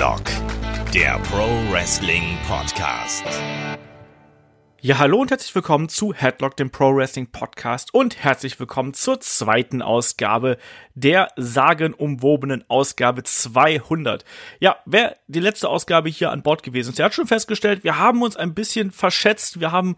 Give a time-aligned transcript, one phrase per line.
[0.00, 0.24] Headlock,
[0.94, 3.22] der Pro Wrestling Podcast.
[4.80, 9.20] Ja, hallo und herzlich willkommen zu Headlock, dem Pro Wrestling Podcast und herzlich willkommen zur
[9.20, 10.56] zweiten Ausgabe
[10.94, 14.24] der sagenumwobenen Ausgabe 200.
[14.58, 17.98] Ja, wer die letzte Ausgabe hier an Bord gewesen ist, der hat schon festgestellt, wir
[17.98, 19.96] haben uns ein bisschen verschätzt, wir haben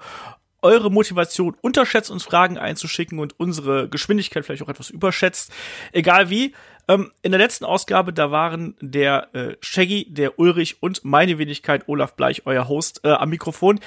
[0.63, 5.53] eure Motivation unterschätzt, uns Fragen einzuschicken und unsere Geschwindigkeit vielleicht auch etwas überschätzt.
[5.91, 6.55] Egal wie,
[6.89, 11.89] ähm, in der letzten Ausgabe, da waren der äh, Shaggy, der Ulrich und meine Wenigkeit
[11.89, 13.81] Olaf Bleich, euer Host, äh, am Mikrofon.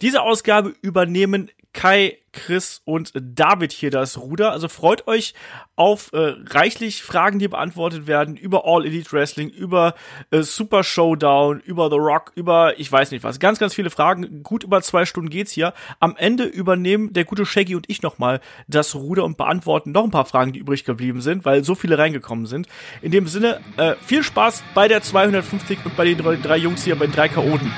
[0.00, 4.52] Diese Ausgabe übernehmen Kai, Chris und David hier das Ruder.
[4.52, 5.34] Also freut euch
[5.76, 9.94] auf äh, reichlich Fragen, die beantwortet werden über All Elite Wrestling, über
[10.30, 13.40] äh, Super Showdown, über The Rock, über ich weiß nicht was.
[13.40, 14.42] Ganz, ganz viele Fragen.
[14.42, 15.72] Gut über zwei Stunden geht's hier.
[15.98, 20.10] Am Ende übernehmen der gute Shaggy und ich nochmal das Ruder und beantworten noch ein
[20.10, 22.68] paar Fragen, die übrig geblieben sind, weil so viele reingekommen sind.
[23.02, 26.96] In dem Sinne, äh, viel Spaß bei der 250 und bei den drei, Jungs hier
[26.96, 27.72] bei den drei Chaoten.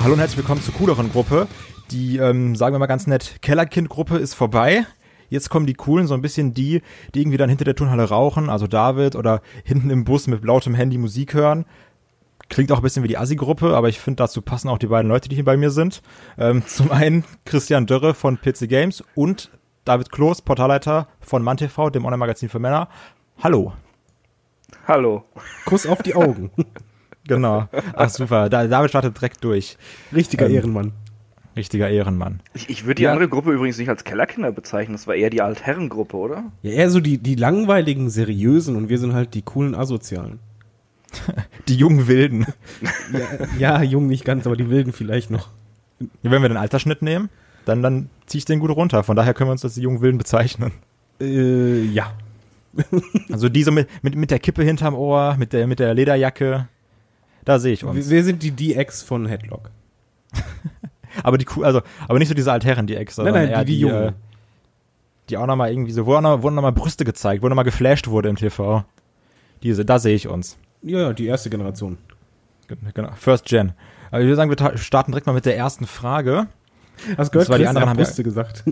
[0.00, 1.48] Hallo und herzlich willkommen zur cooleren Gruppe.
[1.90, 4.86] Die, ähm, sagen wir mal ganz nett, Kellerkind-Gruppe ist vorbei.
[5.28, 6.82] Jetzt kommen die coolen, so ein bisschen die,
[7.14, 10.74] die irgendwie dann hinter der Turnhalle rauchen, also David oder hinten im Bus mit lautem
[10.74, 11.64] Handy Musik hören.
[12.48, 15.08] Klingt auch ein bisschen wie die Assi-Gruppe, aber ich finde, dazu passen auch die beiden
[15.08, 16.00] Leute, die hier bei mir sind.
[16.38, 19.50] Ähm, zum einen Christian Dörre von PC Games und
[19.84, 22.88] David Kloß, Portalleiter von MannTV, dem Online-Magazin für Männer.
[23.42, 23.72] Hallo.
[24.86, 25.24] Hallo.
[25.64, 26.52] Kuss auf die Augen.
[27.28, 27.68] Genau.
[27.94, 29.76] Ach super, da, David startet direkt durch.
[30.12, 30.92] Richtiger Ähm, Ehrenmann.
[31.56, 32.40] Richtiger Ehrenmann.
[32.54, 33.12] Ich, ich würde die Ja.
[33.12, 36.44] andere Gruppe übrigens nicht als Kellerkinder bezeichnen, das war eher die Altherrengruppe, oder?
[36.62, 40.38] Ja, eher so die, die langweiligen, seriösen und wir sind halt die coolen Asozialen.
[41.68, 42.46] Die jungen Wilden.
[43.58, 45.48] Ja, ja jung nicht ganz, aber die Wilden vielleicht noch.
[46.22, 47.30] Wenn wir den Altersschnitt nehmen,
[47.64, 49.02] dann, dann ziehe ich den gut runter.
[49.02, 50.70] Von daher können wir uns als die jungen Wilden bezeichnen.
[51.18, 52.12] Äh, ja.
[53.32, 56.68] Also die so mit, mit, mit der Kippe hinterm Ohr, mit der, mit der Lederjacke.
[57.48, 58.10] Da sehe ich uns.
[58.10, 59.70] wir sind die DX von Headlock.
[61.22, 63.72] Aber die also, aber nicht so diese Altherren, die Ex, sondern Nein, nein, eher die-
[63.72, 64.08] die Jungen.
[64.08, 64.12] äh,
[65.30, 68.06] die auch nochmal irgendwie so, wo auch noch, wo nochmal Brüste gezeigt, wo nochmal geflasht
[68.08, 68.84] wurde im TV.
[69.62, 70.58] Diese, da sehe ich uns.
[70.82, 71.96] Ja, ja, die erste Generation.
[72.94, 73.10] Genau.
[73.16, 73.72] First Gen.
[74.10, 76.46] Also ich würde sagen, wir ta- starten direkt mal mit der ersten Frage.
[77.16, 78.64] Hast gehört, Das war die anderen haben Brüste gesagt.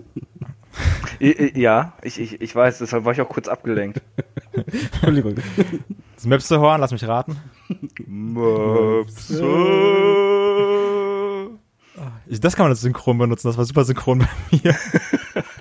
[1.19, 4.01] Ja, ich, ich, ich weiß, deshalb war ich auch kurz abgelenkt.
[4.53, 5.35] Entschuldigung.
[6.15, 7.37] Das Möpsehorn, lass mich raten.
[12.27, 14.75] Ich, das kann man als Synchron benutzen, das war super synchron bei mir.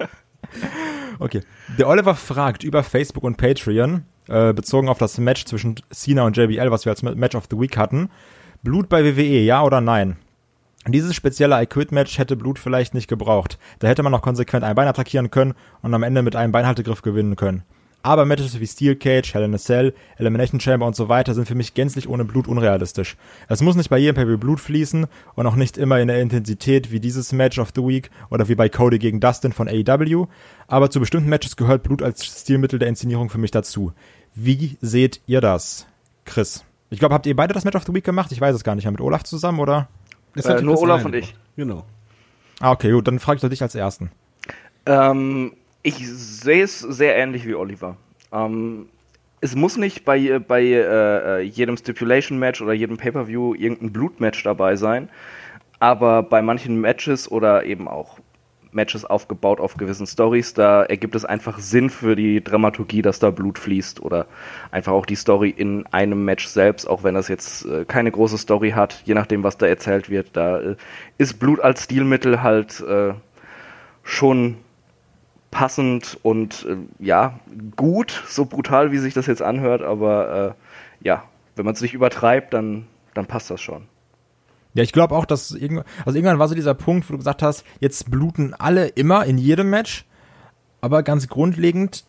[1.19, 1.43] okay.
[1.79, 6.37] Der Oliver fragt über Facebook und Patreon, äh, bezogen auf das Match zwischen Cena und
[6.37, 8.11] JBL, was wir als Match of the Week hatten.
[8.63, 10.17] Blut bei WWE, ja oder nein?
[10.89, 13.59] Dieses spezielle I Quit Match hätte Blut vielleicht nicht gebraucht.
[13.81, 17.03] Da hätte man noch konsequent ein Bein attackieren können und am Ende mit einem Beinhaltegriff
[17.03, 17.65] gewinnen können.
[18.07, 21.49] Aber Matches wie Steel Cage, Hell in a Cell, Elimination Chamber und so weiter sind
[21.49, 23.17] für mich gänzlich ohne Blut unrealistisch.
[23.49, 26.93] Es muss nicht bei jedem Pay Blut fließen und auch nicht immer in der Intensität
[26.93, 30.29] wie dieses Match of the Week oder wie bei Cody gegen Dustin von AEW,
[30.69, 33.93] aber zu bestimmten Matches gehört Blut als Stilmittel der Inszenierung für mich dazu.
[34.37, 35.89] Wie seht ihr das?
[36.25, 36.65] Chris.
[36.91, 38.31] Ich glaube, habt ihr beide das Match of the Week gemacht?
[38.31, 38.93] Ich weiß es gar nicht mehr.
[38.93, 39.89] Mit Olaf zusammen oder?
[40.37, 41.35] Das Äh, nur Chris Olaf und ich.
[41.57, 41.85] Genau.
[42.61, 44.11] Ah, okay, gut, dann frage ich doch dich als Ersten.
[44.87, 47.97] Ähm, ich sehe es sehr ähnlich wie Oliver.
[48.33, 48.89] Ähm,
[49.41, 54.77] es muss nicht bei, bei äh, äh, jedem Stipulation-Match oder jedem Pay-Per-View irgendein Blutmatch dabei
[54.77, 55.09] sein,
[55.79, 58.19] aber bei manchen Matches oder eben auch
[58.77, 63.31] Matches aufgebaut auf gewissen Stories, da ergibt es einfach Sinn für die Dramaturgie, dass da
[63.31, 64.27] Blut fließt oder
[64.71, 68.39] einfach auch die Story in einem Match selbst, auch wenn das jetzt äh, keine große
[68.39, 70.77] Story hat, je nachdem, was da erzählt wird, da äh,
[71.19, 73.15] ist Blut als Stilmittel halt äh,
[74.05, 74.59] schon
[75.51, 77.41] passend und äh, ja,
[77.75, 80.55] gut, so brutal, wie sich das jetzt anhört, aber
[81.03, 81.25] äh, ja,
[81.57, 83.89] wenn man es nicht übertreibt, dann, dann passt das schon.
[84.77, 87.43] Ja, ich glaube auch, dass irgendwann, also irgendwann war so dieser Punkt, wo du gesagt
[87.43, 90.05] hast, jetzt bluten alle immer in jedem Match,
[90.83, 92.05] aber ganz grundlegend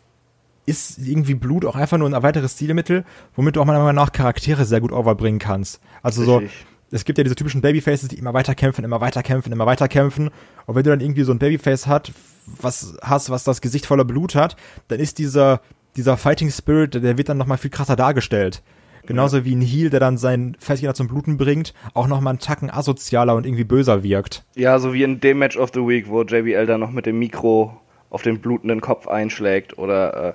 [0.66, 4.12] ist irgendwie Blut auch einfach nur ein weiteres Stilmittel, womit du auch meiner Meinung nach
[4.12, 5.80] Charaktere sehr gut overbringen kannst.
[6.02, 6.66] Also so, Richtig.
[6.90, 9.88] es gibt ja diese typischen Babyfaces, die immer weiter kämpfen, immer weiter kämpfen, immer weiter
[9.88, 10.28] kämpfen.
[10.66, 12.12] Und wenn du dann irgendwie so ein Babyface hat,
[12.44, 14.56] was hast, was das Gesicht voller Blut hat,
[14.88, 15.62] dann ist dieser,
[15.96, 18.62] dieser Fighting Spirit, der wird dann nochmal viel krasser dargestellt.
[19.08, 22.68] Genauso wie ein Heal, der dann seinen Feindgegner zum Bluten bringt, auch nochmal einen Tacken
[22.68, 24.44] asozialer und irgendwie böser wirkt.
[24.54, 27.18] Ja, so wie in dem Match of the Week, wo JBL dann noch mit dem
[27.18, 30.32] Mikro auf den blutenden Kopf einschlägt oder äh,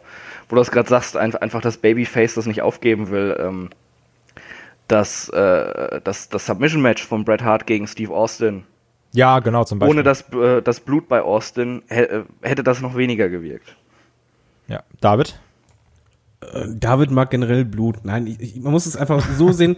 [0.49, 3.37] wo du das gerade sagst, ein, einfach das Babyface das nicht aufgeben will.
[3.39, 3.69] Ähm,
[4.87, 8.63] das, äh, das, das Submission-Match von Bret Hart gegen Steve Austin
[9.11, 9.97] Ja, genau, zum Beispiel.
[9.97, 13.75] Ohne das, äh, das Blut bei Austin äh, hätte das noch weniger gewirkt.
[14.67, 15.39] Ja, David?
[16.75, 18.03] David mag generell Blut.
[18.03, 19.77] Nein, ich, ich, man muss es einfach so sehen.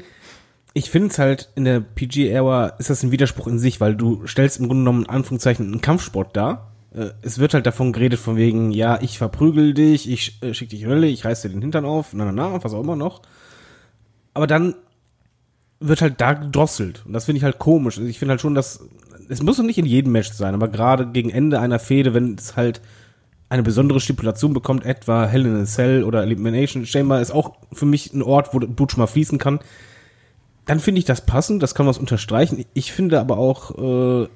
[0.74, 4.28] Ich finde es halt in der PG-Ära ist das ein Widerspruch in sich, weil du
[4.28, 6.72] stellst im Grunde genommen in Anführungszeichen einen Kampfsport dar.
[6.94, 10.70] Äh, Es wird halt davon geredet von wegen, ja, ich verprügel dich, ich äh, schick
[10.70, 13.22] dich Hölle, ich reiß dir den Hintern auf, na na na, was auch immer noch.
[14.34, 14.76] Aber dann
[15.80, 17.04] wird halt da gedrosselt.
[17.06, 17.98] Und das finde ich halt komisch.
[17.98, 18.82] Also Ich finde halt schon, dass
[19.30, 22.36] es muss doch nicht in jedem Match sein, aber gerade gegen Ende einer Fehde, wenn
[22.36, 22.82] es halt
[23.56, 27.86] eine besondere Stipulation bekommt, etwa Hell in a Cell oder Elimination Chamber ist auch für
[27.86, 29.60] mich ein Ort, wo Blut schon mal fließen kann.
[30.66, 32.66] Dann finde ich das passend, das kann man unterstreichen.
[32.74, 34.28] Ich finde aber auch, äh,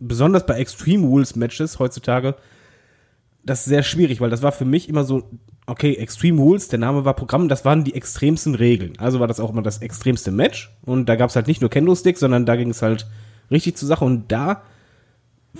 [0.00, 2.34] besonders bei Extreme Rules Matches heutzutage,
[3.42, 5.22] das sehr schwierig, weil das war für mich immer so,
[5.66, 8.92] okay, Extreme Rules, der Name war Programm, das waren die extremsten Regeln.
[8.98, 11.70] Also war das auch immer das extremste Match und da gab es halt nicht nur
[11.70, 13.06] Kendo-Sticks, sondern da ging es halt
[13.50, 14.62] richtig zur Sache und da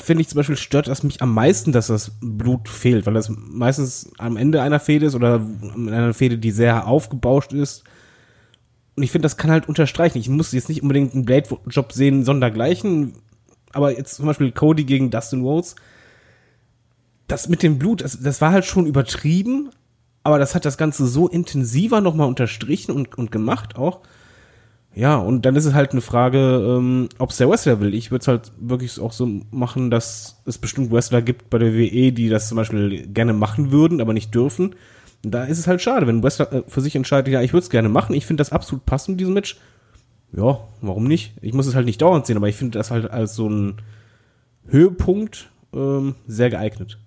[0.02, 3.28] finde ich zum Beispiel stört das mich am meisten, dass das Blut fehlt, weil das
[3.30, 7.84] meistens am Ende einer Fehde ist oder in einer Fehde, die sehr aufgebauscht ist.
[8.96, 10.18] Und ich finde, das kann halt unterstreichen.
[10.18, 13.14] Ich muss jetzt nicht unbedingt einen Blade-Job sehen, sondergleichen,
[13.72, 15.76] aber jetzt zum Beispiel Cody gegen Dustin Rhodes,
[17.28, 19.70] das mit dem Blut, das, das war halt schon übertrieben,
[20.24, 24.00] aber das hat das Ganze so intensiver nochmal unterstrichen und, und gemacht auch.
[24.98, 27.94] Ja, und dann ist es halt eine Frage, ähm, ob es der Wrestler will.
[27.94, 31.72] Ich würde es halt wirklich auch so machen, dass es bestimmt Wrestler gibt bei der
[31.72, 34.74] WE, die das zum Beispiel gerne machen würden, aber nicht dürfen.
[35.22, 37.70] Da ist es halt schade, wenn Wrestler äh, für sich entscheidet, ja, ich würde es
[37.70, 39.60] gerne machen, ich finde das absolut passend, diesen Match.
[40.32, 41.32] Ja, warum nicht?
[41.42, 43.80] Ich muss es halt nicht dauernd sehen, aber ich finde das halt als so ein
[44.66, 46.98] Höhepunkt ähm, sehr geeignet.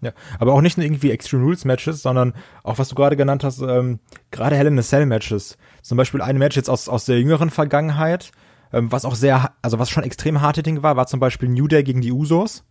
[0.00, 0.10] Ja,
[0.40, 2.34] aber auch nicht nur irgendwie Extreme Rules Matches, sondern
[2.64, 4.00] auch was du gerade genannt hast, ähm,
[4.32, 5.56] gerade Hell in a Cell Matches.
[5.88, 8.30] Zum Beispiel ein Match jetzt aus, aus der jüngeren Vergangenheit,
[8.74, 11.66] ähm, was auch sehr, also was schon extrem hart Ding war, war zum Beispiel New
[11.66, 12.62] Day gegen die Usos.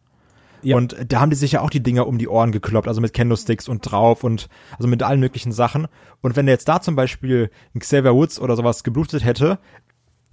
[0.62, 0.78] Ja.
[0.78, 3.14] Und da haben die sich ja auch die Dinger um die Ohren gekloppt, also mit
[3.14, 5.88] Kendo-Sticks und drauf und also mit allen möglichen Sachen.
[6.22, 9.58] Und wenn der jetzt da zum Beispiel ein Xavier Woods oder sowas geblutet hätte,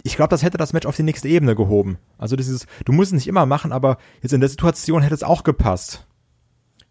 [0.03, 1.97] ich glaube, das hätte das Match auf die nächste Ebene gehoben.
[2.19, 5.23] Also dieses, du musst es nicht immer machen, aber jetzt in der Situation hätte es
[5.23, 6.05] auch gepasst.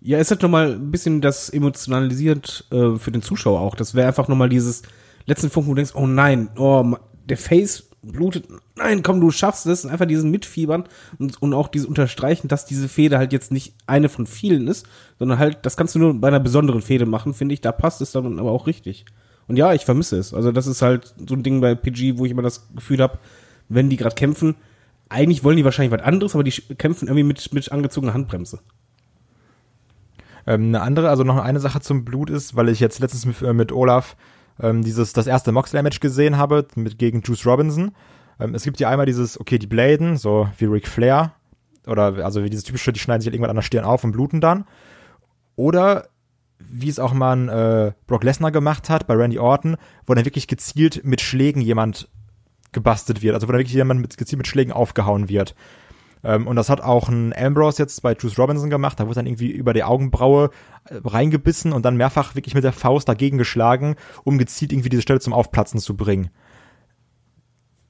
[0.00, 3.76] Ja, es hat nochmal ein bisschen das emotionalisiert äh, für den Zuschauer auch.
[3.76, 4.82] Das wäre einfach nochmal dieses
[5.26, 6.96] letzten Punkt, wo du denkst, oh nein, oh,
[7.28, 9.84] der Face blutet, nein, komm, du schaffst es.
[9.84, 10.84] Und einfach diesen Mitfiebern
[11.18, 14.86] und, und auch dieses Unterstreichen, dass diese Fehde halt jetzt nicht eine von vielen ist,
[15.18, 17.60] sondern halt, das kannst du nur bei einer besonderen Fehde machen, finde ich.
[17.60, 19.06] Da passt es dann aber auch richtig.
[19.46, 20.32] Und ja, ich vermisse es.
[20.32, 23.18] Also das ist halt so ein Ding bei PG, wo ich immer das Gefühl habe,
[23.68, 24.56] wenn die gerade kämpfen,
[25.08, 28.60] eigentlich wollen die wahrscheinlich was anderes, aber die kämpfen irgendwie mit, mit angezogener Handbremse.
[30.46, 33.42] Ähm, eine andere, also noch eine Sache zum Blut ist, weil ich jetzt letztens mit,
[33.42, 34.16] äh, mit Olaf
[34.60, 37.92] ähm, dieses das erste Moxley-Match gesehen habe mit gegen Juice Robinson.
[38.40, 41.32] Ähm, es gibt ja einmal dieses, okay, die Bladen, so wie Ric Flair,
[41.86, 44.12] oder also wie dieses typische, die schneiden sich halt irgendwann an der Stirn auf und
[44.12, 44.64] bluten dann.
[45.56, 46.08] Oder
[46.58, 50.24] wie es auch mal ein, äh, Brock Lesnar gemacht hat bei Randy Orton, wo dann
[50.24, 52.08] wirklich gezielt mit Schlägen jemand
[52.72, 55.54] gebastelt wird, also wo dann wirklich jemand mit, gezielt mit Schlägen aufgehauen wird.
[56.24, 58.98] Ähm, und das hat auch ein Ambrose jetzt bei Juice Robinson gemacht.
[58.98, 60.50] Da wurde dann irgendwie über die Augenbraue
[60.86, 65.02] äh, reingebissen und dann mehrfach wirklich mit der Faust dagegen geschlagen, um gezielt irgendwie diese
[65.02, 66.30] Stelle zum Aufplatzen zu bringen.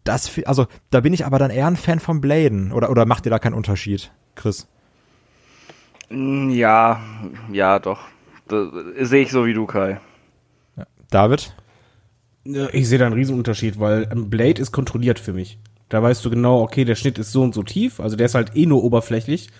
[0.03, 2.73] Das, also, da bin ich aber dann eher ein Fan von Bladen.
[2.73, 4.69] Oder, oder macht ihr da keinen Unterschied, Chris?
[6.11, 7.01] Mm, Ja,
[7.51, 8.01] ja, doch.
[9.01, 10.01] Sehe ich so wie du, Kai.
[11.11, 11.55] David?
[12.45, 15.59] Ich sehe da einen Riesenunterschied, weil ein Blade ist kontrolliert für mich.
[15.89, 18.35] Da weißt du genau, okay, der Schnitt ist so und so tief, also der ist
[18.35, 19.51] halt eh nur oberflächlich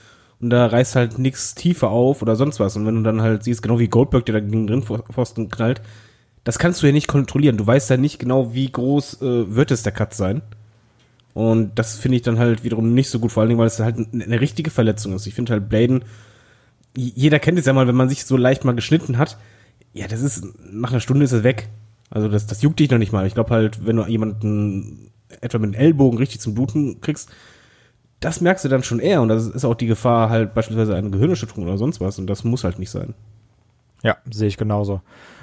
[0.41, 2.77] und da reißt halt nichts tiefer auf oder sonst was.
[2.77, 5.81] Und wenn du dann halt siehst, genau wie Goldberg, der da gegen den Pfosten knallt,
[6.45, 7.57] das kannst du ja nicht kontrollieren.
[7.57, 10.43] Du weißt ja nicht genau, wie groß äh, wird es der Cut sein.
[11.33, 13.81] Und das finde ich dann halt wiederum nicht so gut, vor allen Dingen, weil es
[13.81, 15.27] halt eine, richtige Verletzung ist.
[15.27, 16.05] Ich finde halt Bladen,
[16.97, 19.37] jeder kennt es ja mal, wenn man sich so leicht mal geschnitten hat,
[19.95, 21.71] ja, das ist, nach einer Stunde ist es weg.
[22.11, 23.27] Also das, das juckt dich noch nicht mal.
[23.27, 25.11] Ich glaube halt, wenn du jemanden
[25.41, 27.31] etwa mit dem Ellbogen richtig zum Bluten kriegst,
[28.21, 29.23] das merkst du dann schon eher.
[29.23, 32.19] Und das ist auch die Gefahr halt beispielsweise eine Gehirnerschütterung oder sonst was.
[32.19, 33.15] Und das muss halt nicht sein.
[34.03, 35.01] Ja, sehe ich genauso.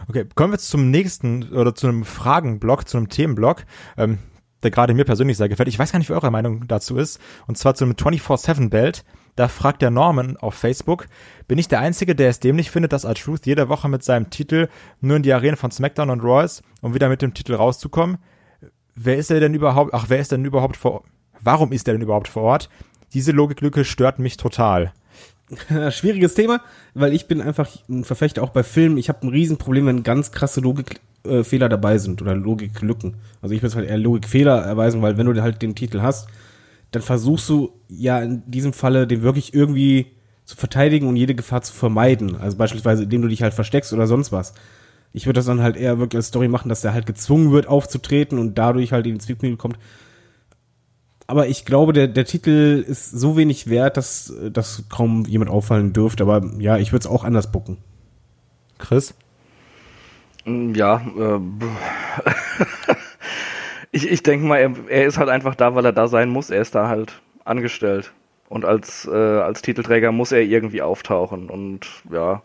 [0.08, 3.66] Okay, kommen wir jetzt zum nächsten oder zu einem Fragenblock, zu einem Themenblock,
[3.98, 4.20] ähm,
[4.62, 5.68] der gerade mir persönlich sehr gefällt.
[5.68, 7.20] Ich weiß gar nicht, wie eure Meinung dazu ist.
[7.48, 9.04] Und zwar zu einem 24-7-Belt.
[9.36, 11.08] Da fragt der Norman auf Facebook,
[11.48, 14.68] bin ich der Einzige, der es dämlich findet, dass R-Truth jede Woche mit seinem Titel
[15.00, 18.18] nur in die Arenen von SmackDown und Raw ist, um wieder mit dem Titel rauszukommen?
[18.96, 21.04] Wer ist er denn überhaupt, ach, wer ist denn überhaupt vor,
[21.40, 22.70] warum ist er denn überhaupt vor Ort?
[23.14, 24.94] Diese Logiklücke stört mich total.
[25.92, 26.62] Schwieriges Thema,
[26.94, 28.98] weil ich bin einfach ein Verfechter auch bei Filmen.
[28.98, 33.16] Ich habe ein Riesenproblem, wenn ganz krasse Logikfehler dabei sind oder Logiklücken.
[33.42, 36.30] Also ich würde halt eher Logikfehler erweisen, weil wenn du halt den Titel hast,
[36.92, 40.08] dann versuchst du ja in diesem Falle den wirklich irgendwie
[40.46, 42.36] zu verteidigen und jede Gefahr zu vermeiden.
[42.36, 44.54] Also beispielsweise, indem du dich halt versteckst oder sonst was.
[45.14, 47.68] Ich würde das dann halt eher wirklich als Story machen, dass der halt gezwungen wird
[47.68, 49.78] aufzutreten und dadurch halt in die Zwickmühle kommt.
[51.28, 55.94] Aber ich glaube, der, der Titel ist so wenig wert, dass, dass kaum jemand auffallen
[55.94, 56.24] dürfte.
[56.24, 57.78] Aber ja, ich würde es auch anders bucken.
[58.80, 59.14] Chris?
[60.46, 61.40] Mm, Ja, äh,
[63.92, 66.50] ich, ich denke mal, er, er ist halt einfach da, weil er da sein muss.
[66.50, 68.14] Er ist da halt angestellt.
[68.50, 71.50] Und als, äh, als Titelträger muss er irgendwie auftauchen.
[71.50, 72.42] Und ja,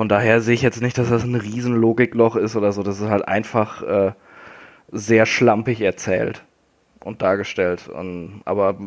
[0.00, 2.82] von daher sehe ich jetzt nicht, dass das ein riesen Logikloch ist oder so.
[2.82, 4.12] Das ist halt einfach äh,
[4.90, 6.42] sehr schlampig erzählt
[7.04, 7.86] und dargestellt.
[7.86, 8.78] Und, aber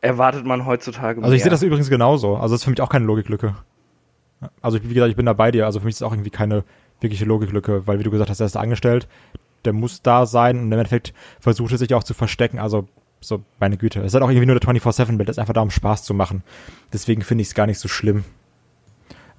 [0.00, 1.42] erwartet man heutzutage Also ich mehr.
[1.42, 2.36] sehe das übrigens genauso.
[2.36, 3.56] Also das ist für mich auch keine Logiklücke.
[4.62, 5.66] Also wie gesagt, ich bin da bei dir.
[5.66, 6.64] Also für mich ist es auch irgendwie keine
[7.02, 9.06] wirkliche Logiklücke, weil wie du gesagt hast, er ist angestellt,
[9.66, 12.58] der muss da sein und im Endeffekt versucht er sich auch zu verstecken.
[12.58, 12.88] Also
[13.20, 14.00] so, meine Güte.
[14.00, 16.14] Es ist halt auch irgendwie nur der 24-7-Bild, das ist einfach da, um Spaß zu
[16.14, 16.42] machen.
[16.90, 18.24] Deswegen finde ich es gar nicht so schlimm.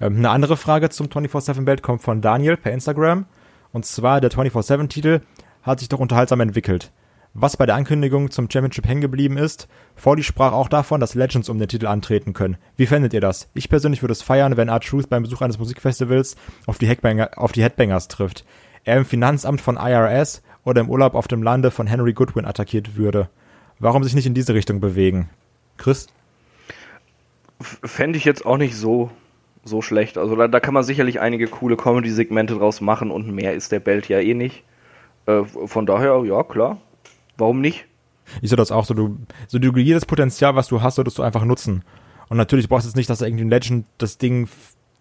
[0.02, 3.26] Ähm, eine andere Frage zum 24-7-Bild kommt von Daniel per Instagram.
[3.72, 5.20] Und zwar, der 24-7-Titel
[5.62, 6.90] hat sich doch unterhaltsam entwickelt.
[7.34, 11.48] Was bei der Ankündigung zum Championship hängen geblieben ist, Fordy sprach auch davon, dass Legends
[11.48, 12.58] um den Titel antreten können.
[12.76, 13.48] Wie fändet ihr das?
[13.54, 17.52] Ich persönlich würde es feiern, wenn R-Truth beim Besuch eines Musikfestivals auf die, Headbanger, auf
[17.52, 18.44] die Headbangers trifft.
[18.84, 22.96] Er im Finanzamt von IRS oder im Urlaub auf dem Lande von Henry Goodwin attackiert
[22.96, 23.30] würde.
[23.78, 25.30] Warum sich nicht in diese Richtung bewegen?
[25.78, 26.08] Chris?
[27.60, 29.10] Fände ich jetzt auch nicht so,
[29.64, 30.18] so schlecht.
[30.18, 33.80] Also da, da kann man sicherlich einige coole Comedy-Segmente draus machen und mehr ist der
[33.80, 34.64] Belt ja eh nicht.
[35.26, 36.78] Äh, von daher, ja, klar.
[37.38, 37.86] Warum nicht?
[38.40, 41.22] Ich sehe das auch so, du, so du, jedes Potenzial, was du hast, solltest du
[41.22, 41.84] einfach nutzen.
[42.28, 44.48] Und natürlich brauchst du jetzt nicht, dass irgendwie ein Legend das Ding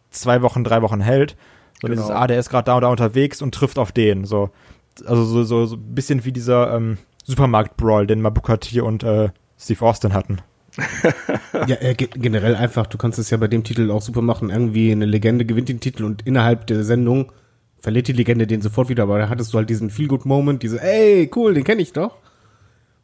[0.10, 1.38] zwei Wochen, drei Wochen hält,
[1.82, 2.08] sondern Genau.
[2.08, 4.26] dieses, ah, der ist gerade da und da unterwegs und trifft auf den.
[4.26, 4.50] So,
[5.06, 9.30] also so, so, so ein bisschen wie dieser ähm, Supermarkt-Brawl, den Mabuka T und äh,
[9.58, 10.40] Steve Austin hatten.
[11.68, 14.50] Ja, äh, ge- generell einfach, du kannst es ja bei dem Titel auch super machen.
[14.50, 17.32] Irgendwie eine Legende gewinnt den Titel und innerhalb der Sendung
[17.80, 19.04] verliert die Legende den sofort wieder.
[19.04, 22.18] Aber da hattest du halt diesen Feel-Good-Moment, diese, ey, cool, den kenne ich doch.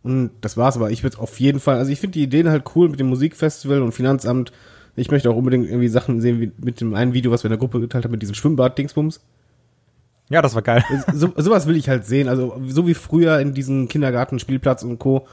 [0.04, 2.64] Und das war's, aber ich würde auf jeden Fall, also ich finde die Ideen halt
[2.76, 4.52] cool mit dem Musikfestival und Finanzamt.
[4.96, 7.52] Ich möchte auch unbedingt irgendwie Sachen sehen, wie mit dem einen Video, was wir in
[7.52, 9.20] der Gruppe geteilt haben, mit diesem Schwimmbad-Dingsbums.
[10.30, 10.84] Ja, das war geil.
[11.14, 12.30] so, sowas will ich halt sehen.
[12.30, 15.28] Also so wie früher in diesem Kindergarten-Spielplatz und Co.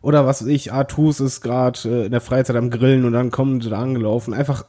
[0.00, 3.30] Oder was weiß ich, Artus ist gerade äh, in der Freizeit am Grillen und dann
[3.30, 4.34] kommen sie da angelaufen.
[4.34, 4.64] Einfach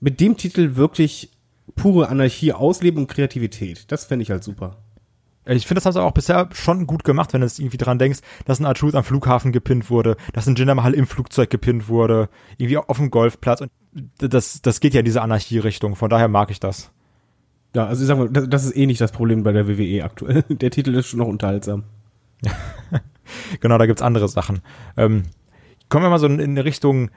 [0.00, 1.30] mit dem Titel wirklich
[1.76, 3.90] pure Anarchie ausleben und Kreativität.
[3.90, 4.78] Das fände ich halt super.
[5.44, 7.98] Ich finde, das haben sie auch bisher schon gut gemacht, wenn du jetzt irgendwie dran
[7.98, 11.88] denkst, dass ein R-Truth am Flughafen gepinnt wurde, dass ein Jinder Mahal im Flugzeug gepinnt
[11.88, 13.60] wurde, irgendwie auf dem Golfplatz.
[13.60, 13.70] Und
[14.18, 15.96] das, das geht ja in diese Anarchie-Richtung.
[15.96, 16.92] Von daher mag ich das.
[17.74, 20.04] Ja, also ich sag mal, das, das ist eh nicht das Problem bei der WWE
[20.04, 20.42] aktuell.
[20.48, 21.84] Der Titel ist schon noch unterhaltsam.
[23.60, 24.60] Genau, da gibt's andere Sachen.
[24.96, 25.24] Ähm,
[25.88, 27.10] kommen wir mal so in, in Richtung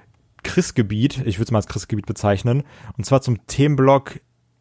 [0.43, 1.25] Chris-Gebiet.
[1.25, 2.63] Ich würde es mal als Chris-Gebiet bezeichnen.
[2.98, 4.19] Und zwar zum Themenblock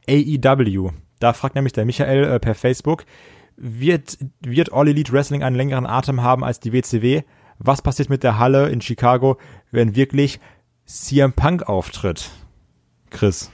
[0.08, 0.90] AEW.
[1.20, 3.04] Da fragt nämlich der Michael äh, per Facebook,
[3.56, 7.22] wird, wird All Elite Wrestling einen längeren Atem haben als die WCW?
[7.58, 9.38] Was passiert mit der Halle in Chicago,
[9.70, 10.40] wenn wirklich
[10.86, 12.30] CM Punk auftritt?
[13.10, 13.52] Chris.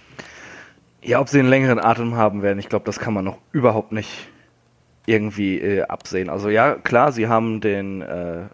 [1.02, 3.92] Ja, ob sie einen längeren Atem haben werden, ich glaube, das kann man noch überhaupt
[3.92, 4.29] nicht
[5.07, 6.28] irgendwie äh, absehen.
[6.28, 8.45] Also ja, klar, sie haben den, äh,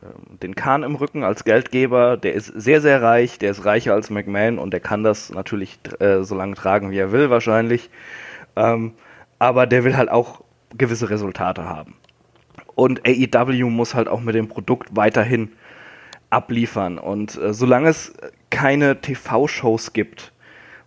[0.43, 4.11] den Kahn im Rücken als Geldgeber, der ist sehr, sehr reich, der ist reicher als
[4.11, 7.91] McMahon und der kann das natürlich äh, so lange tragen, wie er will wahrscheinlich.
[8.55, 8.95] Ähm,
[9.39, 10.43] aber der will halt auch
[10.77, 11.95] gewisse Resultate haben.
[12.75, 15.53] Und AEW muss halt auch mit dem Produkt weiterhin
[16.31, 16.99] abliefern.
[16.99, 18.15] Und äh, solange es
[18.51, 20.33] keine TV-Shows gibt,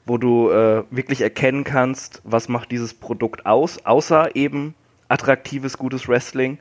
[0.05, 4.73] wo du äh, wirklich erkennen kannst, was macht dieses Produkt aus, außer eben
[5.09, 6.57] attraktives, gutes Wrestling,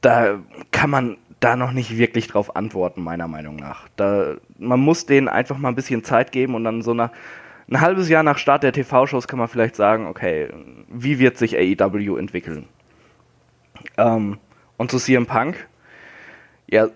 [0.00, 0.38] da
[0.70, 3.88] kann man da noch nicht wirklich drauf antworten, meiner Meinung nach.
[3.96, 7.10] Da, man muss denen einfach mal ein bisschen Zeit geben und dann so nach
[7.68, 10.48] ein halbes Jahr nach Start der TV-Shows kann man vielleicht sagen, okay,
[10.88, 12.68] wie wird sich AEW entwickeln?
[13.96, 14.38] Ähm,
[14.76, 15.68] und zu CM Punk,
[16.68, 16.88] ja,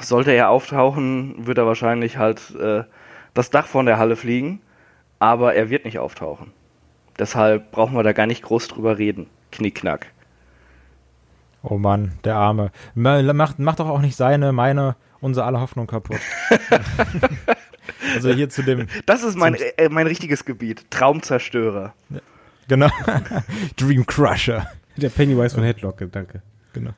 [0.00, 2.84] sollte er auftauchen, wird er wahrscheinlich halt äh,
[3.34, 4.60] das Dach von der Halle fliegen,
[5.18, 6.52] aber er wird nicht auftauchen.
[7.18, 9.28] Deshalb brauchen wir da gar nicht groß drüber reden.
[9.54, 10.06] Knickknack.
[11.62, 12.70] Oh Mann, der Arme.
[12.94, 16.20] Ma- Macht, macht doch auch nicht seine, meine, unsere aller Hoffnung kaputt.
[18.14, 20.90] also hier zu dem, Das ist mein, äh, mein richtiges Gebiet.
[20.90, 21.94] Traumzerstörer.
[22.68, 22.88] genau,
[23.76, 24.66] Dream Crusher.
[24.96, 26.42] Der Pennywise von Headlock, danke.
[26.72, 26.90] Genau.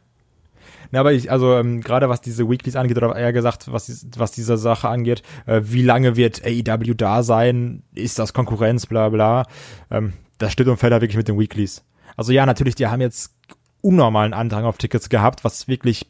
[0.93, 4.33] Na, aber ich, also ähm, gerade was diese Weeklies angeht, oder eher gesagt, was, was
[4.33, 7.83] diese Sache angeht, äh, wie lange wird AEW da sein?
[7.95, 9.47] Ist das Konkurrenz, bla bla.
[9.91, 11.83] Ähm, das steht und fällt da wirklich mit den Weeklies.
[12.17, 13.35] Also ja, natürlich, die haben jetzt
[13.81, 16.07] unnormalen Andrang auf Tickets gehabt, was wirklich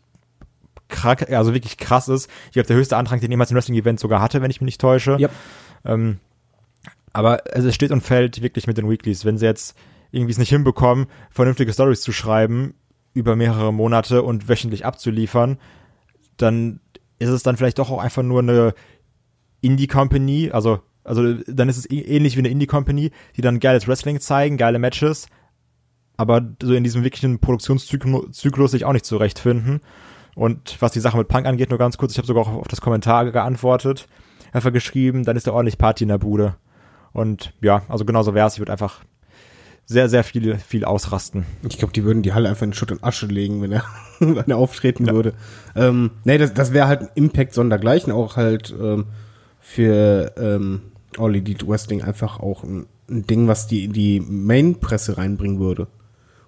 [0.88, 2.30] krass, also wirklich krass ist.
[2.46, 4.80] Ich glaube, der höchste Antrag, den jemals ein Wrestling-Event sogar hatte, wenn ich mich nicht
[4.80, 5.16] täusche.
[5.18, 5.28] Ja.
[5.84, 6.18] Ähm,
[7.12, 9.24] aber also es steht und fällt wirklich mit den Weeklies.
[9.24, 9.76] Wenn sie jetzt
[10.10, 12.74] irgendwie es nicht hinbekommen, vernünftige Stories zu schreiben,
[13.14, 15.58] über mehrere Monate und wöchentlich abzuliefern,
[16.36, 16.80] dann
[17.18, 18.74] ist es dann vielleicht doch auch einfach nur eine
[19.62, 24.58] Indie-Company, also, also dann ist es ähnlich wie eine Indie-Company, die dann geiles Wrestling zeigen,
[24.58, 25.28] geile Matches,
[26.16, 29.80] aber so in diesem wirklichen Produktionszyklus sich auch nicht zurechtfinden.
[30.34, 32.68] Und was die Sache mit Punk angeht, nur ganz kurz, ich habe sogar auch auf
[32.68, 34.06] das Kommentar geantwortet,
[34.52, 36.56] einfach geschrieben, dann ist da ordentlich Party in der Bude.
[37.12, 39.02] Und ja, also genauso wäre es, ich würde einfach
[39.86, 41.46] sehr, sehr viel, viel ausrasten.
[41.66, 43.84] Ich glaube, die würden die Halle einfach in Schutt und Asche legen, wenn er,
[44.18, 45.14] wenn er auftreten ja.
[45.14, 45.32] würde.
[45.74, 49.06] Ähm, nee, das, das wäre halt ein Impact sondergleichen, auch halt ähm,
[49.60, 50.82] für ähm,
[51.18, 55.86] All Elite Wrestling einfach auch ein, ein Ding, was die in die Main-Presse reinbringen würde.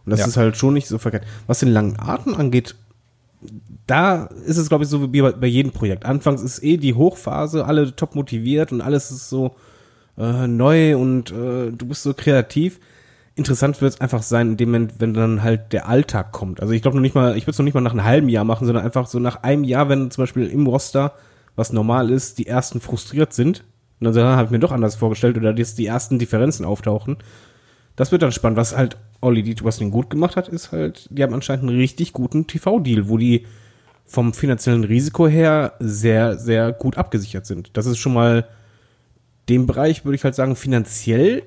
[0.08, 0.26] Und das ja.
[0.26, 1.24] ist halt schon nicht so verkehrt.
[1.46, 2.74] Was den langen Atem angeht,
[3.86, 6.04] da ist es, glaube ich, so wie bei, bei jedem Projekt.
[6.04, 9.54] Anfangs ist eh die Hochphase, alle top motiviert und alles ist so
[10.18, 12.80] äh, neu und äh, du bist so kreativ
[13.38, 16.60] interessant wird es einfach sein, in dem Moment, wenn dann halt der Alltag kommt.
[16.60, 18.28] Also ich glaube noch nicht mal, ich würde es noch nicht mal nach einem halben
[18.28, 21.12] Jahr machen, sondern einfach so nach einem Jahr, wenn zum Beispiel im Roster,
[21.54, 23.64] was normal ist, die ersten frustriert sind.
[24.00, 27.16] Und dann sagen, habe ich mir doch anders vorgestellt oder dass die ersten Differenzen auftauchen.
[27.98, 28.56] Das wird dann spannend.
[28.56, 32.12] Was halt Olli Elite Wrestling gut gemacht hat, ist halt, die haben anscheinend einen richtig
[32.12, 33.44] guten TV-Deal, wo die
[34.06, 37.70] vom finanziellen Risiko her sehr, sehr gut abgesichert sind.
[37.76, 38.46] Das ist schon mal
[39.48, 41.42] dem Bereich, würde ich halt sagen, finanziell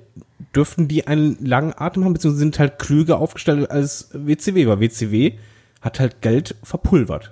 [0.54, 5.38] dürften die einen langen Atem haben, beziehungsweise sind halt klüger aufgestellt als WCW, weil WCW
[5.80, 7.32] hat halt Geld verpulvert.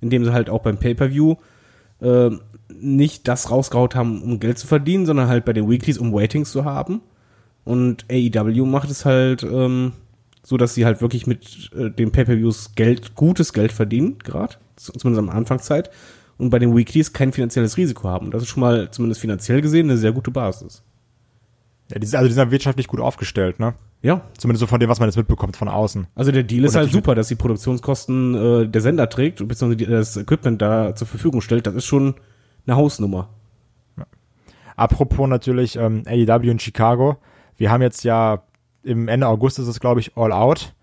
[0.00, 1.36] Indem sie halt auch beim Pay-Per-View
[2.00, 2.30] äh,
[2.70, 6.50] nicht das rausgehaut haben, um Geld zu verdienen, sondern halt bei den Weeklies, um Ratings
[6.50, 7.02] zu haben.
[7.64, 9.92] Und AEW macht es halt ähm,
[10.42, 15.18] so, dass sie halt wirklich mit äh, den Pay-Per-Views Geld, gutes Geld verdienen, gerade, zumindest
[15.18, 15.90] am Anfangszeit.
[16.36, 18.30] Und bei den Weeklies kein finanzielles Risiko haben.
[18.30, 20.82] Das ist schon mal, zumindest finanziell gesehen, eine sehr gute Basis.
[21.90, 23.74] Ja, die sind, also die sind wirtschaftlich gut aufgestellt, ne?
[24.02, 24.22] Ja.
[24.36, 26.08] Zumindest so von dem, was man jetzt mitbekommt von außen.
[26.14, 30.16] Also der Deal ist halt super, dass die Produktionskosten äh, der Sender trägt, beziehungsweise das
[30.16, 31.66] Equipment da zur Verfügung stellt.
[31.66, 32.14] Das ist schon
[32.66, 33.30] eine Hausnummer.
[33.96, 34.04] Ja.
[34.76, 37.16] Apropos natürlich ähm, AEW in Chicago.
[37.56, 38.42] Wir haben jetzt ja
[38.82, 40.74] im Ende August ist es, glaube ich, All Out.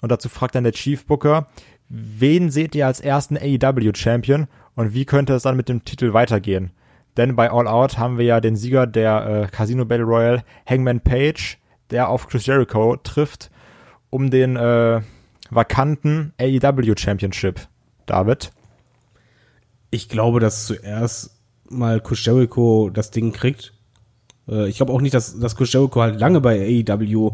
[0.00, 1.46] Und dazu fragt dann der Chief Booker,
[1.88, 6.12] wen seht ihr als ersten AEW Champion und wie könnte es dann mit dem Titel
[6.12, 6.72] weitergehen?
[7.16, 11.00] Denn bei All Out haben wir ja den Sieger der äh, Casino Battle Royale, Hangman
[11.00, 11.58] Page,
[11.90, 13.50] der auf Chris Jericho trifft,
[14.10, 15.02] um den äh,
[15.50, 17.68] vakanten AEW Championship.
[18.06, 18.50] David?
[19.90, 23.74] Ich glaube, dass zuerst mal Chris Jericho das Ding kriegt.
[24.48, 27.32] Äh, ich glaube auch nicht, dass, dass Chris Jericho halt lange bei AEW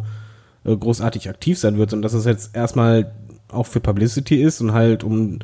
[0.64, 3.12] äh, großartig aktiv sein wird, sondern dass es jetzt erstmal
[3.51, 5.38] auch für Publicity ist und halt um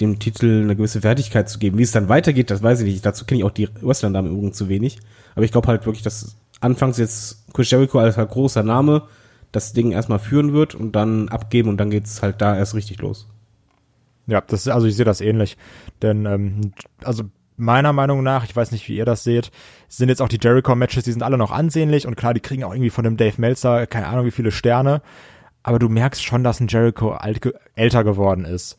[0.00, 1.78] dem Titel eine gewisse Wertigkeit zu geben.
[1.78, 3.04] Wie es dann weitergeht, das weiß ich nicht.
[3.06, 4.98] Dazu kenne ich auch die Wrestler-Namen übrigens zu wenig.
[5.34, 9.02] Aber ich glaube halt wirklich, dass anfangs jetzt Chris Jericho als halt großer Name
[9.52, 13.00] das Ding erstmal führen wird und dann abgeben und dann geht's halt da erst richtig
[13.00, 13.28] los.
[14.26, 15.56] Ja, das also ich sehe das ähnlich.
[16.02, 17.24] Denn, ähm, also
[17.56, 19.50] meiner Meinung nach, ich weiß nicht, wie ihr das seht,
[19.96, 22.72] sind jetzt auch die Jericho-Matches, die sind alle noch ansehnlich und klar, die kriegen auch
[22.72, 25.02] irgendwie von dem Dave Meltzer, keine Ahnung, wie viele Sterne.
[25.62, 27.40] Aber du merkst schon, dass ein Jericho alt,
[27.74, 28.76] älter geworden ist.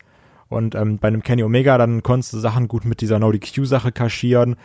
[0.48, 4.56] Und ähm, bei einem Kenny Omega, dann konntest du Sachen gut mit dieser No-DQ-Sache kaschieren.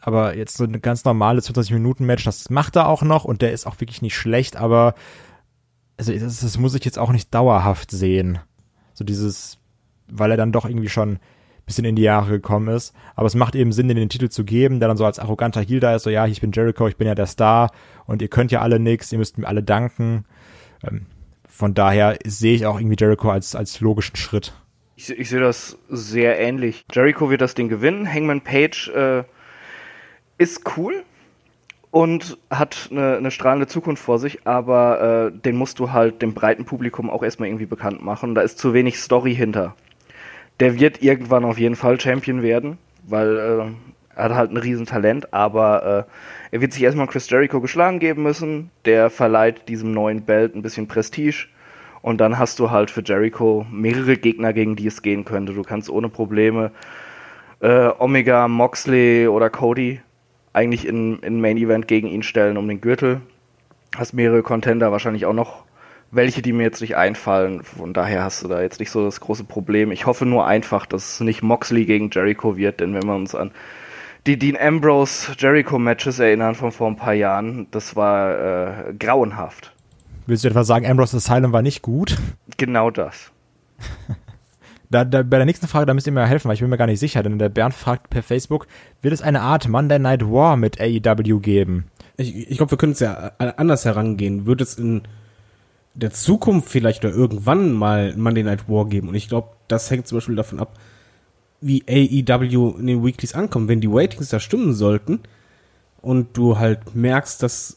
[0.00, 3.66] Aber jetzt so ein ganz normales 20-Minuten-Match, das macht er auch noch und der ist
[3.66, 4.94] auch wirklich nicht schlecht, aber
[5.98, 8.38] also das, das muss ich jetzt auch nicht dauerhaft sehen.
[8.94, 9.58] So dieses,
[10.08, 11.18] weil er dann doch irgendwie schon
[11.70, 12.94] bisschen in die Jahre gekommen ist.
[13.14, 15.60] Aber es macht eben Sinn, den, den Titel zu geben, der dann so als arroganter
[15.60, 17.70] Heel da ist, so ja, ich bin Jericho, ich bin ja der Star
[18.06, 20.24] und ihr könnt ja alle nix, ihr müsst mir alle danken.
[20.84, 21.06] Ähm,
[21.46, 24.52] von daher sehe ich auch irgendwie Jericho als, als logischen Schritt.
[24.96, 26.84] Ich, ich sehe das sehr ähnlich.
[26.92, 28.12] Jericho wird das Ding gewinnen.
[28.12, 29.24] Hangman Page äh,
[30.38, 31.04] ist cool
[31.90, 36.34] und hat eine, eine, strahlende Zukunft vor sich, aber äh, den musst du halt dem
[36.34, 38.34] breiten Publikum auch erstmal irgendwie bekannt machen.
[38.34, 39.74] Da ist zu wenig Story hinter.
[40.60, 45.32] Der wird irgendwann auf jeden Fall Champion werden, weil äh, er hat halt ein Riesentalent,
[45.32, 48.70] aber äh, er wird sich erstmal Chris Jericho geschlagen geben müssen.
[48.84, 51.46] Der verleiht diesem neuen Belt ein bisschen Prestige.
[52.02, 55.54] Und dann hast du halt für Jericho mehrere Gegner, gegen die es gehen könnte.
[55.54, 56.72] Du kannst ohne Probleme
[57.60, 60.00] äh, Omega, Moxley oder Cody
[60.52, 63.20] eigentlich in, in Main Event gegen ihn stellen um den Gürtel.
[63.96, 65.64] Hast mehrere Contender, wahrscheinlich auch noch
[66.10, 67.62] welche, die mir jetzt nicht einfallen.
[67.62, 69.92] Von daher hast du da jetzt nicht so das große Problem.
[69.92, 73.34] Ich hoffe nur einfach, dass es nicht Moxley gegen Jericho wird, denn wenn wir uns
[73.34, 73.52] an
[74.26, 79.72] die Dean Ambrose Jericho Matches erinnern von vor ein paar Jahren, das war äh, grauenhaft.
[80.26, 82.16] Willst du etwa sagen, Ambrose Asylum war nicht gut?
[82.56, 83.30] Genau das.
[84.92, 86.76] Da, da, bei der nächsten Frage, da müsst ihr mir helfen, weil ich bin mir
[86.76, 88.66] gar nicht sicher, denn der Bernd fragt per Facebook,
[89.02, 91.84] wird es eine Art Monday Night War mit AEW geben?
[92.16, 94.46] Ich, ich glaube, wir können es ja anders herangehen.
[94.46, 95.02] Wird es in
[95.94, 99.08] der Zukunft vielleicht oder irgendwann mal Monday Night War geben?
[99.08, 100.78] Und ich glaube, das hängt zum Beispiel davon ab,
[101.60, 103.68] wie AEW in den Weeklies ankommt.
[103.68, 105.20] Wenn die Ratings da stimmen sollten
[106.00, 107.76] und du halt merkst, dass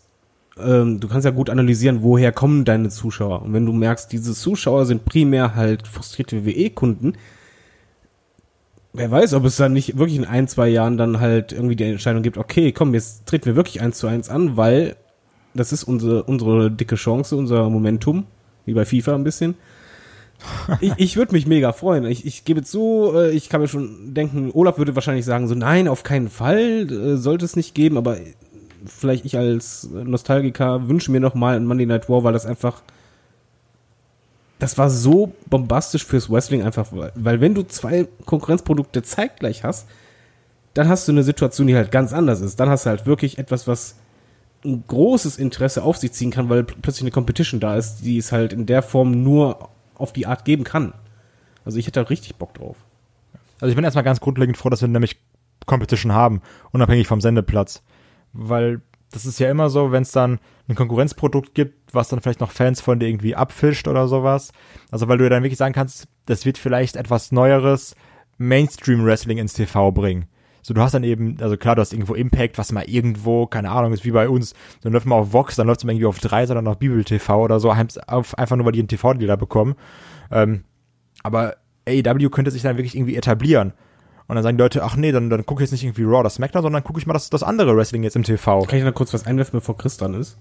[0.58, 3.42] ähm, du kannst ja gut analysieren, woher kommen deine Zuschauer.
[3.42, 7.14] Und wenn du merkst, diese Zuschauer sind primär halt frustrierte WWE-Kunden,
[8.94, 11.86] wer weiß, ob es dann nicht wirklich in ein, zwei Jahren dann halt irgendwie die
[11.86, 14.96] Entscheidung gibt, okay, komm, jetzt treten wir wirklich eins zu eins an, weil
[15.54, 18.26] das ist unsere, unsere dicke Chance, unser Momentum,
[18.66, 19.56] wie bei FIFA ein bisschen.
[20.82, 22.06] ich ich würde mich mega freuen.
[22.06, 25.56] Ich, ich gebe zu, äh, ich kann mir schon denken, Olaf würde wahrscheinlich sagen, so
[25.56, 28.18] nein, auf keinen Fall, äh, sollte es nicht geben, aber
[28.86, 32.82] vielleicht ich als Nostalgiker wünsche mir noch mal ein Monday Night War, weil das einfach
[34.64, 39.88] das war so bombastisch fürs Wrestling einfach, weil wenn du zwei Konkurrenzprodukte zeitgleich hast,
[40.74, 42.60] dann hast du eine Situation, die halt ganz anders ist.
[42.60, 43.96] Dann hast du halt wirklich etwas, was
[44.66, 48.32] ein großes Interesse auf sich ziehen kann, weil plötzlich eine Competition da ist, die es
[48.32, 50.94] halt in der Form nur auf die Art geben kann.
[51.66, 52.78] Also ich hätte da richtig Bock drauf.
[53.60, 55.18] Also ich bin erstmal ganz grundlegend froh, dass wir nämlich
[55.66, 57.84] Competition haben, unabhängig vom Sendeplatz.
[58.34, 62.40] Weil das ist ja immer so, wenn es dann ein Konkurrenzprodukt gibt, was dann vielleicht
[62.40, 64.52] noch Fans von dir irgendwie abfischt oder sowas.
[64.92, 67.96] Also weil du ja dann wirklich sagen kannst, das wird vielleicht etwas Neueres
[68.38, 70.26] Mainstream-Wrestling ins TV bringen.
[70.64, 73.70] So, du hast dann eben, also klar, du hast irgendwo Impact, was mal irgendwo, keine
[73.70, 76.06] Ahnung, ist wie bei uns, dann läuft man auf Vox, dann läuft es mal irgendwie
[76.06, 79.76] auf drei, sondern auf Bibel TV oder so, einfach nur, weil die einen TV-Dealer bekommen.
[80.32, 80.64] Ähm,
[81.22, 83.74] aber AEW könnte sich dann wirklich irgendwie etablieren.
[84.28, 86.22] Und dann sagen die Leute, ach nee, dann, dann gucke ich jetzt nicht irgendwie Raw
[86.22, 88.62] oder SmackDown, sondern gucke ich mal das, das andere Wrestling jetzt im TV.
[88.62, 90.38] Kann ich noch kurz was einwerfen, bevor Chris dran ist?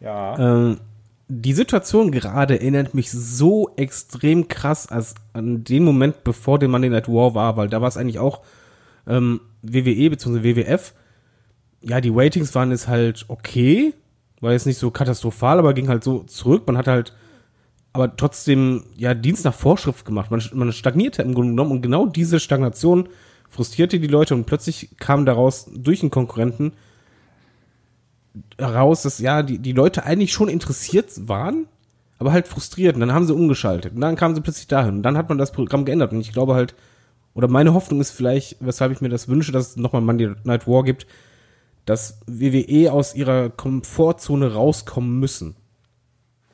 [0.00, 0.38] Ja.
[0.38, 0.80] Ähm,
[1.28, 6.88] die Situation gerade erinnert mich so extrem krass als an den Moment, bevor der Monday
[6.90, 8.40] Night War war, weil da war es eigentlich auch
[9.06, 10.42] ähm, WWE bzw.
[10.42, 10.94] WWF.
[11.82, 13.94] Ja, die Ratings waren es halt okay,
[14.40, 16.66] war jetzt nicht so katastrophal, aber ging halt so zurück.
[16.66, 17.14] Man hat halt
[17.92, 20.30] aber trotzdem ja Dienst nach Vorschrift gemacht.
[20.30, 23.08] Man, man stagnierte im Grunde genommen und genau diese Stagnation
[23.48, 26.72] frustrierte die Leute und plötzlich kam daraus durch einen Konkurrenten
[28.58, 31.66] heraus, dass ja die, die Leute eigentlich schon interessiert waren,
[32.18, 32.94] aber halt frustriert.
[32.94, 35.38] Und dann haben sie umgeschaltet und dann kamen sie plötzlich dahin und dann hat man
[35.38, 36.74] das Programm geändert und ich glaube halt,
[37.34, 40.66] oder meine Hoffnung ist vielleicht, weshalb ich mir das wünsche, dass es nochmal Monday Night
[40.66, 41.06] War gibt,
[41.84, 45.56] dass WWE aus ihrer Komfortzone rauskommen müssen.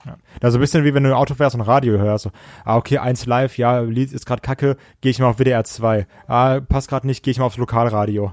[0.07, 0.17] Ja.
[0.41, 2.25] Also ein bisschen wie wenn du Auto fährst und Radio hörst.
[2.25, 2.31] So,
[2.65, 6.07] ah, okay, eins live, ja, Lied ist gerade kacke, gehe ich mal auf WDR 2.
[6.27, 8.33] Ah, passt gerade nicht, gehe ich mal aufs Lokalradio.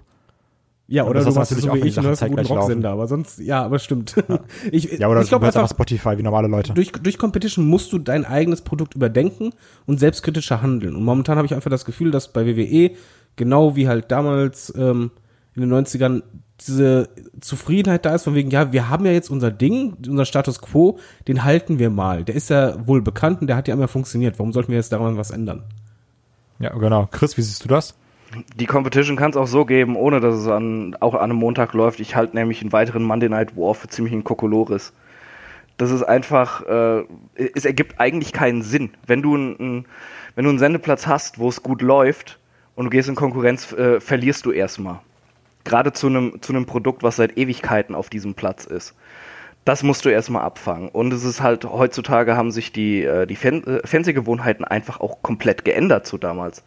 [0.87, 3.39] Ja, oder das du machst natürlich so auch, wie ich einen guten Rocksender, aber sonst,
[3.39, 4.15] ja, aber stimmt.
[4.71, 6.73] ich, Ja, oder ich du einfach, einfach Spotify wie normale Leute.
[6.73, 9.51] durch, durch Competition musst du dein eigenes Produkt überdenken
[9.87, 10.95] und selbstkritischer handeln.
[10.95, 12.91] Und momentan habe ich einfach das Gefühl, dass bei WWE,
[13.35, 15.09] genau wie halt damals ähm,
[15.55, 16.21] in den 90ern,
[16.61, 17.09] diese
[17.41, 20.99] Zufriedenheit da ist, von wegen, ja, wir haben ja jetzt unser Ding, unser Status Quo,
[21.27, 22.23] den halten wir mal.
[22.23, 24.37] Der ist ja wohl bekannt und der hat ja immer funktioniert.
[24.39, 25.63] Warum sollten wir jetzt daran was ändern?
[26.59, 27.07] Ja, genau.
[27.11, 27.95] Chris, wie siehst du das?
[28.55, 31.73] Die Competition kann es auch so geben, ohne dass es an, auch an einem Montag
[31.73, 31.99] läuft.
[31.99, 34.93] Ich halte nämlich einen weiteren Monday Night War für ziemlich ein Kokolores.
[35.77, 37.03] Das ist einfach, äh,
[37.53, 38.91] es ergibt eigentlich keinen Sinn.
[39.05, 39.85] Wenn du, ein,
[40.35, 42.39] wenn du einen Sendeplatz hast, wo es gut läuft
[42.75, 44.99] und du gehst in Konkurrenz, äh, verlierst du erstmal.
[45.65, 48.95] Gerade zu einem zu einem Produkt, was seit Ewigkeiten auf diesem Platz ist.
[49.65, 50.89] Das musst du erstmal abfangen.
[50.89, 55.65] Und es ist halt, heutzutage haben sich die, äh, die äh, Fernsehgewohnheiten einfach auch komplett
[55.65, 56.63] geändert zu damals.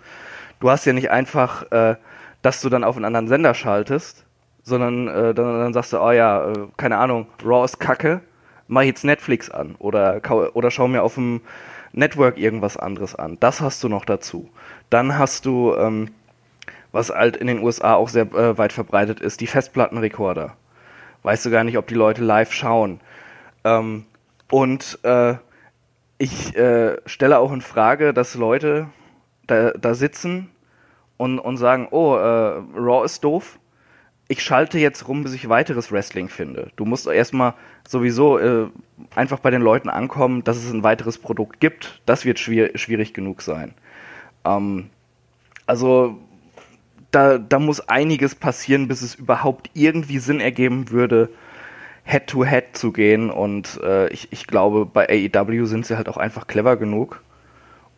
[0.60, 1.96] Du hast ja nicht einfach, äh,
[2.42, 4.24] dass du dann auf einen anderen Sender schaltest,
[4.62, 8.20] sondern äh, dann, dann sagst du, oh ja, äh, keine Ahnung, Raw ist kacke,
[8.66, 10.20] mach jetzt Netflix an oder,
[10.54, 11.40] oder schau mir auf dem
[11.92, 13.38] Network irgendwas anderes an.
[13.40, 14.50] Das hast du noch dazu.
[14.90, 16.10] Dann hast du, ähm,
[16.92, 20.54] was halt in den USA auch sehr äh, weit verbreitet ist, die Festplattenrekorder.
[21.22, 23.00] Weißt du gar nicht, ob die Leute live schauen.
[23.64, 24.04] Ähm,
[24.50, 25.34] und äh,
[26.18, 28.88] ich äh, stelle auch in Frage, dass Leute
[29.48, 30.50] da, da sitzen
[31.16, 33.58] und, und sagen, oh, äh, Raw ist doof.
[34.28, 36.70] Ich schalte jetzt rum, bis ich weiteres Wrestling finde.
[36.76, 37.54] Du musst erstmal
[37.86, 38.68] sowieso äh,
[39.14, 42.00] einfach bei den Leuten ankommen, dass es ein weiteres Produkt gibt.
[42.06, 43.74] Das wird schwier schwierig genug sein.
[44.44, 44.90] Ähm,
[45.66, 46.18] also
[47.10, 51.30] da, da muss einiges passieren, bis es überhaupt irgendwie Sinn ergeben würde,
[52.04, 53.30] Head-to-Head zu gehen.
[53.30, 57.22] Und äh, ich, ich glaube, bei AEW sind sie halt auch einfach clever genug,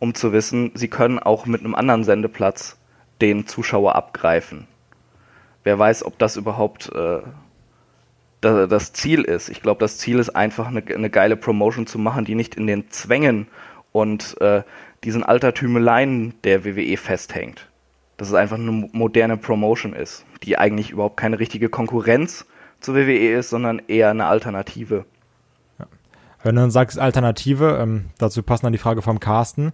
[0.01, 2.75] um zu wissen, sie können auch mit einem anderen Sendeplatz
[3.21, 4.65] den Zuschauer abgreifen.
[5.63, 7.19] Wer weiß, ob das überhaupt äh,
[8.41, 9.49] da, das Ziel ist.
[9.49, 12.65] Ich glaube, das Ziel ist einfach, eine, eine geile Promotion zu machen, die nicht in
[12.65, 13.45] den Zwängen
[13.91, 14.63] und äh,
[15.03, 17.69] diesen Altertümeleien der WWE festhängt.
[18.17, 22.47] Dass es einfach eine moderne Promotion ist, die eigentlich überhaupt keine richtige Konkurrenz
[22.79, 25.05] zur WWE ist, sondern eher eine Alternative.
[26.43, 29.73] Wenn du dann sagst Alternative, ähm, dazu passt dann die Frage vom Carsten.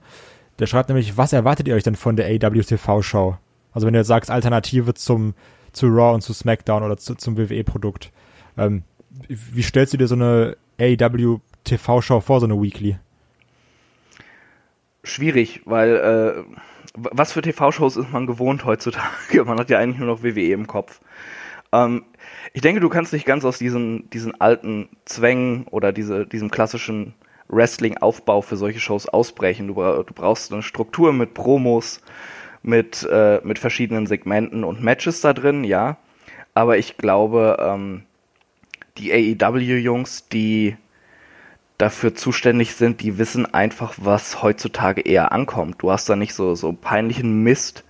[0.60, 3.38] Der schreibt nämlich, was erwartet ihr euch denn von der AW TV-Show?
[3.74, 5.34] Also wenn du jetzt sagst Alternative zum
[5.78, 8.12] zu Raw und zu SmackDown oder zu, zum WWE-Produkt.
[8.58, 8.84] Ähm,
[9.28, 12.98] wie stellst du dir so eine AW TV-Show vor, so eine Weekly?
[15.04, 16.58] Schwierig, weil äh,
[16.94, 19.44] was für TV-Shows ist man gewohnt heutzutage?
[19.46, 21.00] Man hat ja eigentlich nur noch WWE im Kopf.
[21.72, 22.06] Ähm,
[22.54, 27.14] ich denke, du kannst nicht ganz aus diesen, diesen alten Zwängen oder diese, diesem klassischen
[27.50, 29.68] Wrestling-Aufbau für solche Shows ausbrechen.
[29.68, 32.02] Du, du, brauchst eine Struktur mit Promos,
[32.64, 35.98] mit, äh, mit verschiedenen Segmenten und Matches da drin, ja.
[36.54, 38.04] Aber ich glaube, ähm,
[38.98, 40.76] die AEW-Jungs, die
[41.78, 45.76] dafür zuständig sind, die wissen einfach, was heutzutage eher ankommt.
[45.80, 47.84] Du hast da nicht so, so peinlichen Mist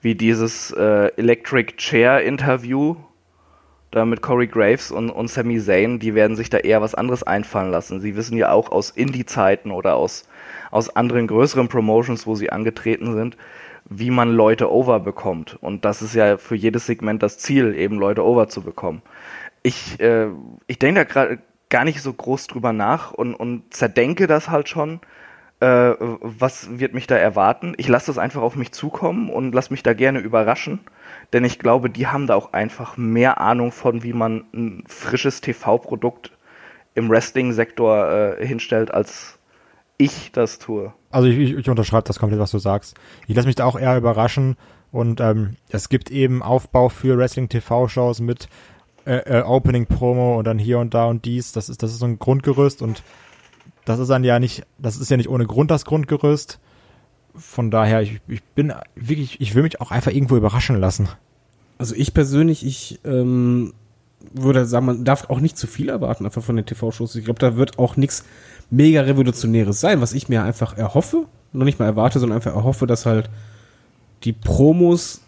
[0.00, 2.96] wie dieses äh, Electric Chair Interview
[3.96, 7.22] da mit Corey Graves und, und Sami Zayn, die werden sich da eher was anderes
[7.22, 8.00] einfallen lassen.
[8.00, 10.28] Sie wissen ja auch aus Indie-Zeiten oder aus,
[10.70, 13.36] aus anderen größeren Promotions, wo sie angetreten sind,
[13.88, 15.56] wie man Leute over bekommt.
[15.60, 19.02] Und das ist ja für jedes Segment das Ziel, eben Leute over zu bekommen.
[19.62, 20.28] Ich, äh,
[20.66, 21.38] ich denke da gerade
[21.70, 25.00] gar nicht so groß drüber nach und, und zerdenke das halt schon.
[25.60, 27.74] Äh, was wird mich da erwarten?
[27.78, 30.80] Ich lasse das einfach auf mich zukommen und lasse mich da gerne überraschen.
[31.32, 35.40] Denn ich glaube, die haben da auch einfach mehr Ahnung von, wie man ein frisches
[35.40, 36.32] TV-Produkt
[36.94, 39.38] im Wrestling-Sektor äh, hinstellt, als
[39.98, 40.92] ich das tue.
[41.10, 42.96] Also ich, ich, ich unterschreibe das komplett, was du sagst.
[43.26, 44.56] Ich lasse mich da auch eher überraschen
[44.92, 48.48] und ähm, es gibt eben Aufbau für Wrestling-TV-Shows mit
[49.04, 51.52] äh, äh, Opening-Promo und dann hier und da und dies.
[51.52, 53.02] Das ist, das ist so ein Grundgerüst und
[53.84, 56.60] das ist dann ja nicht, das ist ja nicht ohne Grund das Grundgerüst.
[57.36, 61.08] Von daher, ich, ich bin wirklich, ich will mich auch einfach irgendwo überraschen lassen.
[61.78, 63.74] Also ich persönlich, ich ähm,
[64.32, 67.14] würde sagen, man darf auch nicht zu viel erwarten einfach von den TV-Shows.
[67.16, 68.24] Ich glaube, da wird auch nichts
[68.70, 72.86] mega Revolutionäres sein, was ich mir einfach erhoffe, noch nicht mal erwarte, sondern einfach erhoffe,
[72.86, 73.30] dass halt
[74.24, 75.20] die Promos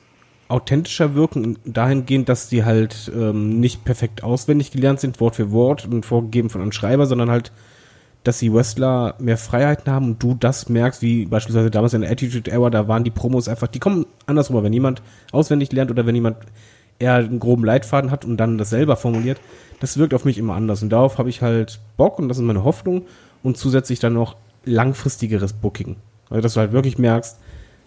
[0.48, 5.86] authentischer wirken, dahingehend, dass die halt ähm, nicht perfekt auswendig gelernt sind, Wort für Wort
[5.86, 7.52] und vorgegeben von einem Schreiber, sondern halt,
[8.28, 12.10] dass die Wrestler mehr Freiheiten haben und du das merkst, wie beispielsweise damals in der
[12.10, 15.00] Attitude Era, da waren die Promos einfach, die kommen andersrum, wenn jemand
[15.32, 16.36] auswendig lernt oder wenn jemand
[16.98, 19.40] eher einen groben Leitfaden hat und dann das selber formuliert,
[19.80, 22.44] das wirkt auf mich immer anders und darauf habe ich halt Bock und das ist
[22.44, 23.06] meine Hoffnung
[23.42, 24.36] und zusätzlich dann noch
[24.66, 25.96] langfristigeres Booking.
[26.28, 27.38] Also, dass du halt wirklich merkst,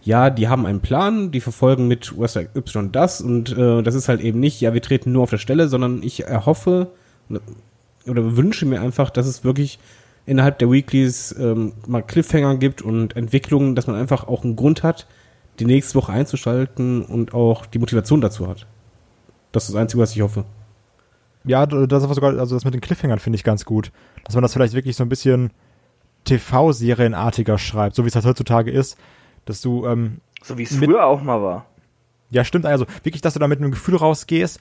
[0.02, 4.10] ja, die haben einen Plan, die verfolgen mit Wrestler Y das und äh, das ist
[4.10, 6.88] halt eben nicht, ja, wir treten nur auf der Stelle, sondern ich erhoffe
[8.08, 9.78] oder wünsche mir einfach, dass es wirklich
[10.26, 14.84] innerhalb der Weeklies ähm, mal Cliffhanger gibt und Entwicklungen, dass man einfach auch einen Grund
[14.84, 15.08] hat,
[15.60, 18.68] die nächste Woche einzuschalten und auch die Motivation dazu hat.
[19.52, 20.46] Das ist das Einzige, was ich hoffe.
[21.44, 23.92] Ja, das ist sogar, also das mit den Cliffhangern finde ich ganz gut.
[24.24, 25.52] Dass man das vielleicht wirklich so ein bisschen
[26.26, 28.98] TV-Serienartiger schreibt, so wie es halt heutzutage ist,
[29.46, 31.66] dass du, ähm, So wie es früher auch mal war.
[32.30, 34.60] ja stimmt, also wirklich, dass du da mit einem Gefühl rausgehst,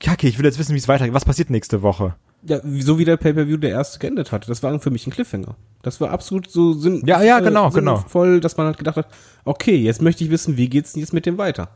[0.00, 2.14] kacke, ich will jetzt wissen, wie es weitergeht, was passiert nächste Woche?
[2.44, 4.48] Ja, so wie der Pay-Per-View der erste geendet hat.
[4.48, 5.54] Das war für mich ein Cliffhanger.
[5.82, 7.96] Das war absolut so sinn Ja, ja, genau, genau.
[7.96, 9.06] voll, dass man halt gedacht hat,
[9.44, 11.68] okay, jetzt möchte ich wissen, wie geht's denn jetzt mit dem weiter?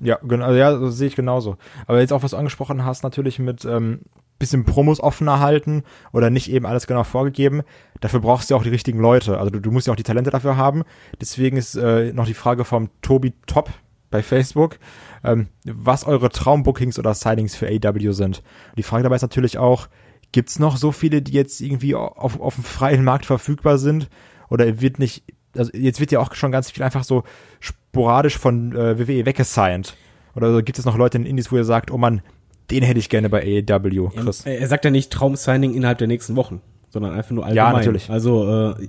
[0.00, 1.56] Ja, genau, ja, das sehe ich genauso.
[1.86, 4.00] Aber jetzt auch, was du angesprochen hast, natürlich mit ähm,
[4.38, 7.62] bisschen Promos offener halten oder nicht eben alles genau vorgegeben.
[8.00, 9.38] Dafür brauchst du ja auch die richtigen Leute.
[9.38, 10.84] Also du, du musst ja auch die Talente dafür haben.
[11.20, 13.70] Deswegen ist äh, noch die Frage vom Tobi Top
[14.10, 14.78] bei Facebook,
[15.24, 18.42] ähm, was eure Traumbookings oder Signings für AW sind.
[18.76, 19.88] Die Frage dabei ist natürlich auch,
[20.32, 24.08] gibt's noch so viele, die jetzt irgendwie auf, auf dem freien Markt verfügbar sind?
[24.50, 25.24] Oder wird nicht,
[25.56, 27.24] also jetzt wird ja auch schon ganz viel einfach so
[27.60, 29.96] sporadisch von äh, WWE weggesigned.
[30.34, 32.22] Oder gibt es noch Leute in Indies, wo ihr sagt, oh man,
[32.70, 34.44] den hätte ich gerne bei AEW, Chris.
[34.44, 37.72] Er, er sagt ja nicht Traum-Signing innerhalb der nächsten Wochen, sondern einfach nur allgemein.
[37.72, 38.10] Ja, natürlich.
[38.10, 38.88] Also äh,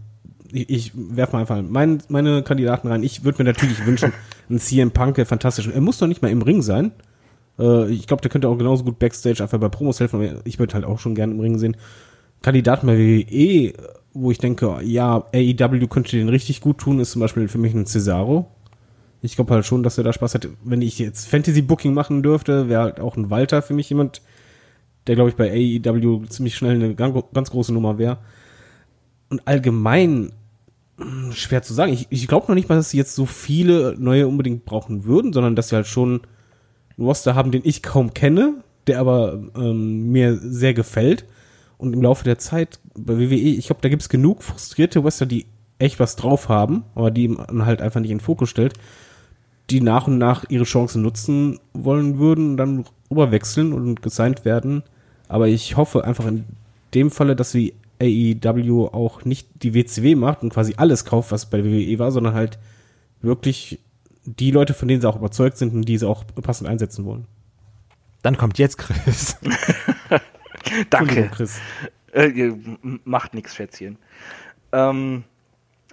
[0.51, 3.03] ich, ich werfe mal einfach mein, meine Kandidaten rein.
[3.03, 4.13] Ich würde mir natürlich wünschen,
[4.49, 5.67] ein CM Punk, der fantastisch.
[5.67, 6.91] Er muss doch nicht mal im Ring sein.
[7.59, 10.15] Äh, ich glaube, der könnte auch genauso gut Backstage einfach bei Promos helfen.
[10.21, 11.77] aber Ich würde halt auch schon gerne im Ring sehen.
[12.41, 13.73] Kandidaten bei WWE,
[14.13, 17.73] wo ich denke, ja, AEW könnte den richtig gut tun, ist zum Beispiel für mich
[17.73, 18.47] ein Cesaro.
[19.21, 20.47] Ich glaube halt schon, dass er da Spaß hat.
[20.63, 24.21] Wenn ich jetzt Fantasy-Booking machen dürfte, wäre halt auch ein Walter für mich jemand,
[25.07, 28.19] der, glaube ich, bei AEW ziemlich schnell eine ganz, große Nummer wäre.
[29.29, 30.31] Und allgemein
[31.31, 31.93] schwer zu sagen.
[31.93, 35.33] Ich, ich glaube noch nicht mal, dass sie jetzt so viele neue unbedingt brauchen würden,
[35.33, 36.21] sondern dass sie halt schon
[36.97, 38.55] einen Roster haben, den ich kaum kenne,
[38.88, 41.25] der aber ähm, mir sehr gefällt.
[41.77, 45.27] Und im Laufe der Zeit bei WWE, ich glaube, da gibt es genug frustrierte Wrestler,
[45.27, 45.45] die
[45.77, 48.73] echt was drauf haben, aber die man halt einfach nicht in den Fokus stellt,
[49.69, 54.83] die nach und nach ihre Chancen nutzen wollen würden, dann rüberwechseln und gesigned werden.
[55.29, 56.43] Aber ich hoffe einfach in
[56.93, 61.49] dem Falle, dass die AEW auch nicht die WCW macht und quasi alles kauft, was
[61.49, 62.59] bei WWE war, sondern halt
[63.21, 63.79] wirklich
[64.25, 67.25] die Leute, von denen sie auch überzeugt sind und die sie auch passend einsetzen wollen.
[68.21, 69.38] Dann kommt jetzt Chris.
[70.89, 71.29] Danke.
[71.33, 71.59] Chris.
[72.12, 72.51] Äh,
[73.03, 73.97] macht nichts, Schätzchen.
[74.71, 75.23] Ähm,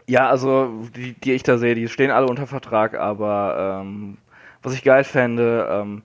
[0.07, 4.19] ja, also die, die ich da sehe, die stehen alle unter Vertrag, aber ähm,
[4.63, 6.03] was ich geil fände, ähm,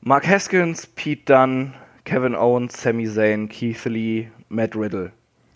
[0.00, 5.12] Mark Haskins, Pete Dunn, Kevin Owens, Sami Zayn, Keith Lee, Matt Riddle.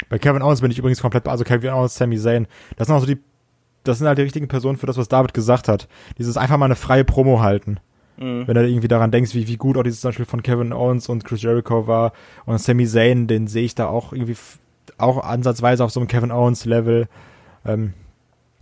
[0.09, 2.47] Bei Kevin Owens bin ich übrigens komplett, also Kevin Owens, Sami Zayn,
[2.77, 3.19] das sind auch so die,
[3.85, 5.89] das sind halt die richtigen Personen für das, was David gesagt hat.
[6.19, 7.81] Dieses einfach mal eine freie Promo halten.
[8.17, 8.47] Mhm.
[8.47, 11.25] Wenn du irgendwie daran denkst, wie, wie gut auch dieses Beispiel von Kevin Owens und
[11.25, 12.13] Chris Jericho war
[12.47, 14.37] und Sami Zayn, den sehe ich da auch irgendwie
[14.99, 17.09] auch ansatzweise auf so einem Kevin Owens Level.
[17.65, 17.95] Ähm,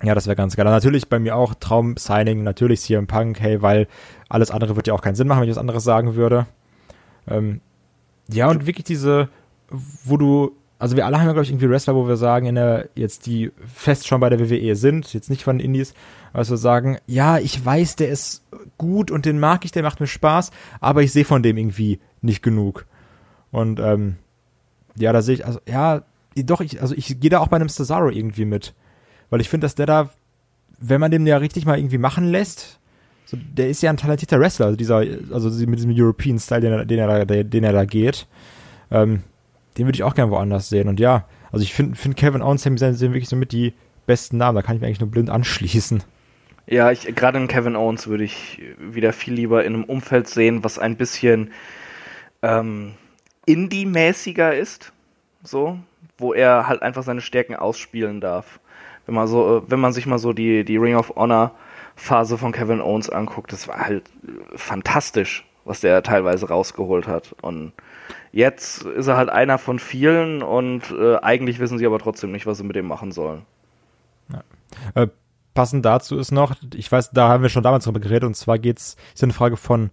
[0.02, 0.66] ja, das wäre ganz geil.
[0.66, 3.88] Natürlich bei mir auch Traum-Signing, natürlich CM Punk, hey, weil
[4.28, 6.46] alles andere wird ja auch keinen Sinn machen, wenn ich was anderes sagen würde.
[7.26, 7.60] Ähm,
[8.28, 9.28] ja, und wirklich diese,
[9.70, 12.54] wo du, also wir alle haben ja, glaube ich, irgendwie Wrestler, wo wir sagen, in
[12.54, 15.94] der, jetzt die fest schon bei der WWE sind, jetzt nicht von Indies,
[16.32, 18.44] also sagen, ja, ich weiß, der ist
[18.76, 20.50] gut und den mag ich, der macht mir Spaß,
[20.80, 22.86] aber ich sehe von dem irgendwie nicht genug.
[23.50, 24.16] Und ähm,
[24.96, 26.02] ja, da sehe ich, also ja,
[26.36, 28.74] doch, ich, also ich gehe da auch bei einem Cesaro irgendwie mit.
[29.30, 30.10] Weil ich finde, dass der da,
[30.78, 32.78] wenn man den ja richtig mal irgendwie machen lässt,
[33.24, 35.02] so, der ist ja ein talentierter Wrestler, also dieser,
[35.32, 38.26] also mit diesem European Style, den er, den er, da, den er da geht.
[38.90, 39.22] Ähm,
[39.76, 40.88] den würde ich auch gerne woanders sehen.
[40.88, 43.74] Und ja, also ich finde find Kevin Owens sind wirklich so mit die
[44.06, 44.56] besten Namen.
[44.56, 46.02] Da kann ich mir eigentlich nur blind anschließen.
[46.66, 50.78] Ja, gerade in Kevin Owens würde ich wieder viel lieber in einem Umfeld sehen, was
[50.78, 51.52] ein bisschen
[52.42, 52.94] ähm,
[53.46, 54.92] Indie-mäßiger ist.
[55.44, 55.78] So,
[56.18, 58.58] wo er halt einfach seine Stärken ausspielen darf
[59.06, 61.52] wenn man so, wenn man sich mal so die, die Ring of Honor
[61.94, 64.04] Phase von Kevin Owens anguckt, das war halt
[64.54, 67.34] fantastisch, was der teilweise rausgeholt hat.
[67.40, 67.72] Und
[68.32, 72.46] jetzt ist er halt einer von vielen und äh, eigentlich wissen sie aber trotzdem nicht,
[72.46, 73.42] was sie mit dem machen sollen.
[74.32, 74.42] Ja.
[75.02, 75.08] Äh,
[75.54, 78.58] passend dazu ist noch, ich weiß, da haben wir schon damals drüber geredet, und zwar
[78.58, 79.90] geht's, ist eine Frage von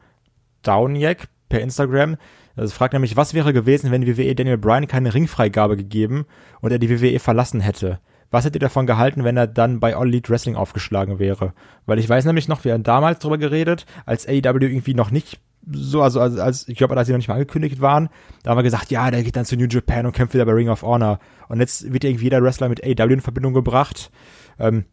[0.62, 2.18] Downjack per Instagram.
[2.56, 6.26] Also fragt nämlich, was wäre gewesen, wenn WWE Daniel Bryan keine Ringfreigabe gegeben
[6.62, 8.00] und er die WWE verlassen hätte?
[8.30, 11.54] Was hättet ihr davon gehalten, wenn er dann bei All Elite Wrestling aufgeschlagen wäre?
[11.86, 15.40] Weil ich weiß nämlich noch, wir haben damals drüber geredet, als AEW irgendwie noch nicht
[15.72, 18.10] so, also als, als ich glaube, als sie noch nicht mal angekündigt waren,
[18.44, 20.54] da haben wir gesagt, ja, der geht dann zu New Japan und kämpft wieder bei
[20.54, 21.20] Ring of Honor.
[21.48, 24.12] Und jetzt wird irgendwie jeder Wrestler mit AEW in Verbindung gebracht.
[24.60, 24.86] Ähm,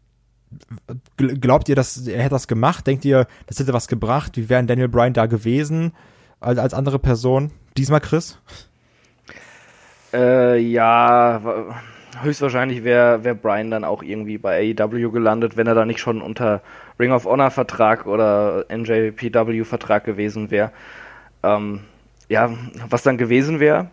[1.17, 2.87] glaubt ihr, dass er hätte das gemacht?
[2.87, 4.37] Denkt ihr, das hätte was gebracht?
[4.37, 5.93] Wie wäre Daniel Bryan da gewesen
[6.39, 7.51] als, als andere Person?
[7.77, 8.37] Diesmal Chris?
[10.13, 11.41] Äh, ja,
[12.19, 16.21] höchstwahrscheinlich wäre wär Brian dann auch irgendwie bei AEW gelandet, wenn er da nicht schon
[16.21, 16.61] unter
[16.99, 20.71] Ring of Honor Vertrag oder NJPW Vertrag gewesen wäre.
[21.43, 21.81] Ähm,
[22.29, 22.51] ja,
[22.89, 23.89] was dann gewesen wäre,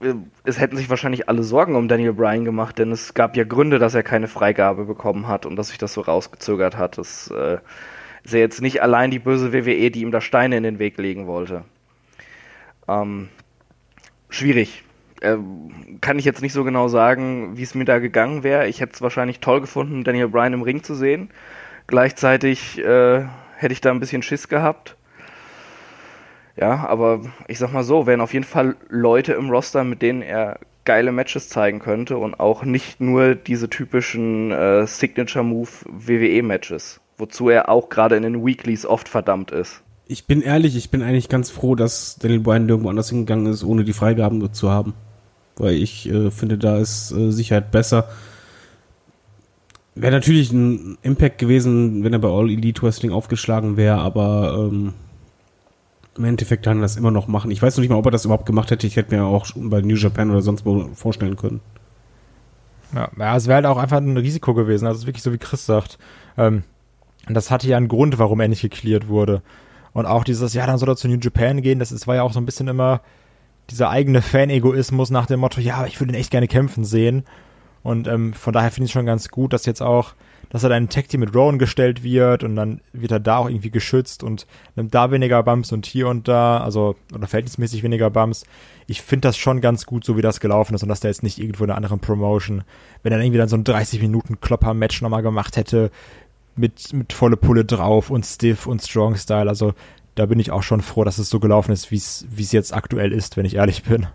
[0.00, 3.44] äh, es hätten sich wahrscheinlich alle Sorgen um Daniel Bryan gemacht, denn es gab ja
[3.44, 6.98] Gründe, dass er keine Freigabe bekommen hat und dass sich das so rausgezögert hat.
[6.98, 7.58] Das äh,
[8.24, 10.98] ist ja jetzt nicht allein die böse WWE, die ihm da Steine in den Weg
[10.98, 11.64] legen wollte.
[12.88, 13.28] Ähm,
[14.28, 14.84] schwierig
[15.26, 15.38] äh,
[16.00, 18.68] kann ich jetzt nicht so genau sagen, wie es mir da gegangen wäre.
[18.68, 21.30] Ich hätte es wahrscheinlich toll gefunden, Daniel Bryan im Ring zu sehen.
[21.86, 23.24] Gleichzeitig äh,
[23.56, 24.96] hätte ich da ein bisschen Schiss gehabt.
[26.56, 30.22] Ja, aber ich sag mal so, wären auf jeden Fall Leute im Roster, mit denen
[30.22, 36.42] er geile Matches zeigen könnte und auch nicht nur diese typischen äh, Signature Move WWE
[36.42, 39.82] Matches, wozu er auch gerade in den Weeklies oft verdammt ist.
[40.06, 43.64] Ich bin ehrlich, ich bin eigentlich ganz froh, dass Daniel Bryan irgendwo anders hingegangen ist,
[43.64, 44.94] ohne die Freigaben zu haben
[45.56, 48.08] weil ich äh, finde, da ist äh, Sicherheit besser.
[49.94, 54.92] Wäre natürlich ein Impact gewesen, wenn er bei All Elite Wrestling aufgeschlagen wäre, aber ähm,
[56.16, 57.50] im Endeffekt kann er das immer noch machen.
[57.50, 58.86] Ich weiß noch nicht mal, ob er das überhaupt gemacht hätte.
[58.86, 61.60] Ich hätte mir auch bei New Japan oder sonst wo vorstellen können.
[62.94, 64.86] Ja, ja es wäre halt auch einfach ein Risiko gewesen.
[64.86, 65.98] Also wirklich so wie Chris sagt.
[66.36, 66.62] Ähm,
[67.28, 69.42] das hatte ja einen Grund, warum er nicht geklärt wurde.
[69.92, 72.22] Und auch dieses, ja, dann soll er zu New Japan gehen, das ist, war ja
[72.22, 73.00] auch so ein bisschen immer,
[73.70, 77.24] dieser eigene Fan-Egoismus nach dem Motto, ja, ich würde ihn echt gerne kämpfen sehen.
[77.82, 80.14] Und ähm, von daher finde ich schon ganz gut, dass jetzt auch,
[80.50, 83.48] dass er dann ein Tag-Team mit Rowan gestellt wird und dann wird er da auch
[83.48, 88.10] irgendwie geschützt und nimmt da weniger Bumps und hier und da, also, oder verhältnismäßig weniger
[88.10, 88.44] Bumps.
[88.88, 91.22] Ich finde das schon ganz gut, so wie das gelaufen ist und dass der jetzt
[91.22, 92.64] nicht irgendwo in einer anderen Promotion,
[93.04, 95.92] wenn er irgendwie dann so ein 30-Minuten-Klopper-Match nochmal gemacht hätte,
[96.56, 99.74] mit, mit volle Pulle drauf und stiff und strong Style, also
[100.16, 103.12] da bin ich auch schon froh, dass es so gelaufen ist, wie es jetzt aktuell
[103.12, 104.08] ist, wenn ich ehrlich bin.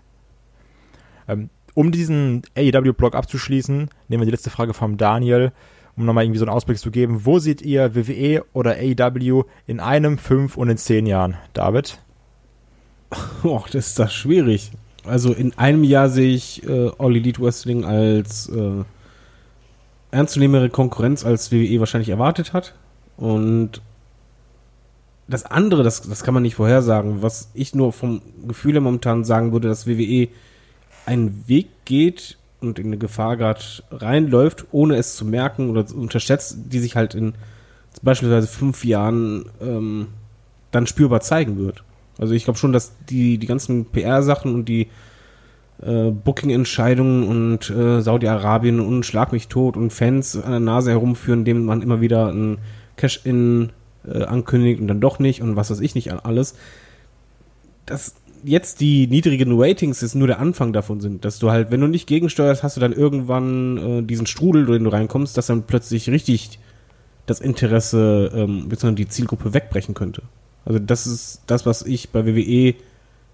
[1.26, 5.52] Ähm, um diesen AEW-Blog abzuschließen, nehmen wir die letzte Frage vom Daniel,
[5.96, 7.24] um nochmal irgendwie so einen Ausblick zu geben.
[7.24, 11.36] Wo seht ihr WWE oder AEW in einem, fünf und in zehn Jahren?
[11.54, 11.98] David?
[13.44, 14.72] Och, das ist das schwierig.
[15.04, 18.84] Also in einem Jahr sehe ich äh, All Elite Wrestling als äh,
[20.10, 22.74] ernstzunehmende Konkurrenz, als WWE wahrscheinlich erwartet hat.
[23.16, 23.82] Und
[25.32, 27.22] das andere, das, das kann man nicht vorhersagen.
[27.22, 30.28] Was ich nur vom Gefühl her momentan sagen würde, dass WWE
[31.06, 33.60] einen Weg geht und in eine Gefahr gerade
[33.90, 37.34] reinläuft, ohne es zu merken oder unterschätzt, die sich halt in
[38.02, 40.08] beispielsweise fünf Jahren ähm,
[40.70, 41.82] dann spürbar zeigen wird.
[42.18, 44.88] Also ich glaube schon, dass die, die ganzen PR-Sachen und die
[45.82, 51.44] äh, Booking-Entscheidungen und äh, Saudi-Arabien und Schlag mich tot und Fans an der Nase herumführen,
[51.44, 52.58] dem man immer wieder ein
[52.96, 53.70] Cash-In
[54.06, 56.54] äh, ankündigt und dann doch nicht und was weiß ich nicht alles.
[57.86, 61.80] Dass jetzt die niedrigen Ratings ist nur der Anfang davon sind, dass du halt, wenn
[61.80, 65.46] du nicht gegensteuerst, hast du dann irgendwann äh, diesen Strudel, in den du reinkommst, dass
[65.46, 66.58] dann plötzlich richtig
[67.26, 68.94] das Interesse ähm, bzw.
[68.94, 70.22] die Zielgruppe wegbrechen könnte.
[70.64, 72.74] Also das ist das, was ich bei WWE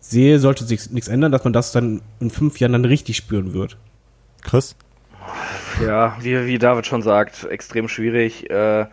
[0.00, 3.52] sehe, sollte sich nichts ändern, dass man das dann in fünf Jahren dann richtig spüren
[3.52, 3.76] wird.
[4.42, 4.76] Chris?
[5.84, 8.48] Ja, wie, wie David schon sagt, extrem schwierig.
[8.50, 8.86] Äh,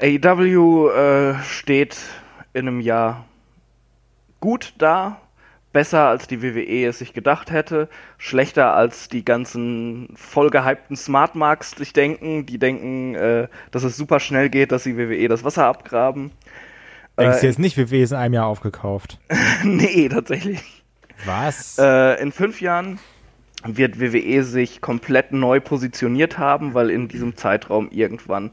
[0.00, 1.96] AEW äh, steht
[2.52, 3.24] in einem Jahr
[4.40, 5.20] gut da,
[5.72, 7.88] besser als die WWE es sich gedacht hätte,
[8.18, 14.20] schlechter als die ganzen vollgehypten Smart Marks sich denken, die denken, äh, dass es super
[14.20, 16.32] schnell geht, dass die WWE das Wasser abgraben.
[17.18, 19.18] Denkst du jetzt nicht, WWE ist in einem Jahr aufgekauft?
[19.64, 20.82] nee, tatsächlich.
[21.24, 21.78] Was?
[21.78, 22.98] Äh, in fünf Jahren
[23.64, 28.50] wird WWE sich komplett neu positioniert haben, weil in diesem Zeitraum irgendwann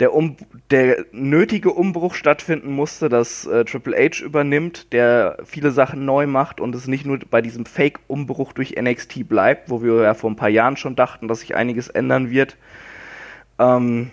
[0.00, 0.36] der, um
[0.70, 6.60] der nötige Umbruch stattfinden musste, dass äh, Triple H übernimmt, der viele Sachen neu macht
[6.60, 10.36] und es nicht nur bei diesem Fake-Umbruch durch NXT bleibt, wo wir ja vor ein
[10.36, 12.56] paar Jahren schon dachten, dass sich einiges ändern wird.
[13.58, 14.10] Ähm,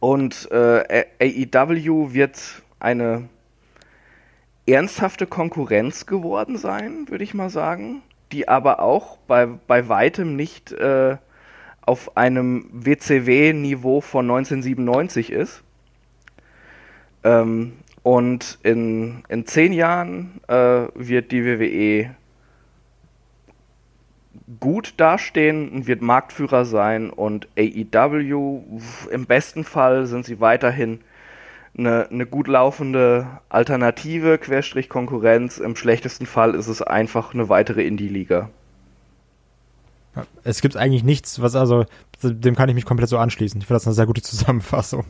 [0.00, 3.28] und äh, AEW wird eine
[4.66, 8.02] ernsthafte Konkurrenz geworden sein, würde ich mal sagen,
[8.32, 11.18] die aber auch bei, bei weitem nicht äh,
[11.82, 15.62] auf einem WCW-Niveau von 1997 ist.
[17.24, 22.14] Ähm, und in, in zehn Jahren äh, wird die WWE
[24.60, 28.62] gut dastehen und wird Marktführer sein und AEW
[29.10, 31.00] im besten Fall sind sie weiterhin
[31.76, 35.58] eine, eine gut laufende Alternative, Querstrich Konkurrenz.
[35.58, 38.50] Im schlechtesten Fall ist es einfach eine weitere Indie-Liga.
[40.44, 41.86] Es gibt eigentlich nichts, was also,
[42.22, 43.60] dem kann ich mich komplett so anschließen.
[43.60, 45.06] Ich finde das eine sehr gute Zusammenfassung.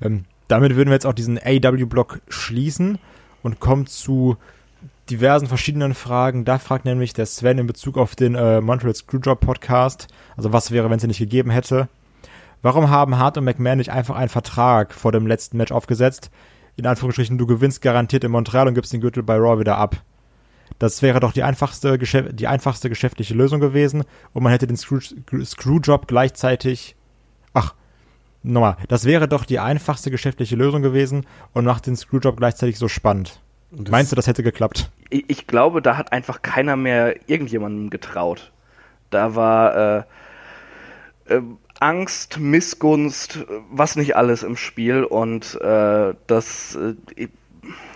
[0.00, 2.98] Ähm, damit würden wir jetzt auch diesen AW-Block schließen
[3.42, 4.36] und kommen zu
[5.10, 6.44] diversen verschiedenen Fragen.
[6.44, 10.70] Da fragt nämlich der Sven in Bezug auf den äh, Montreal Screwjob Podcast, also was
[10.70, 11.88] wäre, wenn es ihn nicht gegeben hätte.
[12.62, 16.30] Warum haben Hart und McMahon nicht einfach einen Vertrag vor dem letzten Match aufgesetzt?
[16.76, 20.02] In Anführungsstrichen, du gewinnst garantiert in Montreal und gibst den Gürtel bei Raw wieder ab.
[20.82, 24.02] Das wäre doch die einfachste, die einfachste geschäftliche Lösung gewesen
[24.32, 26.96] und man hätte den Screw Screwjob gleichzeitig.
[27.54, 27.74] Ach,
[28.42, 28.76] nochmal.
[28.88, 33.38] Das wäre doch die einfachste geschäftliche Lösung gewesen und macht den Screwjob gleichzeitig so spannend.
[33.70, 34.90] Meinst du, das hätte geklappt?
[35.08, 38.50] Ich, ich, glaube, da hat einfach keiner mehr irgendjemandem getraut.
[39.10, 40.02] Da war äh,
[41.26, 41.42] äh,
[41.78, 46.76] Angst, Missgunst, was nicht alles im Spiel und äh, das.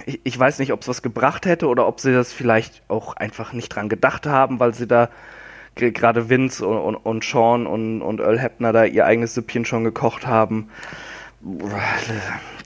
[0.06, 3.16] Ich, ich weiß nicht, ob es was gebracht hätte oder ob sie das vielleicht auch
[3.16, 5.08] einfach nicht dran gedacht haben, weil sie da
[5.74, 9.84] gerade Vince und, und, und Sean und, und Earl Hepner da ihr eigenes Süppchen schon
[9.84, 10.68] gekocht haben.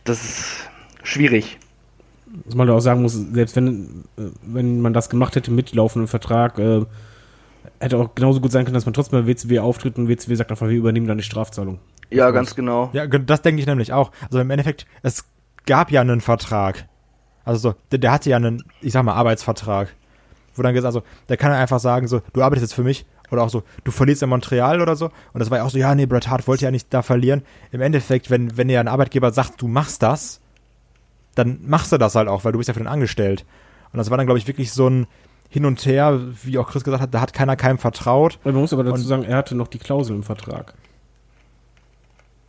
[0.05, 0.71] Das ist
[1.03, 1.59] schwierig.
[2.45, 5.75] Was man da auch sagen muss, selbst wenn, äh, wenn man das gemacht hätte mit
[5.75, 6.85] laufendem Vertrag, äh,
[7.81, 10.51] hätte auch genauso gut sein können, dass man trotzdem bei WCW auftritt und WCW sagt
[10.51, 11.81] einfach, wir übernehmen dann die Strafzahlung.
[12.11, 12.91] Ja, ganz genau.
[12.93, 14.13] Ja, das denke ich nämlich auch.
[14.27, 15.25] Also im Endeffekt, es
[15.67, 16.89] gab ja einen Vertrag.
[17.51, 19.93] Also so, der, der hatte ja einen, ich sag mal, Arbeitsvertrag.
[20.55, 23.07] Wo dann gesagt, also, der kann einfach sagen, so, du arbeitest jetzt für mich.
[23.33, 25.07] Oder auch so, du verlierst in Montreal oder so.
[25.33, 27.43] Und das war ja auch so, ja, nee, Bret Hart wollte ja nicht da verlieren.
[27.73, 30.41] Im Endeffekt, wenn, wenn dir ein Arbeitgeber sagt, du machst das,
[31.35, 33.45] dann machst du das halt auch, weil du bist ja für den angestellt.
[33.93, 35.09] Und das war dann, glaube ich, wirklich so ein
[35.49, 38.39] Hin und Her, wie auch Chris gesagt hat, da hat keiner keinem vertraut.
[38.45, 40.75] Man muss aber dazu und sagen, er hatte noch die Klausel im Vertrag.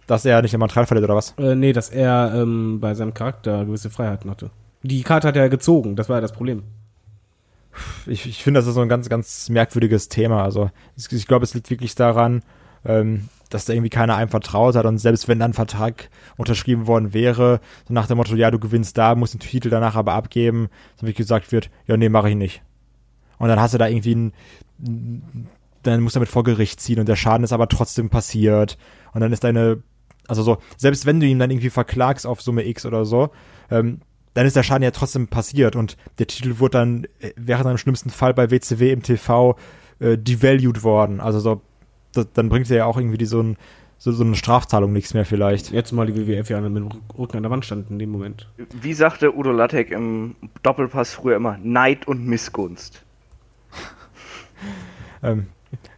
[0.05, 1.33] Dass er nicht in Montreal verliert, oder was?
[1.39, 4.51] Äh, nee, dass er ähm, bei seinem Charakter gewisse Freiheiten hatte.
[4.84, 6.63] Die Karte hat er gezogen, das war ja das Problem.
[8.05, 10.43] Ich, ich finde, das ist so ein ganz, ganz merkwürdiges Thema.
[10.43, 12.43] Also ich, ich glaube, es liegt wirklich daran,
[12.84, 16.88] ähm, dass da irgendwie keiner einem vertraut hat und selbst wenn dann ein Vertrag unterschrieben
[16.88, 20.13] worden wäre, so nach dem Motto, ja, du gewinnst da, musst den Titel danach aber
[20.13, 22.61] abgeben, dann wie gesagt wird, ja, nee, mache ich nicht.
[23.38, 24.34] Und dann hast du da irgendwie einen
[25.84, 28.77] dann musst du damit vor Gericht ziehen und der Schaden ist aber trotzdem passiert.
[29.13, 29.82] Und dann ist deine,
[30.27, 33.32] also so, selbst wenn du ihn dann irgendwie verklagst auf Summe X oder so,
[33.69, 34.01] ähm,
[34.34, 37.73] dann ist der Schaden ja trotzdem passiert und der Titel wurde dann, äh, wäre dann
[37.73, 39.57] im schlimmsten Fall bei WCW im TV
[39.99, 41.19] äh, devalued worden.
[41.19, 41.61] Also so,
[42.13, 43.57] das, dann bringt er ja auch irgendwie die, so, ein,
[43.97, 45.71] so, so eine Strafzahlung nichts mehr vielleicht.
[45.71, 48.49] Jetzt mal die WWF ja mit dem Rücken an der Wand stand in dem Moment.
[48.57, 53.03] Wie sagte Udo Lattek im Doppelpass früher immer, Neid und Missgunst.
[55.23, 55.45] Ähm,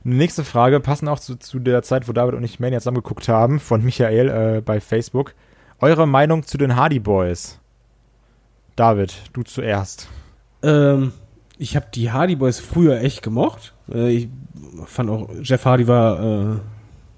[0.04, 3.62] nächste Frage, passend auch zu, zu der Zeit, wo David und ich Mania zusammengeguckt haben,
[3.62, 5.34] von Michael äh, bei Facebook.
[5.80, 7.62] Eure Meinung zu den Hardy Boys?
[8.76, 10.10] David, du zuerst.
[10.62, 11.12] Ähm,
[11.58, 13.74] ich habe die Hardy Boys früher echt gemocht.
[13.92, 14.30] Äh, ich
[14.86, 16.56] fand auch, Jeff Hardy war äh,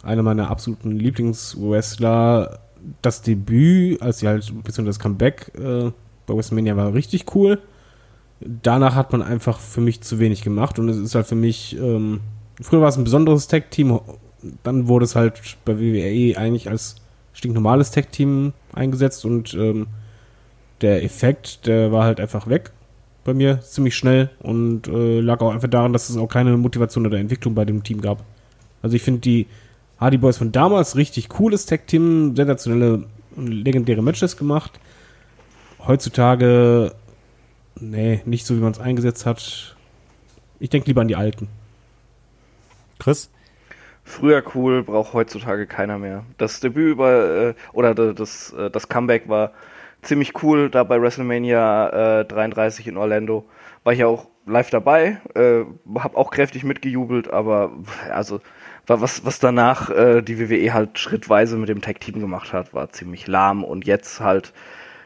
[0.04, 2.60] einer meiner absoluten Lieblingswrestler.
[3.02, 5.92] Das Debüt, als sie halt, beziehungsweise das Comeback äh,
[6.28, 7.60] bei WrestleMania war richtig cool.
[8.42, 11.78] Danach hat man einfach für mich zu wenig gemacht und es ist halt für mich,
[11.80, 12.20] ähm,
[12.62, 14.00] früher war es ein besonderes Tag-Team,
[14.62, 16.98] dann wurde es halt bei WWE eigentlich als
[17.34, 19.88] stinknormales Tag-Team eingesetzt und ähm,
[20.82, 22.72] der Effekt, der war halt einfach weg
[23.24, 27.06] bei mir ziemlich schnell und äh, lag auch einfach daran, dass es auch keine Motivation
[27.06, 28.24] oder Entwicklung bei dem Team gab.
[28.82, 29.48] Also ich finde die
[30.00, 33.06] Hardy Boys von damals richtig cooles Tag-Team, sensationelle
[33.36, 34.80] und legendäre Matches gemacht.
[35.88, 36.94] Heutzutage,
[37.80, 39.76] nee, nicht so wie man es eingesetzt hat.
[40.60, 41.48] Ich denke lieber an die alten.
[43.00, 43.30] Chris?
[44.04, 46.26] Früher cool, braucht heutzutage keiner mehr.
[46.38, 49.52] Das Debüt über, äh, oder das, äh, das Comeback war
[50.06, 53.46] ziemlich cool da bei WrestleMania äh, 33 in Orlando.
[53.84, 55.64] War ich ja auch live dabei, äh,
[56.00, 57.72] habe auch kräftig mitgejubelt, aber
[58.12, 58.40] also
[58.88, 63.28] was, was danach äh, die WWE halt schrittweise mit dem Tag-Team gemacht hat, war ziemlich
[63.28, 64.54] lahm und jetzt halt,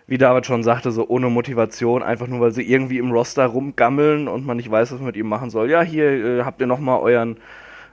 [0.08, 4.28] wie David schon sagte, so ohne Motivation, einfach nur weil sie irgendwie im Roster rumgammeln
[4.28, 5.70] und man nicht weiß, was man mit ihm machen soll.
[5.70, 7.38] Ja, hier äh, habt ihr nochmal euren,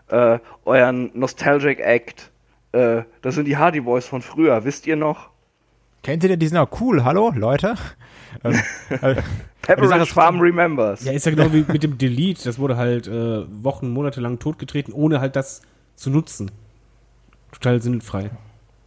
[0.09, 2.33] äh, euren Nostalgic Act.
[2.73, 5.31] Äh, das sind die Hardy Boys von früher, wisst ihr noch?
[6.07, 6.39] Kennt ihr den?
[6.39, 7.03] Die sind auch cool.
[7.03, 7.75] Hallo, Leute?
[8.45, 8.55] Ähm,
[8.91, 9.17] äh,
[9.63, 11.03] Pepperidge Farm Remembers.
[11.05, 12.45] Ja, ist ja genau wie mit dem Delete.
[12.45, 15.63] Das wurde halt äh, Wochen, Monate lang totgetreten, ohne halt das
[15.97, 16.53] zu nutzen.
[17.51, 18.31] Total sinnfrei.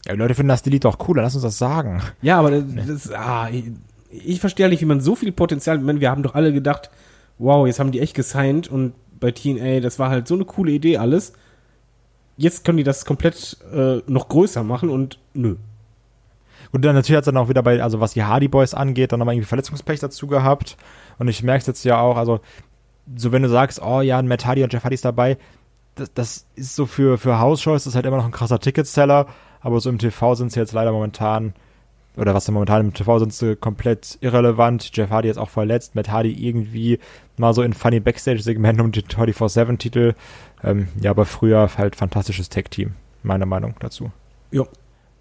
[0.06, 2.02] Ja, die Leute finden das Delete auch cool, dann lass uns das sagen.
[2.22, 3.66] Ja, aber das, das ah, ich,
[4.12, 6.90] ich verstehe nicht, wie man so viel Potenzial, ich meine, wir haben doch alle gedacht,
[7.38, 10.72] wow, jetzt haben die echt gesigned und bei TNA, das war halt so eine coole
[10.72, 11.34] Idee alles.
[12.38, 15.58] Jetzt können die das komplett äh, noch größer machen und nö.
[16.72, 19.12] Und dann natürlich hat es dann auch wieder bei, also was die Hardy Boys angeht,
[19.12, 20.78] dann nochmal irgendwie Verletzungspech dazu gehabt.
[21.18, 22.40] Und ich merke es jetzt ja auch, also
[23.16, 25.38] so wenn du sagst, oh ja, Matt Hardy und Jeff Hardy ist dabei,
[25.96, 29.28] das, das ist so für, für House-Shows, das ist halt immer noch ein krasser Ticketseller,
[29.62, 31.54] aber so im TV sind sie jetzt leider momentan,
[32.16, 34.92] oder was denn momentan im TV sind sie komplett irrelevant.
[34.94, 37.00] Jeff Hardy ist auch verletzt, Matt Hardy irgendwie
[37.38, 40.16] mal so in funny Backstage-Segmenten um die 24-7-Titel.
[40.64, 42.94] Ähm, ja, aber früher halt fantastisches Tag-Team,
[43.24, 44.12] meiner Meinung dazu.
[44.52, 44.64] Ja,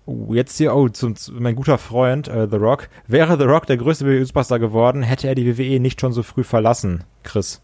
[0.08, 2.88] Oh, jetzt hier, oh, zum, zu, mein guter Freund, äh, The Rock.
[3.06, 6.44] Wäre The Rock der größte WWE-Superstar geworden, hätte er die WWE nicht schon so früh
[6.44, 7.60] verlassen, Chris.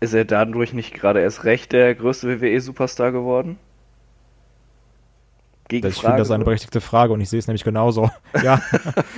[0.00, 3.58] Ist er dadurch nicht gerade erst recht der größte WWE-Superstar geworden?
[5.68, 8.10] Gegen ich finde das eine berechtigte Frage und ich sehe es nämlich genauso.
[8.42, 8.62] ja,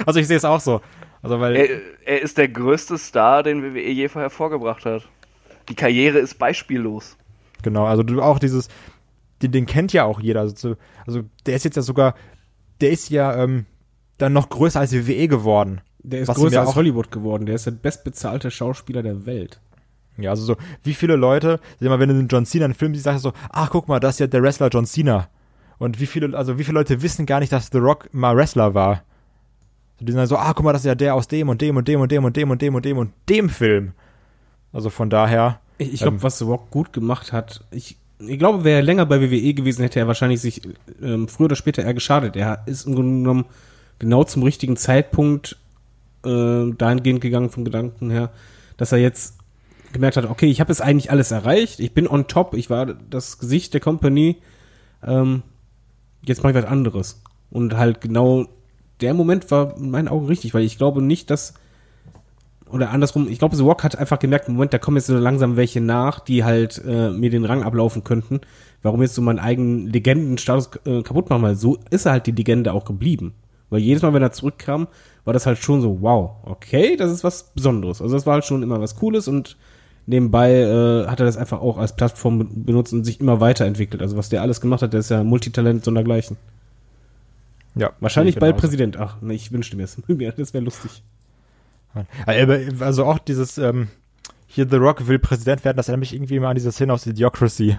[0.05, 0.81] also ich sehe es auch so.
[1.23, 1.69] Also weil er,
[2.07, 5.09] er ist der größte Star, den WWE je hervorgebracht hat.
[5.69, 7.17] Die Karriere ist beispiellos.
[7.63, 8.67] Genau, also du auch dieses,
[9.43, 10.41] den, den kennt ja auch jeder.
[10.41, 10.75] Also,
[11.07, 12.15] also der ist jetzt ja sogar
[12.81, 13.67] der ist ja ähm,
[14.19, 15.81] dann noch größer als WWE geworden.
[15.99, 17.47] Der ist größer als Hollywood geworden.
[17.47, 19.61] Der ist der bestbezahlte Schauspieler der Welt.
[20.17, 22.95] Ja, also so, wie viele Leute, sag mal, wenn du den John Cena einen Film
[22.95, 25.29] siehst, sagst du so, ach guck mal, das ist ja der Wrestler John Cena.
[25.79, 28.75] Und wie viele, also wie viele Leute wissen gar nicht, dass The Rock mal Wrestler
[28.75, 29.03] war?
[30.01, 31.77] Die sind dann so, ah, guck mal, das ist ja der aus dem und dem
[31.77, 33.93] und dem und dem und dem und dem und dem und dem Film.
[34.73, 35.61] Also von daher.
[35.79, 38.83] Ich, ich glaube, ähm, was The Rock gut gemacht hat, ich ich glaube, wäre er
[38.83, 40.63] länger bei WWE gewesen, hätte er wahrscheinlich sich
[41.03, 42.37] ähm, früher oder später eher geschadet.
[42.37, 43.45] Er ist im Grunde genommen
[43.99, 45.57] genau zum richtigen Zeitpunkt
[46.25, 48.31] äh, dahingehend gegangen vom Gedanken her,
[48.77, 49.37] dass er jetzt
[49.93, 52.87] gemerkt hat, okay, ich habe es eigentlich alles erreicht, ich bin on top, ich war
[52.87, 54.37] das Gesicht der Company,
[55.07, 55.43] ähm,
[56.23, 57.23] jetzt mache ich was anderes.
[57.51, 58.47] Und halt genau
[59.01, 61.55] der Moment war in meinen Augen richtig, weil ich glaube nicht, dass
[62.71, 65.57] oder andersrum, ich glaube, The Rock hat einfach gemerkt, Moment, da kommen jetzt so langsam
[65.57, 68.41] welche nach, die halt äh, mir den Rang ablaufen könnten.
[68.83, 71.43] Warum jetzt so meinen eigenen Legendenstatus äh, kaputt machen?
[71.43, 73.35] Weil so ist er halt die Legende auch geblieben.
[73.71, 74.89] Weil jedes Mal, wenn er zurückkam,
[75.25, 78.01] war das halt schon so, wow, okay, das ist was Besonderes.
[78.01, 79.57] Also das war halt schon immer was Cooles und
[80.07, 84.01] nebenbei äh, hat er das einfach auch als Plattform benutzt und sich immer weiterentwickelt.
[84.01, 86.37] Also was der alles gemacht hat, der ist ja Multitalent sondergleichen.
[87.75, 87.93] Ja.
[88.01, 88.97] Wahrscheinlich bald Präsident.
[88.97, 89.97] Ach, ne, ich wünschte mir es.
[90.37, 91.03] das wäre lustig.
[92.81, 93.89] Also auch dieses, ähm,
[94.47, 97.07] hier The Rock will Präsident werden, das erinnert mich irgendwie immer an diese Szene aus
[97.07, 97.79] Idiocracy.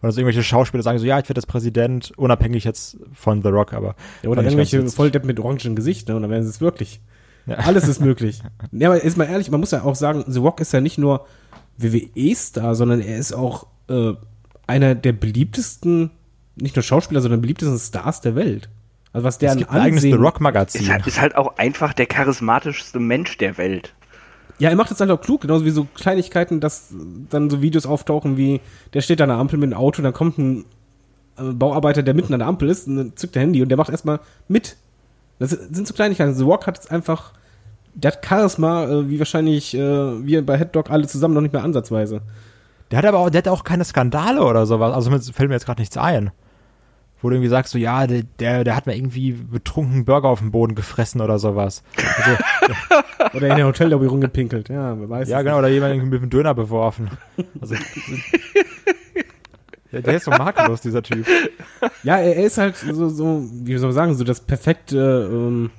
[0.00, 3.48] Weil also irgendwelche Schauspieler sagen so, ja, ich werde das Präsident, unabhängig jetzt von The
[3.48, 3.96] Rock, aber.
[4.22, 4.86] Ja, oder irgendwelche.
[4.88, 6.16] Volldepp mit orangen Gesicht, ne?
[6.16, 7.00] Und dann werden sie es wirklich.
[7.46, 7.56] Ja.
[7.56, 8.42] Alles ist möglich.
[8.72, 10.96] ja, aber ist mal ehrlich, man muss ja auch sagen, The Rock ist ja nicht
[10.96, 11.26] nur
[11.76, 14.12] WWE-Star, sondern er ist auch äh,
[14.66, 16.10] einer der beliebtesten,
[16.56, 18.70] nicht nur Schauspieler, sondern beliebtesten Stars der Welt.
[19.12, 20.88] Also was der Es gibt ein eigenes The Rock Ist Magazin.
[20.88, 23.92] halt, ist halt auch einfach der charismatischste Mensch der Welt.
[24.58, 26.92] Ja, er macht das halt auch klug, genauso wie so Kleinigkeiten, dass
[27.30, 28.60] dann so Videos auftauchen wie,
[28.92, 30.64] der steht an der Ampel mit einem Auto, dann kommt ein
[31.38, 33.78] äh, Bauarbeiter, der mitten an der Ampel ist, und dann zückt der Handy und der
[33.78, 34.76] macht erstmal mit.
[35.38, 36.34] Das sind so Kleinigkeiten.
[36.34, 37.32] The Rock hat jetzt einfach,
[37.94, 39.78] der hat Charisma, äh, wie wahrscheinlich äh,
[40.26, 42.20] wir bei Headdog alle zusammen noch nicht mehr ansatzweise.
[42.90, 44.92] Der hat aber auch, der hat auch keine Skandale oder sowas.
[44.94, 46.32] Also mir fällt mir jetzt gerade nichts ein.
[47.22, 50.38] Wo du irgendwie sagst, so, ja, der, der, der hat mir irgendwie betrunken Burger auf
[50.38, 51.82] dem Boden gefressen oder sowas.
[51.96, 52.30] Also,
[53.34, 55.28] Oder in der Hotellobby rumgepinkelt, ja, wer weiß.
[55.28, 57.10] ja, genau, oder jemand irgendwie mit dem Döner beworfen.
[57.60, 57.74] Also,
[59.92, 61.26] der, der ist so makellos, dieser Typ.
[62.02, 65.70] Ja, er, er ist halt so, so, wie soll man sagen, so das perfekte ähm,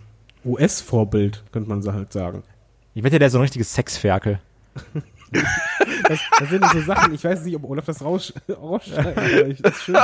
[0.45, 2.43] US-Vorbild, könnte man so halt sagen.
[2.93, 4.39] Ich wette, der ist so ein richtiges Sexferkel.
[6.11, 9.61] Das, das sind so Sachen, ich weiß nicht, ob Olaf das raus, rausschneidet, aber ich,
[9.61, 9.95] das ist schön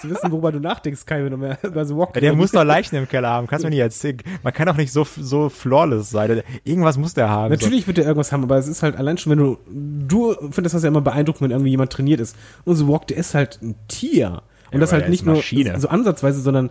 [0.00, 2.64] zu wissen, worüber du nachdenkst, Kai, wenn du mehr über so Walk der muss doch
[2.64, 4.18] Leichen im Keller haben, kannst du mir nicht erzählen.
[4.42, 6.42] Man kann doch nicht so, so flawless sein.
[6.64, 7.50] Irgendwas muss der haben.
[7.50, 10.74] Natürlich wird er irgendwas haben, aber es ist halt allein schon, wenn du, du findest
[10.74, 12.36] das ja immer beeindruckend, wenn irgendwie jemand trainiert ist.
[12.64, 14.42] Und so Walk, der ist halt ein Tier.
[14.66, 15.42] Und Ja, das halt nicht nur
[15.78, 16.70] so ansatzweise, sondern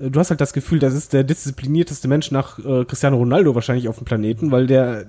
[0.00, 3.54] äh, du hast halt das Gefühl, das ist der disziplinierteste Mensch nach äh, Cristiano Ronaldo
[3.54, 5.04] wahrscheinlich auf dem Planeten, weil der,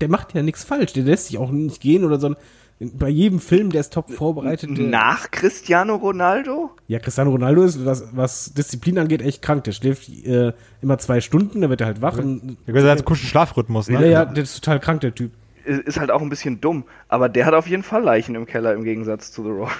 [0.00, 2.34] der macht ja nichts falsch, der lässt sich auch nicht gehen oder so.
[2.80, 4.70] Bei jedem Film, der ist top vorbereitet.
[4.70, 6.70] Nach Cristiano Ronaldo?
[6.88, 9.64] Ja, Cristiano Ronaldo ist, was, was Disziplin angeht, echt krank.
[9.64, 12.16] Der schläft äh, immer zwei Stunden, dann wird er halt wach.
[12.16, 14.10] Und, Der gehört einen kuschen Schlafrhythmus, ja, ne?
[14.10, 15.32] ja, der ist total krank, der Typ.
[15.66, 18.46] Ist ist halt auch ein bisschen dumm, aber der hat auf jeden Fall Leichen im
[18.46, 19.72] Keller im Gegensatz zu The Rock.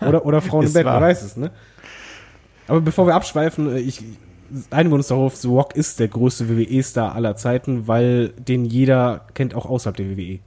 [0.00, 1.50] Oder, oder Frauen im Bett, man weiß es, ne?
[2.68, 4.02] Aber bevor wir abschweifen, äh, ich
[4.70, 9.26] einigen wir uns darauf, The Rock ist der größte WWE-Star aller Zeiten, weil den jeder
[9.34, 10.38] kennt, auch außerhalb der WWE.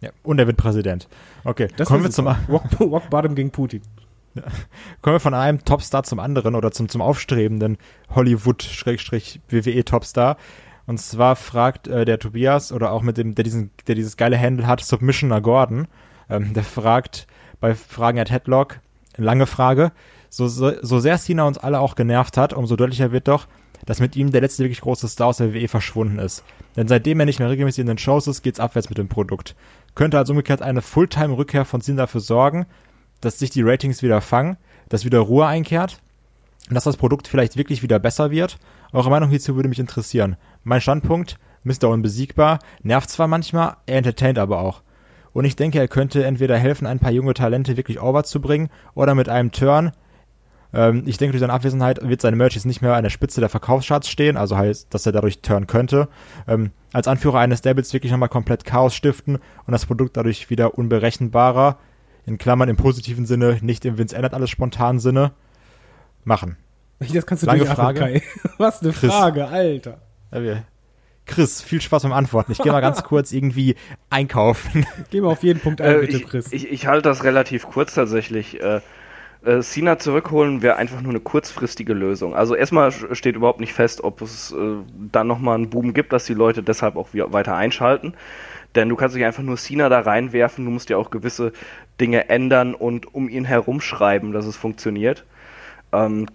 [0.00, 1.08] Ja, und er wird Präsident.
[1.44, 2.26] Okay, Das kommen wir, zum.
[2.26, 3.82] Rock, Rock Bottom gegen Putin.
[5.02, 7.76] kommen wir von einem Topstar zum anderen oder zum, zum aufstrebenden
[8.14, 10.36] Hollywood-WWE-Topstar.
[10.86, 14.40] Und zwar fragt äh, der Tobias oder auch mit dem, der diesen, der dieses geile
[14.40, 15.86] Handle hat, Submissioner Gordon,
[16.30, 17.26] ähm, der fragt
[17.60, 18.80] bei Fragen at Headlock,
[19.16, 19.92] lange Frage,
[20.30, 23.46] so, so, sehr Cena uns alle auch genervt hat, umso deutlicher wird doch,
[23.86, 26.44] dass mit ihm der letzte wirklich große Star aus der WWE verschwunden ist.
[26.76, 29.56] Denn seitdem er nicht mehr regelmäßig in den Shows ist, geht's abwärts mit dem Produkt.
[29.94, 32.66] Könnte also umgekehrt eine Fulltime-Rückkehr von Cena dafür sorgen,
[33.20, 34.56] dass sich die Ratings wieder fangen,
[34.88, 36.00] dass wieder Ruhe einkehrt
[36.68, 38.58] und dass das Produkt vielleicht wirklich wieder besser wird.
[38.92, 40.36] Eure Meinung hierzu würde mich interessieren.
[40.64, 41.88] Mein Standpunkt, Mr.
[41.88, 44.82] Unbesiegbar, nervt zwar manchmal, er entertaint aber auch.
[45.32, 48.70] Und ich denke, er könnte entweder helfen, ein paar junge Talente wirklich over zu bringen
[48.94, 49.92] oder mit einem Turn.
[50.72, 53.40] Ähm, ich denke, durch seine Abwesenheit wird sein Merch jetzt nicht mehr an der Spitze
[53.40, 56.08] der Verkaufscharts stehen, also heißt, dass er dadurch turn könnte.
[56.46, 60.76] Ähm, als Anführer eines Stables wirklich nochmal komplett Chaos stiften und das Produkt dadurch wieder
[60.76, 61.78] unberechenbarer,
[62.26, 65.32] in Klammern im positiven Sinne, nicht im Vince ändert alles spontan Sinne,
[66.24, 66.56] machen.
[66.98, 68.00] Das kannst du Lange Frage.
[68.00, 68.22] Kai.
[68.58, 69.10] Was eine Chris.
[69.12, 69.98] Frage, Alter.
[71.24, 72.52] Chris, viel Spaß beim Antworten.
[72.52, 73.76] Ich gehe mal ganz kurz irgendwie
[74.10, 74.86] einkaufen.
[75.10, 76.52] Geh mal auf jeden Punkt ein, Äh, bitte, ich, Chris.
[76.52, 78.60] ich, ich halte das relativ kurz tatsächlich.
[78.60, 78.80] Äh,
[79.44, 82.34] äh, Cena zurückholen wäre einfach nur eine kurzfristige Lösung.
[82.34, 84.76] Also erstmal steht überhaupt nicht fest, ob es äh,
[85.12, 88.14] dann nochmal einen Boom gibt, dass die Leute deshalb auch weiter einschalten.
[88.74, 91.52] Denn du kannst nicht einfach nur Cena da reinwerfen, du musst ja auch gewisse
[92.00, 95.24] Dinge ändern und um ihn herumschreiben, dass es funktioniert.
[95.92, 96.26] Ähm,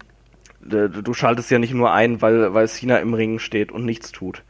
[0.60, 4.42] du schaltest ja nicht nur ein, weil, weil Cena im Ring steht und nichts tut.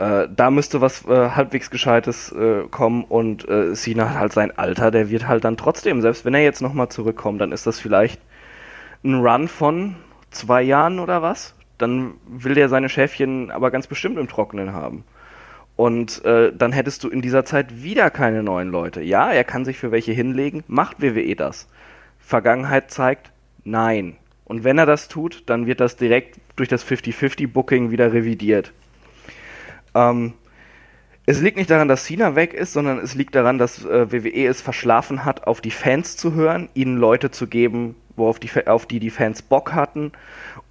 [0.00, 4.56] Äh, da müsste was äh, halbwegs Gescheites äh, kommen und äh, Cena hat halt sein
[4.56, 7.78] Alter, der wird halt dann trotzdem, selbst wenn er jetzt nochmal zurückkommt, dann ist das
[7.78, 8.18] vielleicht
[9.04, 9.96] ein Run von
[10.30, 11.54] zwei Jahren oder was.
[11.76, 15.04] Dann will der seine Schäfchen aber ganz bestimmt im Trockenen haben.
[15.76, 19.02] Und äh, dann hättest du in dieser Zeit wieder keine neuen Leute.
[19.02, 21.68] Ja, er kann sich für welche hinlegen, macht WWE das.
[22.18, 23.32] Vergangenheit zeigt,
[23.64, 24.16] nein.
[24.46, 28.72] Und wenn er das tut, dann wird das direkt durch das 50-50-Booking wieder revidiert.
[29.94, 30.34] Ähm,
[31.26, 34.46] es liegt nicht daran, dass Cena weg ist, sondern es liegt daran, dass äh, WWE
[34.46, 38.86] es verschlafen hat, auf die Fans zu hören, ihnen Leute zu geben, worauf die, auf
[38.86, 40.12] die die Fans Bock hatten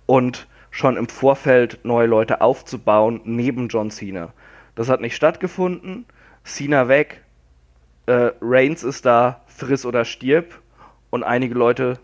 [0.06, 4.34] und schon im Vorfeld neue Leute aufzubauen neben John Cena.
[4.76, 6.06] Das hat nicht stattgefunden.
[6.44, 7.24] Cena weg,
[8.06, 10.60] äh, Reigns ist da, friss oder stirb
[11.10, 12.00] und einige Leute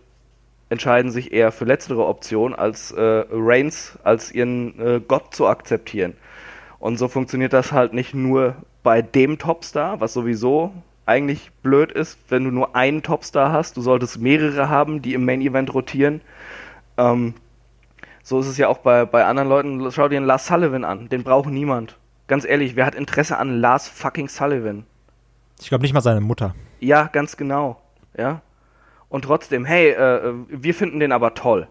[0.70, 6.16] entscheiden sich eher für letztere Option, als äh, Reigns als ihren äh, Gott zu akzeptieren.
[6.86, 10.72] Und so funktioniert das halt nicht nur bei dem Topstar, was sowieso
[11.08, 13.76] eigentlich blöd ist, wenn du nur einen Topstar hast.
[13.76, 16.22] Du solltest mehrere haben, die im Main Event rotieren.
[16.98, 17.34] Ähm,
[18.22, 19.92] so ist es ja auch bei, bei anderen Leuten.
[19.92, 21.10] Schau dir einen Lars Sullivan an.
[21.10, 21.98] Den braucht niemand.
[22.28, 24.86] Ganz ehrlich, wer hat Interesse an Lars fucking Sullivan?
[25.60, 26.54] Ich glaube nicht mal seine Mutter.
[26.82, 27.82] Ja, ganz genau.
[28.16, 28.42] Ja.
[29.10, 31.68] Und trotzdem, hey, äh, wir finden den aber toll.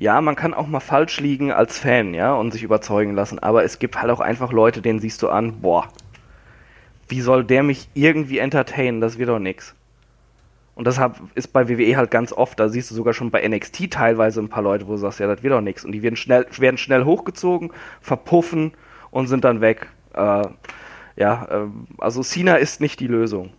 [0.00, 3.38] Ja, man kann auch mal falsch liegen als Fan, ja, und sich überzeugen lassen.
[3.38, 5.88] Aber es gibt halt auch einfach Leute, denen siehst du an, boah,
[7.08, 9.02] wie soll der mich irgendwie entertainen?
[9.02, 9.74] Das wird doch nix.
[10.74, 13.90] Und deshalb ist bei WWE halt ganz oft, da siehst du sogar schon bei NXT
[13.90, 15.84] teilweise ein paar Leute, wo du sagst, ja, das wird doch nix.
[15.84, 17.70] Und die werden schnell, werden schnell hochgezogen,
[18.00, 18.72] verpuffen
[19.10, 19.88] und sind dann weg.
[20.14, 20.44] Äh,
[21.16, 21.66] ja, äh,
[21.98, 23.50] also Cena ist nicht die Lösung.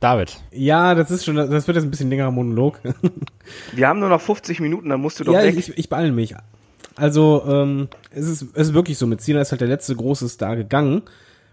[0.00, 0.40] David.
[0.50, 2.80] Ja, das ist schon, das wird jetzt ein bisschen längerer Monolog.
[3.72, 5.56] Wir haben nur noch 50 Minuten, dann musst du doch ja, weg.
[5.56, 6.34] ich, ich beeile mich.
[6.96, 10.28] Also, ähm, es ist, es ist wirklich so, mit Cena ist halt der letzte große
[10.28, 11.02] Star gegangen.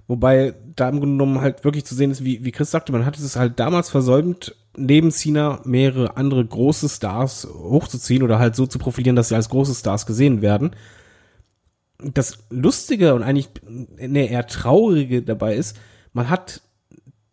[0.08, 3.06] Wobei da im Grunde genommen halt wirklich zu sehen ist, wie, wie Chris sagte, man
[3.06, 8.66] hat es halt damals versäumt, neben Cena mehrere andere große Stars hochzuziehen oder halt so
[8.66, 10.72] zu profilieren, dass sie als große Stars gesehen werden.
[12.00, 15.78] Das Lustige und eigentlich ne, eher Traurige dabei ist,
[16.14, 16.62] man hat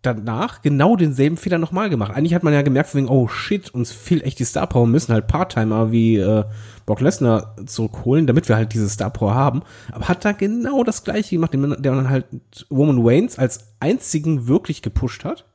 [0.05, 2.12] danach genau denselben Fehler nochmal gemacht.
[2.14, 5.12] Eigentlich hat man ja gemerkt, wegen, oh shit, uns fehlt echt die Star Power, müssen
[5.12, 6.44] halt Part-Timer wie äh,
[6.86, 9.62] Brock Lesnar zurückholen, damit wir halt diese Star Power haben.
[9.92, 12.26] Aber hat da genau das gleiche gemacht, der man halt
[12.70, 15.46] Roman Waynes als einzigen wirklich gepusht hat.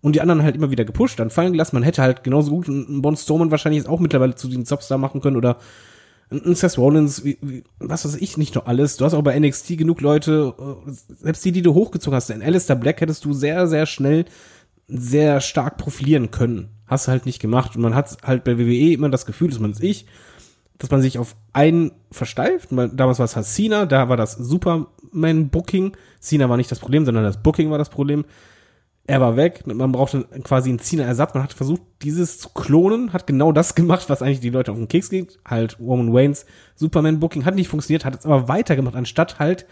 [0.00, 1.74] Und die anderen halt immer wieder gepusht, dann fallen gelassen.
[1.74, 4.96] Man hätte halt genauso gut einen Bon Strowman wahrscheinlich jetzt auch mittlerweile zu den Topstar
[4.96, 5.56] machen können oder
[6.30, 8.96] ein Seth Rollins, wie, wie, was weiß ich nicht noch alles.
[8.96, 12.30] Du hast auch bei NXT genug Leute, äh, selbst die, die du hochgezogen hast.
[12.30, 14.26] In Alistair Black hättest du sehr, sehr schnell
[14.88, 16.70] sehr stark profilieren können.
[16.86, 17.76] Hast du halt nicht gemacht.
[17.76, 20.06] Und man hat halt bei WWE immer das Gefühl, dass man es ich,
[20.78, 22.70] dass man sich auf einen versteift.
[22.70, 25.96] Damals war es halt Cena, da war das Superman-Booking.
[26.20, 28.24] Cena war nicht das Problem, sondern das Booking war das Problem.
[29.08, 31.32] Er war weg, man brauchte quasi einen Cena-Ersatz.
[31.32, 34.76] Man hat versucht, dieses zu klonen, hat genau das gemacht, was eigentlich die Leute auf
[34.76, 35.38] den Keks geht.
[35.46, 36.44] Halt Roman Waynes
[36.76, 39.64] Superman-Booking hat nicht funktioniert, hat es aber weitergemacht, anstatt halt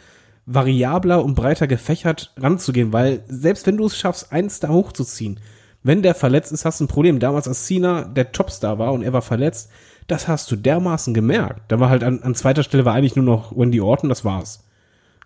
[0.47, 5.39] variabler und breiter gefächert ranzugehen, weil selbst wenn du es schaffst, einen Star hochzuziehen,
[5.83, 7.19] wenn der verletzt ist, hast du ein Problem.
[7.19, 9.71] Damals, als Cena der Topstar war und er war verletzt,
[10.07, 11.61] das hast du dermaßen gemerkt.
[11.69, 14.65] Da war halt an, an zweiter Stelle war eigentlich nur noch Wendy Orton, das war's.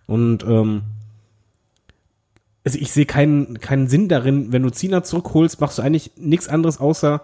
[0.05, 0.81] Und ähm,
[2.63, 6.47] also ich sehe keinen, keinen Sinn darin, wenn du Cena zurückholst, machst du eigentlich nichts
[6.47, 7.21] anderes, außer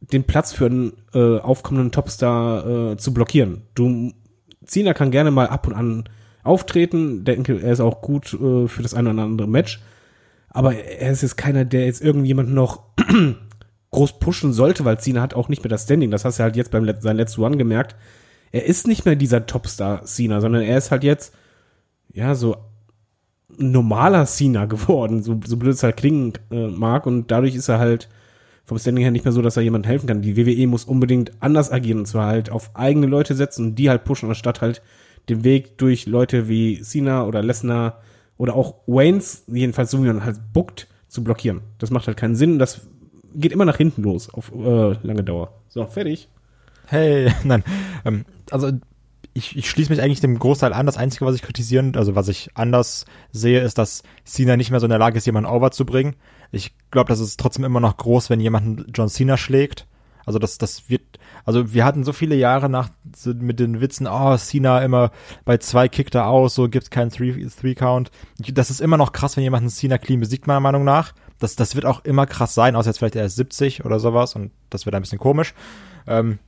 [0.00, 3.62] den Platz für einen äh, aufkommenden Topstar äh, zu blockieren.
[3.74, 4.12] Du,
[4.64, 6.04] Cena kann gerne mal ab und an
[6.44, 9.80] auftreten, denke, er ist auch gut äh, für das eine oder andere Match,
[10.48, 12.84] aber er ist jetzt keiner, der jetzt irgendjemanden noch
[13.90, 16.10] groß pushen sollte, weil Cena hat auch nicht mehr das Standing.
[16.10, 17.96] Das hast du halt jetzt beim Let sein Let's One gemerkt.
[18.52, 21.34] Er ist nicht mehr dieser Topstar Cena, sondern er ist halt jetzt
[22.12, 22.56] ja so
[23.56, 27.06] normaler Cena geworden, so, so blöd es halt klingen äh, mag.
[27.06, 28.08] Und dadurch ist er halt
[28.64, 30.20] vom Standing her nicht mehr so, dass er jemandem helfen kann.
[30.20, 33.88] Die WWE muss unbedingt anders agieren und zwar halt auf eigene Leute setzen und die
[33.88, 34.82] halt pushen, anstatt halt
[35.30, 38.02] den Weg durch Leute wie Cena oder Lesnar
[38.36, 41.62] oder auch Waynes, jedenfalls so wie man halt buckt, zu blockieren.
[41.78, 42.58] Das macht halt keinen Sinn.
[42.58, 42.82] Das
[43.34, 45.54] geht immer nach hinten los auf äh, lange Dauer.
[45.68, 46.28] So, fertig.
[46.86, 47.64] Hey, nein.
[48.04, 48.70] Ähm, also
[49.34, 50.86] ich, ich schließe mich eigentlich dem Großteil an.
[50.86, 54.80] Das Einzige, was ich kritisieren, also was ich anders sehe, ist, dass Cena nicht mehr
[54.80, 56.16] so in der Lage ist, jemanden over zu bringen.
[56.50, 59.86] Ich glaube, das ist trotzdem immer noch groß, wenn jemand John Cena schlägt.
[60.28, 62.90] Also das, das wird, also wir hatten so viele Jahre nach
[63.24, 65.10] mit den Witzen, oh, Cena immer
[65.46, 68.10] bei zwei kickt er aus, so gibt's keinen Three-Count.
[68.52, 71.14] Das ist immer noch krass, wenn jemand einen Cena clean besiegt, meiner Meinung nach.
[71.38, 74.34] Das, das wird auch immer krass sein, außer jetzt vielleicht er ist 70 oder sowas
[74.36, 75.54] und das wird ein bisschen komisch.
[76.06, 76.38] Ähm,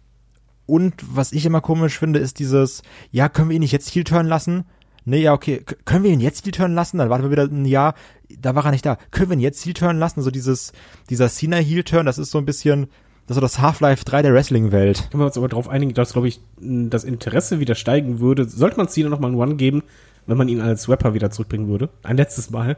[0.70, 4.04] und was ich immer komisch finde, ist dieses, ja, können wir ihn nicht jetzt heel
[4.04, 4.64] turn lassen?
[5.04, 5.62] Nee, ja, okay.
[5.66, 6.98] K können wir ihn jetzt heel turn lassen?
[6.98, 7.94] Dann warten wir wieder ein Jahr.
[8.28, 8.96] Da war er nicht da.
[9.10, 10.22] Können wir ihn jetzt heel turn lassen?
[10.22, 10.72] So dieses,
[11.08, 12.86] dieser Cena heel turn, das ist so ein bisschen,
[13.26, 15.08] das ist so das Half-Life 3 der Wrestling-Welt.
[15.10, 18.48] Können wir uns aber darauf einigen, dass, glaube ich, das Interesse wieder steigen würde.
[18.48, 19.82] Sollte man Cena nochmal einen One geben,
[20.26, 21.88] wenn man ihn als Rapper wieder zurückbringen würde?
[22.04, 22.76] Ein letztes Mal.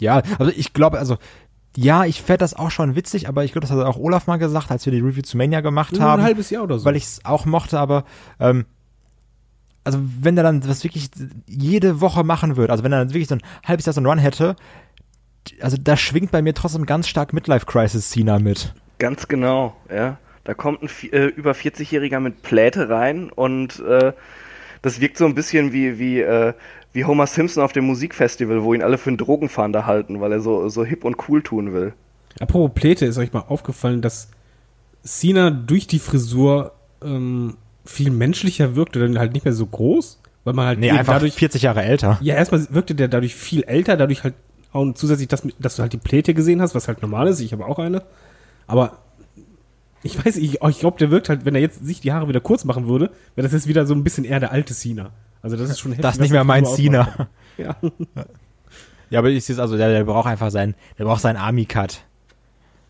[0.00, 1.18] Ja, also ich glaube, also
[1.80, 4.36] ja, ich fände das auch schon witzig, aber ich glaube, das hat auch Olaf mal
[4.36, 6.20] gesagt, als wir die Review zu Mania gemacht Nur haben.
[6.20, 6.84] Ein halbes Jahr oder so.
[6.84, 8.04] Weil ich es auch mochte, aber
[8.40, 8.66] ähm,
[9.84, 11.08] also wenn er dann das wirklich
[11.46, 14.08] jede Woche machen würde, also wenn er dann wirklich so ein halbes Jahr so einen
[14.08, 14.56] Run hätte,
[15.60, 18.74] also da schwingt bei mir trotzdem ganz stark Midlife Crisis Cena mit.
[18.98, 20.18] Ganz genau, ja.
[20.42, 24.14] Da kommt ein äh, über 40-Jähriger mit Pläte rein und äh,
[24.82, 26.54] das wirkt so ein bisschen wie, wie, äh,
[26.92, 30.40] wie Homer Simpson auf dem Musikfestival, wo ihn alle für einen Drogenfahnder halten, weil er
[30.40, 31.92] so, so hip und cool tun will.
[32.40, 34.28] Apropos Pläte, ist euch mal aufgefallen, dass
[35.04, 36.72] Cena durch die Frisur
[37.02, 40.20] ähm, viel menschlicher wirkt oder halt nicht mehr so groß?
[40.44, 42.18] Weil man halt Nee, einfach dadurch, 40 Jahre älter.
[42.22, 44.34] ja, erstmal wirkte der dadurch viel älter, dadurch halt
[44.72, 47.40] auch zusätzlich, dass, dass du halt die Pläte gesehen hast, was halt normal ist.
[47.40, 48.02] Ich habe auch eine.
[48.66, 48.98] Aber
[50.02, 52.40] ich weiß, ich, ich glaube, der wirkt halt, wenn er jetzt sich die Haare wieder
[52.40, 55.10] kurz machen würde, wäre das jetzt wieder so ein bisschen eher der alte Cena.
[55.42, 57.28] Also das ist schon heftig, Das ist nicht mehr mein Cena.
[57.56, 57.76] Ja.
[59.10, 62.02] Ja, aber ich sehe es also, der, der braucht einfach seinen, der braucht seinen Army-Cut.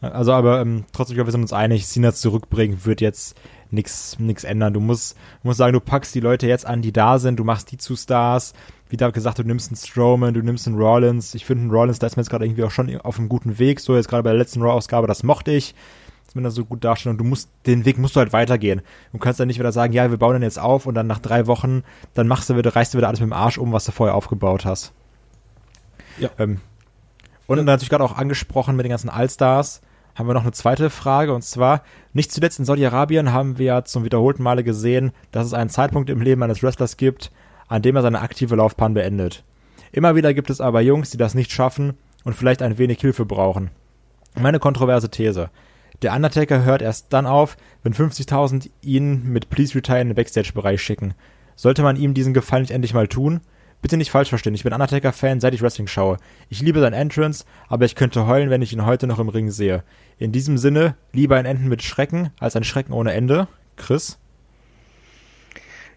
[0.01, 3.37] Also, aber ähm, trotzdem, ich glaube, wir sind uns einig, Cena zurückbringen wird jetzt
[3.71, 4.73] nix ändern.
[4.73, 7.45] Du musst, du musst sagen, du packst die Leute jetzt an, die da sind, du
[7.45, 8.55] machst die zu Stars.
[8.89, 11.35] Wie da gesagt, du nimmst einen Strowman, du nimmst einen Rollins.
[11.35, 13.59] Ich finde einen Rollins, da ist mir jetzt gerade irgendwie auch schon auf einem guten
[13.59, 13.81] Weg.
[13.81, 15.75] So jetzt gerade bei der letzten Raw-Ausgabe, das mochte ich.
[16.45, 18.83] Das so gut darstellt und du musst, den Weg musst du halt weitergehen.
[19.13, 21.19] Du kannst dann nicht wieder sagen, ja, wir bauen den jetzt auf und dann nach
[21.19, 21.83] drei Wochen,
[22.15, 24.15] dann machst du wieder, reißt du wieder alles mit dem Arsch um, was du vorher
[24.15, 24.93] aufgebaut hast.
[26.19, 26.31] Ja.
[26.39, 26.61] Ähm,
[27.47, 29.81] und natürlich gerade auch angesprochen mit den ganzen Allstars,
[30.15, 31.83] haben wir noch eine zweite Frage und zwar,
[32.13, 36.11] nicht zuletzt in Saudi-Arabien haben wir ja zum wiederholten Male gesehen, dass es einen Zeitpunkt
[36.11, 37.31] im Leben eines Wrestlers gibt,
[37.69, 39.45] an dem er seine aktive Laufbahn beendet.
[39.93, 43.25] Immer wieder gibt es aber Jungs, die das nicht schaffen und vielleicht ein wenig Hilfe
[43.25, 43.71] brauchen.
[44.39, 45.51] Meine kontroverse These.
[46.03, 50.81] Der Undertaker hört erst dann auf, wenn 50.000 ihn mit Please Retire in den Backstage-Bereich
[50.81, 51.15] schicken.
[51.57, 53.41] Sollte man ihm diesen Gefallen nicht endlich mal tun?
[53.83, 56.19] Bitte nicht falsch verstehen, ich bin Undertaker-Fan, seit ich Wrestling schaue.
[56.49, 59.51] Ich liebe sein Entrance, aber ich könnte heulen, wenn ich ihn heute noch im Ring
[59.51, 59.85] sehe.
[60.19, 63.49] In diesem Sinne, lieber ein Enden mit Schrecken als ein Schrecken ohne Ende.
[63.77, 64.19] Chris?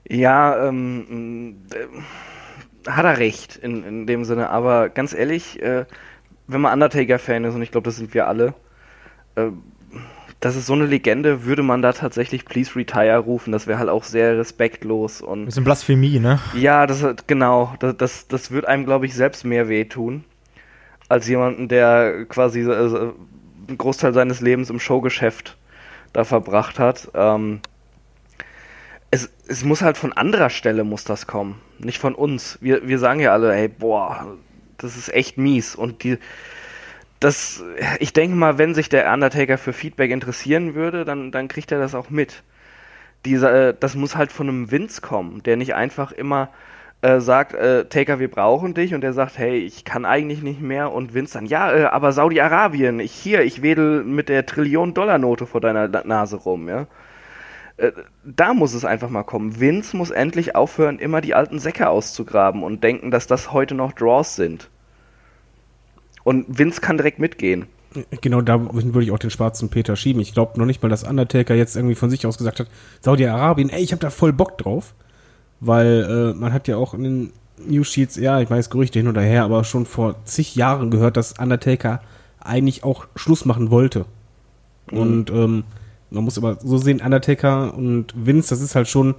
[0.08, 5.86] Ja, ähm, äh, hat er recht in, in dem Sinne, aber ganz ehrlich, äh,
[6.48, 8.54] wenn man Undertaker-Fan ist, und ich glaube, das sind wir alle,
[9.36, 9.50] äh,
[10.42, 13.90] das ist so eine Legende, würde man da tatsächlich Please Retire rufen, das wäre halt
[13.90, 16.40] auch sehr respektlos und Bisschen Blasphemie, ne?
[16.56, 20.24] ja, das genau, das, das, das wird einem, glaube ich, selbst mehr wehtun,
[21.08, 23.12] als jemanden, der quasi äh,
[23.68, 25.58] einen Großteil seines Lebens im Showgeschäft
[26.12, 27.10] da verbracht hat.
[27.14, 27.60] Ähm,
[29.12, 32.58] es, es muss halt von anderer Stelle muss das kommen, nicht von uns.
[32.62, 34.38] Wir, wir sagen ja alle, ey, boah,
[34.80, 36.18] das ist echt mies und die
[37.22, 37.64] das,
[38.00, 41.80] ich denke mal, wenn sich der Undertaker für Feedback interessieren würde, dann, dann kriegt er
[41.80, 42.44] das auch mit.
[43.26, 46.50] Dieser, äh, das muss halt von einem Vince kommen, der nicht einfach immer
[47.02, 50.62] äh, sagt, äh, Taker, wir brauchen dich und der sagt, hey, ich kann eigentlich nicht
[50.62, 55.46] mehr und Vince dann, ja, äh, aber Saudi-Arabien, ich hier, ich wedel mit der Trillion-Dollar-Note
[55.46, 56.88] vor deiner Na- Nase rum, ja.
[57.78, 57.92] Äh,
[58.24, 59.60] da muss es einfach mal kommen.
[59.60, 63.94] Vince muss endlich aufhören, immer die alten Säcke auszugraben und denken, dass das heute noch
[63.94, 64.70] Draws sind.
[66.24, 67.66] Und Vince kann direkt mitgehen.
[68.22, 70.22] Genau, da würde ich auch den schwarzen Peter schieben.
[70.22, 72.68] Ich glaube noch nicht mal, dass Undertaker jetzt irgendwie von sich aus gesagt hat,
[73.02, 74.94] Saudi-Arabien, ey, ich habe da voll Bock drauf.
[75.60, 77.34] Weil äh, man hat ja auch in den
[77.68, 81.38] News-Sheets, ja, ich weiß Gerüchte hin oder her, aber schon vor zig Jahren gehört, dass
[81.38, 82.02] Undertaker
[82.40, 84.06] eigentlich auch Schluss machen wollte.
[84.92, 85.64] Und ähm,
[86.10, 89.16] man muss aber so sehen, Undertaker und Vince, das ist halt schon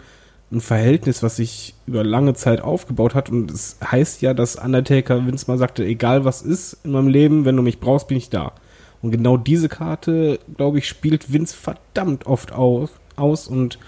[0.52, 3.30] ein Verhältnis, was sich über lange Zeit aufgebaut hat.
[3.30, 7.44] Und es heißt ja, dass Undertaker Vince mal sagte, egal was ist in meinem Leben,
[7.44, 8.52] wenn du mich brauchst, bin ich da.
[9.00, 13.78] Und genau diese Karte, glaube ich, spielt Vince verdammt oft aus, aus und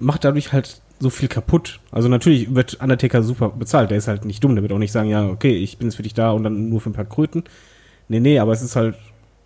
[0.00, 1.80] macht dadurch halt so viel kaputt.
[1.92, 3.90] Also natürlich wird Undertaker super bezahlt.
[3.90, 4.56] Der ist halt nicht dumm.
[4.56, 6.68] Der wird auch nicht sagen, ja, okay, ich bin jetzt für dich da und dann
[6.68, 7.44] nur für ein paar Kröten.
[8.08, 8.96] Nee, nee, aber es ist halt,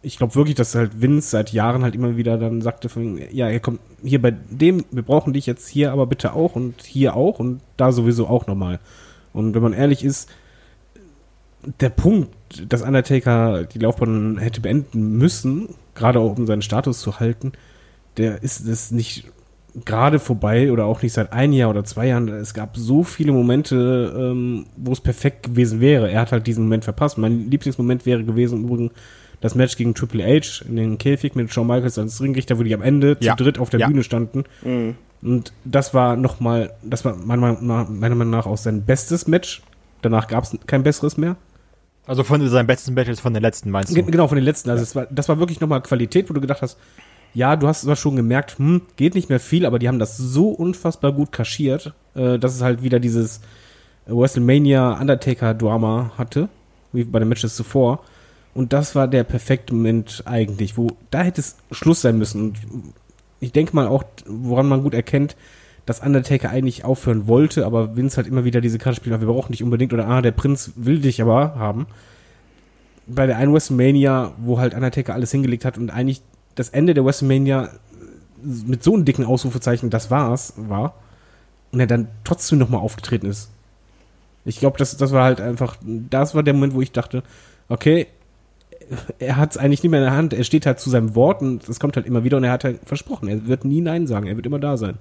[0.02, 3.48] ich glaube wirklich, dass halt Vince seit Jahren halt immer wieder dann sagte, von, ja,
[3.48, 7.14] er kommt hier bei dem, wir brauchen dich jetzt hier aber bitte auch und hier
[7.14, 8.80] auch und da sowieso auch nochmal.
[9.32, 10.28] Und wenn man ehrlich ist,
[11.80, 12.30] der Punkt,
[12.68, 17.52] dass Undertaker die Laufbahn hätte beenden müssen, gerade auch um seinen Status zu halten,
[18.16, 19.26] der ist es nicht
[19.84, 22.28] gerade vorbei oder auch nicht seit ein Jahr oder zwei Jahren.
[22.28, 26.10] Es gab so viele Momente, ähm, wo es perfekt gewesen wäre.
[26.10, 27.16] Er hat halt diesen Moment verpasst.
[27.16, 28.90] Mein Lieblingsmoment wäre gewesen im Übrigen
[29.42, 32.72] das Match gegen Triple H in den Käfig mit Shawn Michaels als Ringrichter, wo die
[32.74, 33.36] am Ende Ja.
[33.36, 33.88] zu dritt auf der Ja.
[33.88, 34.44] Bühne standen.
[35.20, 39.26] Und das war nochmal, das war meiner Meinung nach, meiner Meinung nach auch sein bestes
[39.26, 39.62] Match.
[40.00, 41.36] Danach gab es kein besseres mehr.
[42.06, 44.02] Also von seinen besten Battles von den letzten, meinst du?
[44.02, 44.70] Genau, von den letzten.
[44.70, 46.76] Also es war, das war wirklich nochmal Qualität, wo du gedacht hast,
[47.34, 50.16] ja, du hast zwar schon gemerkt, hm, geht nicht mehr viel, aber die haben das
[50.18, 53.40] so unfassbar gut kaschiert, äh, dass es halt wieder dieses
[54.06, 56.48] WrestleMania Undertaker-Drama hatte,
[56.92, 58.00] wie bei den Matches zuvor.
[58.54, 62.42] Und das war der perfekte Moment eigentlich, wo da hätte es Schluss sein müssen.
[62.42, 62.58] Und
[63.40, 65.36] ich denke mal auch, woran man gut erkennt,
[65.86, 69.52] dass Undertaker eigentlich aufhören wollte, aber Vince halt immer wieder diese Karte spielt, wir brauchen
[69.52, 71.86] dich unbedingt oder ah, der Prinz will dich aber haben.
[73.06, 76.22] Bei der einen WrestleMania, wo halt Undertaker alles hingelegt hat und eigentlich
[76.54, 77.70] das Ende der WrestleMania
[78.42, 80.94] mit so einem dicken Ausrufezeichen, das war's, war,
[81.72, 83.50] und er dann trotzdem nochmal aufgetreten ist.
[84.44, 87.22] Ich glaube, das, das war halt einfach, das war der Moment, wo ich dachte,
[87.68, 88.06] okay,
[89.18, 91.42] er hat es eigentlich nicht mehr in der Hand, er steht halt zu seinem Wort
[91.42, 94.06] und es kommt halt immer wieder und er hat halt versprochen, er wird nie Nein
[94.06, 94.98] sagen, er wird immer da sein.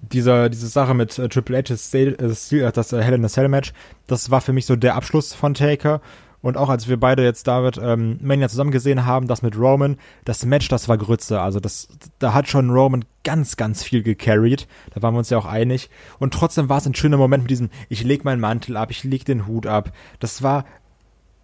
[0.00, 3.28] diese, diese Sache mit äh, Triple H's äh, Stil- äh, das äh, Hell in a
[3.28, 3.72] Cell Match,
[4.06, 6.00] das war für mich so der Abschluss von Taker.
[6.42, 9.96] Und auch als wir beide jetzt David ähm, Mania zusammen gesehen haben, das mit Roman,
[10.26, 11.40] das Match, das war Grütze.
[11.40, 11.88] Also das,
[12.18, 14.68] da hat schon Roman ganz, ganz viel gecarried.
[14.94, 15.88] Da waren wir uns ja auch einig.
[16.18, 19.04] Und trotzdem war es ein schöner Moment mit diesem, ich leg meinen Mantel ab, ich
[19.04, 19.92] leg den Hut ab.
[20.20, 20.66] Das war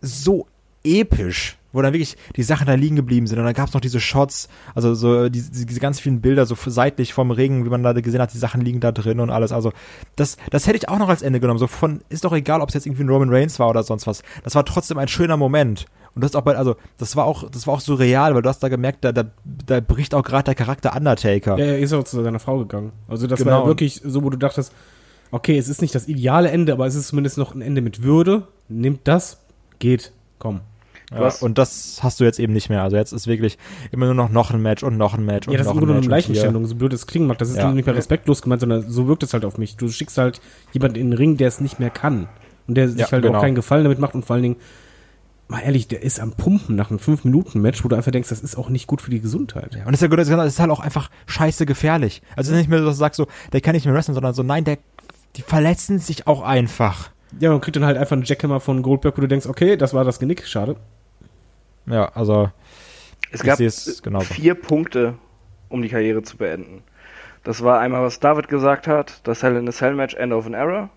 [0.03, 0.47] so
[0.85, 3.39] episch, wo dann wirklich die Sachen da liegen geblieben sind.
[3.39, 6.57] Und dann gab es noch diese Shots, also so diese, diese ganz vielen Bilder so
[6.67, 9.53] seitlich vom Ring, wie man da gesehen hat, die Sachen liegen da drin und alles.
[9.53, 9.73] Also
[10.17, 11.59] das, das hätte ich auch noch als Ende genommen.
[11.59, 14.07] So von, ist doch egal, ob es jetzt irgendwie ein Roman Reigns war oder sonst
[14.07, 14.23] was.
[14.45, 15.87] Das war trotzdem ein schöner Moment.
[16.15, 18.61] Und das auch bei, also das war auch, das war auch surreal, weil du hast
[18.63, 21.57] da gemerkt, da, da, da bricht auch gerade der Charakter Undertaker.
[21.57, 22.93] Ja, er ist auch zu seiner Frau gegangen.
[23.09, 23.61] Also das Genau.
[23.61, 24.73] war wirklich so, wo du dachtest,
[25.31, 28.03] okay, es ist nicht das ideale Ende, aber es ist zumindest noch ein Ende mit
[28.03, 28.49] Würde.
[28.69, 29.39] Nimmt das,
[29.79, 30.61] geht, komm.
[31.13, 32.83] Ja, und das hast du jetzt eben nicht mehr.
[32.83, 33.59] Also jetzt ist wirklich
[33.91, 35.81] immer nur noch noch ein Match und noch ein Match und Ja, das ist noch
[35.81, 36.29] im Grunde ein genommen Match.
[36.29, 37.39] und hier- Leichenstellung, so blöd es klingen mag.
[37.39, 37.73] Das ist Ja.
[37.73, 39.77] nicht mehr respektlos gemeint, sondern so wirkt es halt auf mich.
[39.77, 40.41] Du schickst halt
[40.73, 42.29] jemanden in den Ring, der es nicht mehr kann.
[42.69, 43.39] Und der sich Ja, halt genau.
[43.39, 44.57] auch keinen Gefallen damit macht und vor allen Dingen,
[45.49, 48.57] mal ehrlich, der ist am Pumpen nach einem 5-Minuten-Match, wo du einfach denkst, das ist
[48.57, 49.75] auch nicht gut für die Gesundheit.
[49.75, 52.23] Und das ist ja gut, das ist halt auch einfach scheiße gefährlich.
[52.37, 54.15] Also es ist nicht mehr so, dass du sagst so, der kann nicht mehr wrestlen,
[54.15, 54.79] sondern so, nein, der,
[55.35, 57.11] die verletzen sich auch einfach.
[57.41, 59.93] Ja, man kriegt dann halt einfach einen Jackhammer von Goldberg, wo du denkst, okay, das
[59.95, 60.77] war das Genick, schade.
[61.91, 62.51] Ja, also
[63.33, 63.59] Es gab
[64.25, 65.15] vier Punkte,
[65.69, 66.83] um die Karriere zu beenden.
[67.45, 70.47] Das war einmal, was David gesagt hat, das Hell in a Cell Match, End of
[70.47, 70.91] an Era.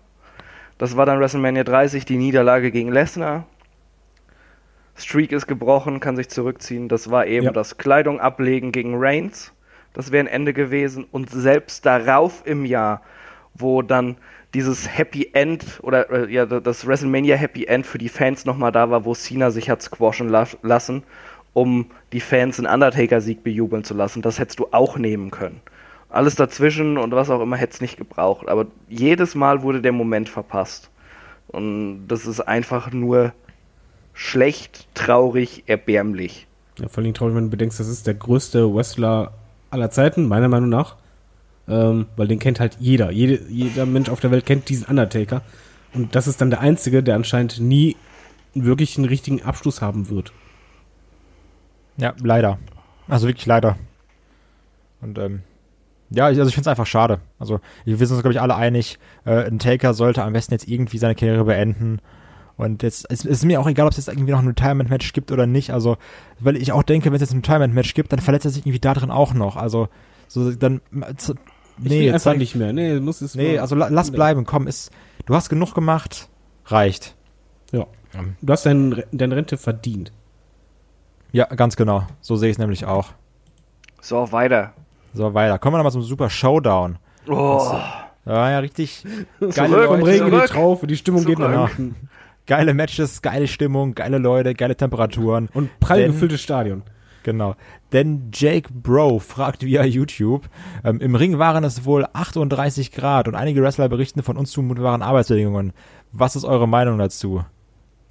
[0.78, 3.46] Das war dann WrestleMania 30, die Niederlage gegen Lesnar.
[4.96, 6.88] Streak ist gebrochen, kann sich zurückziehen.
[6.88, 7.52] Das war eben Ja.
[7.52, 9.52] das Kleidung ablegen gegen Reigns.
[9.92, 11.04] Das wäre ein Ende gewesen.
[11.10, 13.00] Und selbst darauf im Jahr,
[13.54, 14.16] wo dann
[14.54, 18.90] dieses Happy End oder äh, ja, das WrestleMania Happy End für die Fans nochmal da
[18.90, 21.02] war, wo Cena sich hat squashen la lassen,
[21.52, 24.22] um die Fans einen Undertaker-Sieg bejubeln zu lassen.
[24.22, 25.60] Das hättest du auch nehmen können.
[26.08, 28.48] Alles dazwischen und was auch immer hätte es nicht gebraucht.
[28.48, 30.90] Aber jedes Mal wurde der Moment verpasst.
[31.48, 33.32] Und das ist einfach nur
[34.12, 36.46] schlecht, traurig, erbärmlich.
[36.78, 39.32] Ja, vor allem traurig, wenn du bedenkst, das ist der größte Wrestler
[39.70, 40.96] aller Zeiten, meiner Meinung nach.
[41.66, 43.10] Ähm, weil den kennt halt jeder.
[43.10, 45.42] Jede, jeder Mensch auf der Welt kennt diesen Undertaker.
[45.94, 47.96] Und das ist dann der Einzige, der anscheinend nie
[48.54, 50.32] wirklich einen richtigen Abschluss haben wird.
[51.96, 52.58] Ja, leider.
[53.08, 53.76] Also wirklich leider.
[55.00, 55.42] Und ähm,
[56.10, 57.20] ja, ich- also ich finde es einfach schade.
[57.38, 60.68] Also wir sind uns, glaube ich, alle einig, äh, ein Taker sollte am besten jetzt
[60.68, 61.98] irgendwie seine Karriere beenden.
[62.56, 65.32] Und jetzt es ist mir auch egal, ob es jetzt irgendwie noch ein Retirement-Match gibt
[65.32, 65.70] oder nicht.
[65.72, 65.96] Also,
[66.38, 68.78] weil ich auch denke, wenn es jetzt ein Retirement-Match gibt, dann verletzt er sich irgendwie
[68.80, 69.56] da drin auch noch.
[69.56, 69.88] Also,
[70.28, 70.80] so dann.
[71.82, 72.72] Ich will einfach zeig- nicht mehr.
[72.72, 74.90] Nee, muss es Nee, also la, lass bleiben, komm, ist,
[75.26, 76.28] du hast genug gemacht,
[76.66, 77.14] reicht.
[77.72, 77.86] Ja.
[78.40, 80.12] Du hast dein, deine Rente verdient.
[81.32, 82.06] Ja, ganz genau.
[82.20, 83.08] So sehe ich es nämlich auch.
[84.00, 84.72] So, weiter.
[85.14, 85.58] So, weiter.
[85.58, 86.98] Kommen wir nochmal zum Super Showdown.
[87.28, 87.72] Oh,
[88.26, 89.04] Ja, ja, richtig
[89.40, 90.50] geile Zurück, Vom Leute, Regen in die zurück.
[90.50, 91.94] Traufe, die Stimmung geht nach Zurück.
[92.46, 95.48] geile Matches, geile Stimmung, geile Leute, geile Temperaturen.
[95.52, 96.82] Und prall gefülltes Stadion.
[97.24, 97.56] Genau.
[97.92, 100.48] Denn Jake Bro fragt via YouTube,
[100.84, 105.72] ähm, im Ring waren es wohl 38 Grad und einige Wrestler berichten von unzumutbaren Arbeitsbedingungen.
[106.12, 107.42] Was ist eure Meinung dazu?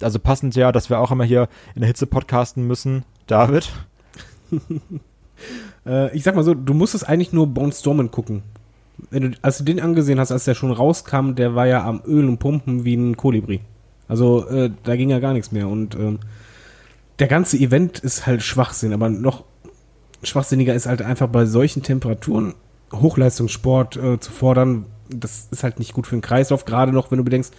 [0.02, 3.04] Also passend ja, dass wir auch immer hier in der Hitze podcasten müssen.
[3.26, 3.72] David?
[5.84, 8.44] Äh, ich sag mal so, du musstest eigentlich nur Bone Stormen gucken.
[9.10, 12.26] Du, als du den angesehen hast, als der schon rauskam, der war ja am Öl
[12.26, 13.60] und Pumpen wie ein Kolibri.
[14.08, 15.68] Also äh, da ging ja gar nichts mehr.
[15.68, 16.20] Und ähm,
[17.18, 19.44] der ganze Event ist halt Schwachsinn, aber noch
[20.22, 22.54] schwachsinniger ist halt einfach bei solchen Temperaturen
[22.92, 24.86] Hochleistungssport äh, zu fordern.
[25.08, 27.52] Das ist halt nicht gut für den Kreislauf, gerade noch, wenn du bedenkst,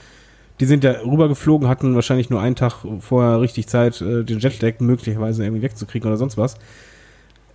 [0.59, 4.79] die sind ja rübergeflogen, hatten wahrscheinlich nur einen Tag vorher richtig Zeit, äh, den Jetlag
[4.79, 6.55] möglicherweise irgendwie wegzukriegen oder sonst was.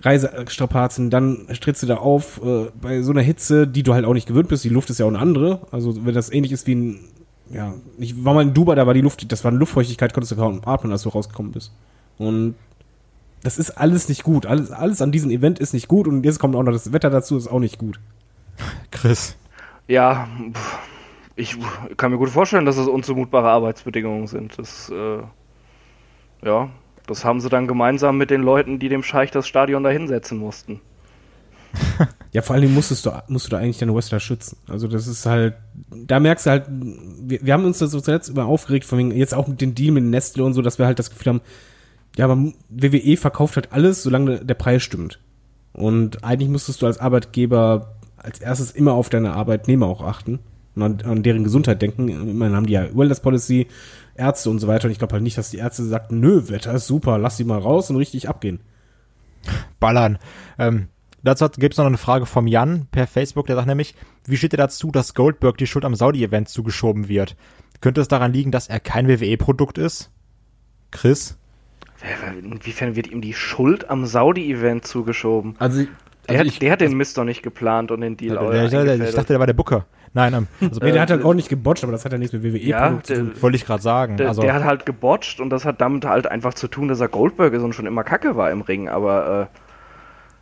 [0.03, 4.15] Reisestrapazen, dann trittst du da auf äh, bei so einer Hitze, die du halt auch
[4.15, 4.65] nicht gewöhnt bist.
[4.65, 5.67] Die Luft ist ja auch eine andere.
[5.71, 7.01] Also wenn das ähnlich ist wie ein,
[7.51, 10.33] ja, ich war mal in Dubai, da war die Luft, das war eine Luftfeuchtigkeit, konntest
[10.33, 11.73] du kaum atmen, als du rausgekommen bist.
[12.19, 12.55] Und
[13.43, 14.47] das ist alles nicht gut.
[14.47, 17.11] Alles, alles an diesem Event ist nicht gut und jetzt kommt auch noch das Wetter
[17.11, 17.99] dazu, ist auch nicht gut.
[18.91, 19.37] Chris.
[19.89, 20.29] ja,
[21.37, 21.57] ich
[21.97, 24.59] kann mir gut vorstellen, dass es unzumutbare Arbeitsbedingungen sind.
[24.59, 25.23] Das, äh,
[26.45, 26.69] ja,
[27.07, 30.39] das haben sie dann gemeinsam mit den Leuten, die dem Scheich das Stadion da hinsetzen
[30.39, 30.81] mussten.
[32.33, 34.57] Ja, vor allem musstest du, musst du da eigentlich deine Wrestler schützen.
[34.69, 35.55] Also das ist halt,
[35.91, 39.11] da merkst du halt, wir, wir haben uns da so zuletzt immer aufgeregt, von wegen,
[39.11, 41.41] jetzt auch mit dem Deal mit Nestle und so, dass wir halt das Gefühl haben,
[42.17, 45.19] ja, aber WWE verkauft halt alles, solange der Preis stimmt.
[45.73, 50.41] Und eigentlich müsstest du als Arbeitgeber als erstes immer auf deine Arbeitnehmer auch achten
[50.75, 52.09] und an, an deren Gesundheit denken.
[52.09, 53.67] Immerhin haben die ja Wellness Policy,
[54.15, 54.87] Ärzte und so weiter.
[54.87, 57.45] Und ich glaube halt nicht, dass die Ärzte sagten, nö, Wetter ist super, lass sie
[57.45, 58.61] mal raus und richtig abgehen.
[59.79, 60.19] Ballern.
[60.59, 60.89] Ähm,
[61.23, 63.95] Dazu gibt es noch eine Frage vom Jan per Facebook, der sagt nämlich,
[64.25, 67.37] wie steht er dazu, dass Goldberg die Schuld am Saudi-Event zugeschoben wird?
[67.81, 70.11] Könnte es daran liegen, dass er kein WWE-Produkt ist?
[70.91, 71.37] Chris?
[72.43, 75.57] Inwiefern wird ihm die Schuld am Saudi-Event zugeschoben?
[75.59, 75.85] Also,
[76.29, 78.51] Der, also hat, der hat den Mist doch nicht geplant und den Deal Der, auch
[78.51, 79.87] der, der, ich dachte, der war der Booker.
[80.13, 82.19] Nein, ähm, also, nee, der hat halt äh, auch nicht gebotcht, aber das hat ja
[82.19, 83.33] nichts mit WWE ja, zu tun.
[83.41, 84.17] wollte ich gerade sagen.
[84.17, 87.01] der, also, der hat halt gebotcht und das hat damit halt einfach zu tun, dass
[87.01, 88.89] er Goldberg ist und schon immer kacke war im Ring.
[88.89, 89.51] Aber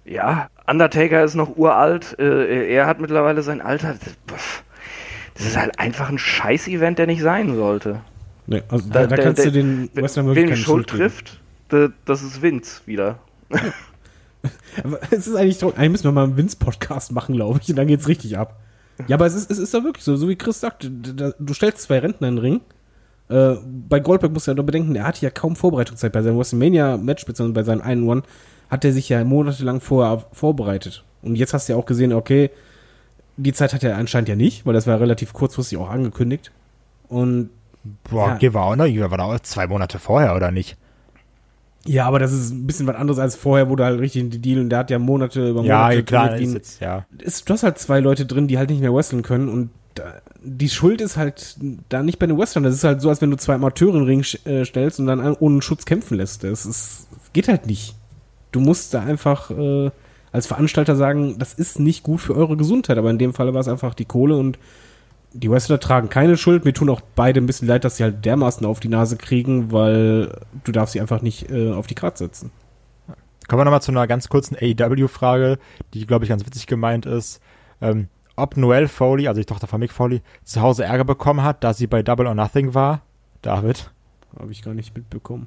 [0.06, 2.16] äh, ja, Undertaker ist noch uralt.
[2.18, 3.94] Äh, er hat mittlerweile sein Alter.
[4.26, 8.00] Das, ist halt einfach ein Scheiß-Event, der nicht sein sollte.
[8.46, 11.40] Nee, also da, da der- kannst der- du den Wrestler wirklich keine Schuld Schuld trifft,
[11.68, 13.18] da- das ist Vince wieder.
[14.84, 15.76] Aber es ist eigentlich traurig.
[15.78, 18.56] Eigentlich müssen wir mal einen Vince-Podcast machen, glaube ich, und dann geht's richtig ab.
[19.06, 21.82] Ja, aber es ist, es ist da wirklich so, so wie Chris sagt, du stellst
[21.82, 22.60] zwei Rentner in den Ring.
[23.28, 23.56] Äh,
[23.88, 26.12] bei Goldberg musst du ja noch bedenken, er hatte ja kaum Vorbereitungszeit.
[26.12, 28.22] Bei seinem WrestleMania-Match, beziehungsweise bei seinem einen One,
[28.70, 31.04] hat er sich ja monatelang vorher vorbereitet.
[31.22, 32.50] Und jetzt hast du ja auch gesehen, okay,
[33.36, 36.52] die Zeit hat er anscheinend ja nicht, weil das war relativ kurzfristig auch angekündigt.
[37.08, 37.50] Und
[38.10, 38.38] boah, ja.
[38.40, 38.54] ja.
[38.54, 40.76] war auch noch, war da auch zwei Monate vorher, oder nicht?
[41.86, 44.30] ja, aber das ist ein bisschen was anderes als vorher, wo du halt richtig in
[44.30, 46.80] die Deal und der hat ja Monate über Ja, Monate klar, trainiert wie ist jetzt,
[46.80, 47.06] ja.
[47.18, 49.70] ist, du hast halt zwei Leute drin, die halt nicht mehr wresteln können und
[50.42, 51.56] die Schuld ist halt
[51.88, 52.62] da nicht bei den Wrestlern.
[52.62, 55.06] Das ist halt so, als wenn du zwei Amateure in den Ring äh, stellst und
[55.06, 56.44] dann an- ohne Schutz kämpfen lässt.
[56.44, 57.96] Das ist, das geht halt nicht.
[58.52, 59.90] Du musst da einfach äh,
[60.32, 62.98] als Veranstalter sagen, das ist nicht gut für eure Gesundheit.
[62.98, 64.58] Aber in dem Fall war es einfach die Kohle und
[65.32, 66.64] die Wrestler tragen keine Schuld.
[66.64, 69.72] Mir tun auch beide ein bisschen leid, dass sie halt dermaßen auf die Nase kriegen,
[69.72, 72.50] weil du darfst sie einfach nicht äh, auf die Karte setzen.
[73.46, 75.58] Kommen wir nochmal zu einer ganz kurzen AEW-Frage,
[75.94, 77.40] die, glaube ich, ganz witzig gemeint ist.
[77.80, 81.64] Ähm, ob Noelle Foley, also die Tochter von Mick Foley, zu Hause Ärger bekommen hat,
[81.64, 83.02] da sie bei Double or Nothing war.
[83.42, 83.90] David?
[84.38, 85.46] Habe ich gar nicht mitbekommen.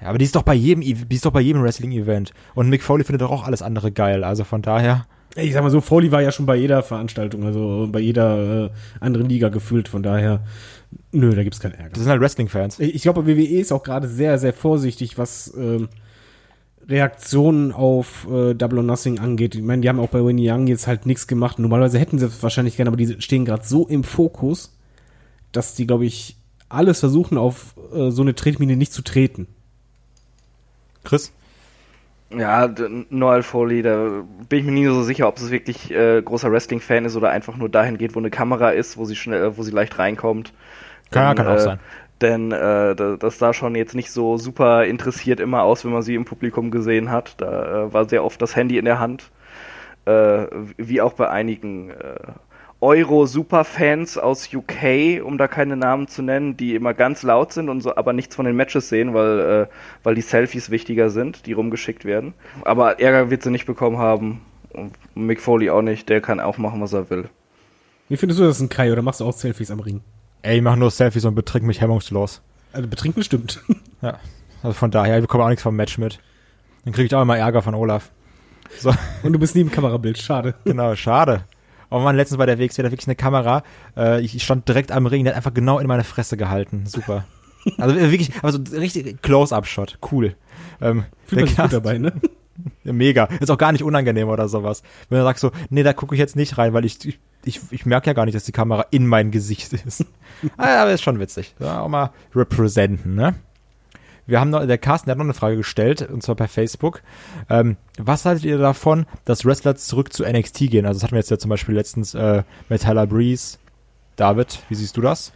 [0.00, 2.32] Ja, aber die ist doch bei jedem, Ev- die ist doch bei jedem Wrestling-Event.
[2.54, 4.24] Und Mick Foley findet doch auch alles andere geil.
[4.24, 5.06] Also von daher.
[5.36, 8.70] Ich sag mal so, Foley war ja schon bei jeder Veranstaltung, also bei jeder äh,
[8.98, 10.42] anderen Liga gefühlt, von daher,
[11.12, 11.90] nö, da gibt's keinen Ärger.
[11.90, 12.80] Das sind halt Wrestling-Fans.
[12.80, 15.88] Ich glaube, WWE ist auch gerade sehr, sehr vorsichtig, was ähm,
[16.88, 19.54] Reaktionen auf äh, Double or Nothing angeht.
[19.54, 21.58] Ich meine, die haben auch bei Winnie Young jetzt halt nichts gemacht.
[21.58, 24.76] Normalerweise hätten sie es wahrscheinlich gerne, aber die stehen gerade so im Fokus,
[25.52, 26.36] dass die, glaube ich,
[26.68, 29.46] alles versuchen, auf äh, so eine Tretmine nicht zu treten.
[31.10, 31.32] Chris?
[32.32, 32.72] Ja,
[33.10, 37.04] Noel Foley, da bin ich mir nie so sicher, ob es wirklich äh, großer Wrestling-Fan
[37.04, 39.72] ist oder einfach nur dahin geht, wo eine Kamera ist, wo sie schnell, wo sie
[39.72, 40.52] leicht reinkommt.
[41.10, 41.80] Kann- Denn, kann auch äh, sein.
[42.20, 46.02] Denn äh, da- das sah schon jetzt nicht so super interessiert immer aus, wenn man
[46.02, 47.34] sie im Publikum gesehen hat.
[47.40, 49.30] Da äh, war sehr oft das Handy in der Hand.
[50.06, 50.46] Äh,
[50.76, 52.16] wie auch bei einigen äh,
[52.80, 57.82] Euro-Superfans aus UK, um da keine Namen zu nennen, die immer ganz laut sind und
[57.82, 59.66] so, aber nichts von den Matches sehen, weil, äh,
[60.02, 62.34] weil die Selfies wichtiger sind, die rumgeschickt werden.
[62.64, 64.40] Aber Ärger wird sie nicht bekommen haben.
[64.72, 67.28] Und Mick Foley auch nicht, der kann auch machen, was er will.
[68.08, 70.00] Wie findest du das ein Kai oder machst du auch Selfies am Ring?
[70.42, 72.40] Ey, ich mach nur Selfies und betrink mich hemmungslos.
[72.72, 73.62] Also betrinken stimmt.
[74.02, 74.18] Ja.
[74.62, 76.20] Also von daher, wir bekommen auch nichts vom Match mit.
[76.86, 78.10] Dann krieg ich auch immer Ärger von Olaf.
[78.78, 80.54] So, Und du bist nie im Kamerabild, schade.
[80.64, 81.44] genau, schade.
[81.90, 83.62] Oh man, letztens bei der WXW, da wirklich eine Kamera.
[83.96, 86.84] Äh, ich, stand direkt am Ring, der hat einfach genau in meine Fresse gehalten.
[86.86, 87.24] Super.
[87.76, 89.98] Also wirklich, also richtig Close-Up-Shot.
[90.10, 90.34] Cool.
[90.80, 92.10] Ähm, Fühlt man gut dabei, ne?
[92.84, 93.24] Mega.
[93.38, 94.82] Ist auch gar nicht unangenehm oder sowas.
[95.10, 97.60] Wenn du sagst so, nee, da gucke ich jetzt nicht rein, weil ich, ich, ich,
[97.70, 100.06] ich merke ja gar nicht, dass die Kamera in mein Gesicht ist.
[100.56, 101.54] Ah, Aber ist schon witzig.
[101.58, 103.34] Ja, auch mal representen, ne?
[104.30, 107.02] Wir haben noch, der Carsten der hat noch eine Frage gestellt, und zwar per Facebook.
[107.48, 110.86] Ähm, was haltet ihr davon, dass Wrestler zurück zu NXT gehen?
[110.86, 113.58] Also das hatten wir jetzt ja zum Beispiel letztens äh, mit Tyler Breeze.
[114.16, 115.32] David, wie siehst du das?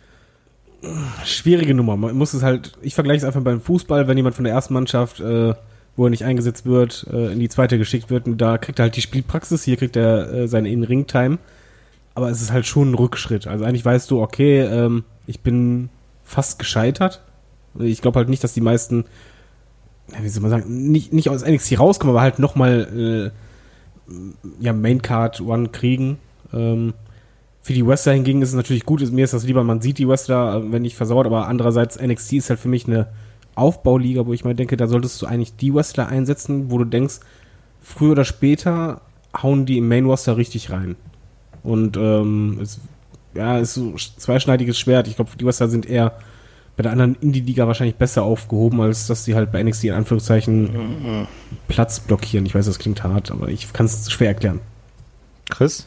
[1.24, 1.96] schwierige Nummer.
[1.96, 4.74] Man muss es halt, ich vergleiche es einfach beim Fußball, wenn jemand von der ersten
[4.74, 5.54] Mannschaft, äh,
[5.96, 8.96] wo er nicht eingesetzt wird, äh, in die zweite geschickt wird, da kriegt er halt
[8.96, 11.38] die Spielpraxis, hier kriegt er äh, seine In-Ring-Time.
[12.14, 13.46] Aber es ist halt schon ein Rückschritt.
[13.46, 15.88] Also eigentlich weißt du, okay, ähm, ich bin
[16.22, 17.22] fast gescheitert.
[17.78, 19.04] Ich glaube halt nicht, dass die meisten,
[20.20, 23.32] wie soll man sagen, nicht, nicht aus NXT rauskommen, aber halt nochmal
[24.08, 24.14] äh,
[24.60, 26.18] ja, Maincard One kriegen.
[26.52, 26.94] Ähm,
[27.62, 30.08] für die Wrestler hingegen ist es natürlich gut, mir ist das lieber, man sieht die
[30.08, 33.08] Wrestler, äh, wenn nicht versaut, aber andererseits NXT ist halt für mich eine
[33.54, 37.20] Aufbauliga, wo ich mal denke, da solltest du eigentlich die Wrestler einsetzen, wo du denkst,
[37.80, 39.00] früher oder später
[39.42, 40.96] hauen die im Main Roster richtig rein.
[41.62, 42.80] Und ähm, es,
[43.34, 45.08] ja, ist so ein zweischneidiges Schwert.
[45.08, 46.12] Ich glaube, die Wrestler sind eher
[46.76, 51.26] bei der anderen Indie-Liga wahrscheinlich besser aufgehoben, als dass sie halt bei NXT in Anführungszeichen
[51.68, 52.46] Platz blockieren.
[52.46, 54.60] Ich weiß, das klingt hart, aber ich kann es schwer erklären.
[55.50, 55.86] Chris?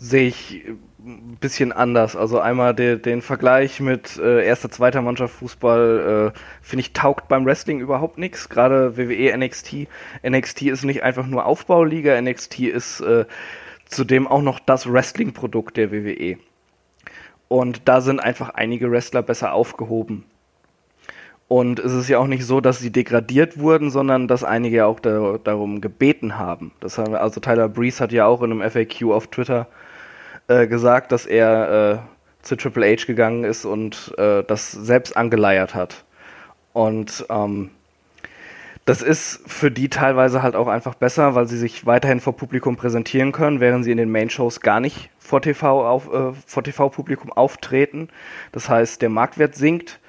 [0.00, 0.64] sehe ich
[0.98, 2.16] ein bisschen anders.
[2.16, 7.28] Also einmal de, den Vergleich mit äh, erster, zweiter Mannschaft Fußball, äh, finde ich, taugt
[7.28, 8.48] beim Wrestling überhaupt nichts.
[8.48, 9.88] Gerade WWE, NXT.
[10.26, 13.24] NXT ist nicht einfach nur Aufbauliga, NXT ist äh,
[13.86, 16.38] zudem auch noch das Wrestling-Produkt der WWE.
[17.50, 20.24] Und da sind einfach einige Wrestler besser aufgehoben.
[21.48, 25.00] Und es ist ja auch nicht so, dass sie degradiert wurden, sondern dass einige auch
[25.00, 26.70] da, darum gebeten haben.
[26.78, 29.66] Das haben also Tyler Breeze hat ja auch in einem FAQ auf Twitter
[30.46, 32.04] äh, gesagt, dass er
[32.40, 36.04] äh, zu Triple H gegangen ist und äh, das selbst angeleiert hat.
[36.72, 37.70] Und ähm,
[38.90, 42.74] das ist für die teilweise halt auch einfach besser, weil sie sich weiterhin vor Publikum
[42.74, 48.08] präsentieren können, während sie in den Main-Shows gar nicht vor TV auf, äh, TV-Publikum auftreten.
[48.50, 50.00] Das heißt, der Marktwert sinkt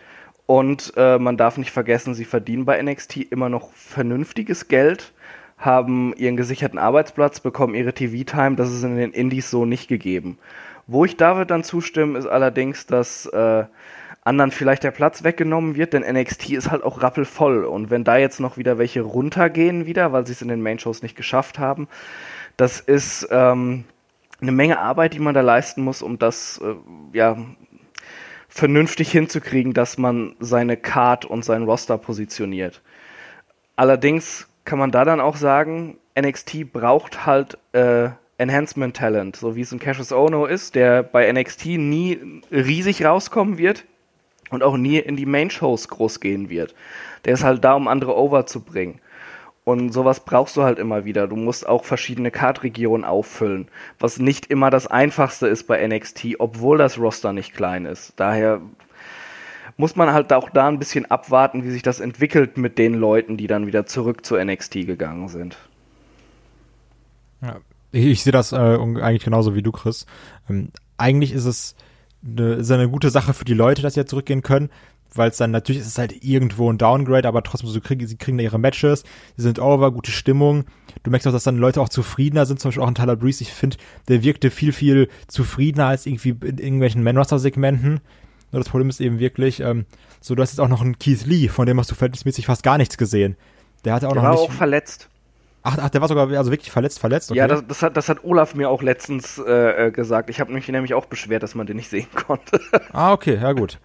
[0.47, 5.13] und äh, man darf nicht vergessen, sie verdienen bei NXT immer noch vernünftiges Geld,
[5.59, 8.55] haben ihren gesicherten Arbeitsplatz, bekommen ihre TV-Time.
[8.55, 10.39] Das ist in den Indies so nicht gegeben.
[10.87, 13.65] Wo ich David dann zustimme, ist allerdings, dass äh,
[14.23, 17.65] anderen vielleicht der Platz weggenommen wird, denn NXT ist halt auch rappelvoll.
[17.65, 21.01] Und wenn da jetzt noch wieder welche runtergehen wieder, weil sie es in den Main-Shows
[21.01, 21.87] nicht geschafft haben,
[22.55, 23.85] das ist ähm,
[24.39, 27.37] eine Menge Arbeit, die man da leisten muss, um das äh, ja
[28.47, 32.81] vernünftig hinzukriegen, dass man seine Card und sein Roster positioniert.
[33.75, 39.61] Allerdings kann man da dann auch sagen, NXT braucht halt äh, Enhancement Talent, so wie
[39.61, 42.19] es ein Cassius Ono ist, der bei NXT nie
[42.51, 43.85] riesig rauskommen wird
[44.51, 46.75] und auch nie in die Main-Shows groß gehen wird.
[47.25, 48.99] Der ist halt da, um andere over zu bringen.
[49.63, 51.27] Und sowas brauchst du halt immer wieder.
[51.27, 53.67] Du musst auch verschiedene Card-Regionen auffüllen,
[53.99, 58.13] was nicht immer das einfachste ist bei NXT, obwohl das Roster nicht klein ist.
[58.15, 58.59] Daher
[59.77, 63.37] muss man halt auch da ein bisschen abwarten, wie sich das entwickelt mit den Leuten,
[63.37, 65.57] die dann wieder zurück zu NXT gegangen sind.
[67.41, 67.57] Ja,
[67.91, 70.05] ich, ich sehe das äh, eigentlich genauso wie du, Chris.
[70.49, 71.75] Ähm, eigentlich ist es
[72.25, 74.69] eine, ist eine gute Sache für die Leute, dass sie ja zurückgehen können,
[75.13, 78.17] weil es dann natürlich ist es halt irgendwo ein Downgrade, aber trotzdem so kriegen sie
[78.17, 79.03] kriegen da ihre Matches,
[79.35, 80.65] sie sind over, gute Stimmung.
[81.03, 83.43] Du merkst auch, dass dann Leute auch zufriedener sind, zum Beispiel auch in Tyler Breeze.
[83.43, 83.77] Ich finde,
[84.07, 88.01] der wirkte viel viel zufriedener als irgendwie in irgendwelchen Man Segmenten.
[88.51, 89.85] Nur das Problem ist eben wirklich, ähm,
[90.19, 92.63] so du hast jetzt auch noch einen Keith Lee, von dem hast du verhältnismäßig fast
[92.63, 93.37] gar nichts gesehen.
[93.85, 94.49] Der hatte auch der noch war nicht.
[94.49, 95.09] auch verletzt.
[95.63, 97.29] Ach, ach, der war sogar also wirklich verletzt, verletzt.
[97.29, 97.37] Okay.
[97.37, 100.29] Ja, das, das, hat, das hat Olaf mir auch letztens äh, äh gesagt.
[100.29, 102.59] Ich habe mich nämlich auch beschwert, dass man den nicht sehen konnte.
[102.93, 103.79] ah, okay, ja gut.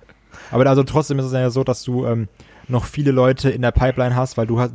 [0.50, 2.28] Aber also trotzdem ist es ja so, dass du ähm,
[2.68, 4.72] noch viele Leute in der Pipeline hast, weil du hast,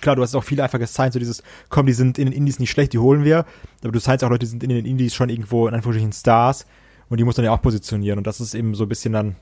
[0.00, 2.58] klar, du hast auch viele einfach gesigned, so dieses, komm, die sind in den Indies
[2.58, 3.44] nicht schlecht, die holen wir,
[3.82, 6.66] aber du signst auch Leute, die sind in den Indies schon irgendwo in Anführungsstrichen Stars
[7.08, 9.12] und die musst du dann ja auch positionieren und das ist eben so ein bisschen
[9.12, 9.36] dann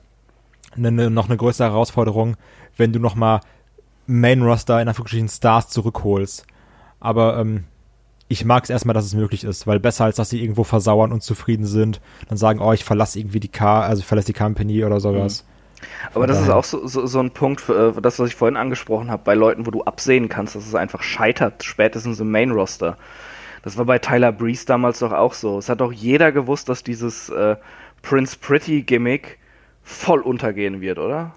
[0.75, 2.37] eine, noch eine größere Herausforderung,
[2.77, 3.41] wenn du nochmal
[4.07, 6.45] Main-Roster in Anführungsstrichen Stars zurückholst.
[7.01, 7.65] Aber ähm,
[8.29, 11.11] ich mag es erstmal, dass es möglich ist, weil besser als dass sie irgendwo versauern
[11.11, 11.99] und zufrieden sind,
[12.29, 15.43] dann sagen, oh, ich verlasse irgendwie die Car, also ich verlasse die Company oder sowas.
[15.43, 15.51] Mhm.
[16.13, 18.55] Aber das ist auch so, so, so ein Punkt, für, äh, das, was ich vorhin
[18.55, 22.97] angesprochen habe, bei Leuten, wo du absehen kannst, dass es einfach scheitert, spätestens im Main-Roster.
[23.63, 25.57] Das war bei Tyler Breeze damals doch auch so.
[25.57, 27.55] Es hat doch jeder gewusst, dass dieses äh,
[28.01, 29.39] Prince Pretty-Gimmick
[29.83, 31.33] voll untergehen wird, oder?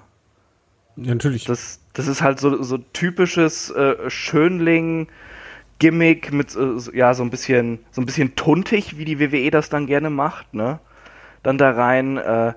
[0.97, 1.45] Ja, natürlich.
[1.45, 5.09] Das, das ist halt so, so typisches äh, Schönling-
[5.79, 9.69] Gimmick mit äh, ja so ein bisschen so ein bisschen tuntig, wie die WWE das
[9.69, 10.79] dann gerne macht, ne?
[11.43, 12.53] Dann da rein äh,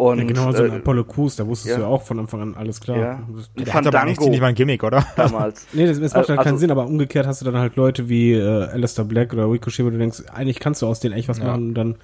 [0.00, 1.76] und ja, genau, so ein äh, Apollo Crews, da wusstest ja.
[1.76, 2.96] du ja auch von Anfang an alles klar.
[2.96, 3.20] Ja.
[3.58, 3.98] Der Fandango.
[3.98, 5.04] aber nicht mal ein Gimmick, oder?
[5.16, 5.66] Damals.
[5.74, 8.08] nee, das, das macht halt also, keinen Sinn, aber umgekehrt hast du dann halt Leute
[8.08, 11.28] wie äh, Alistair Black oder Ricochet, wo du denkst, eigentlich kannst du aus denen echt
[11.28, 11.48] was Ja.
[11.48, 11.96] machen und dann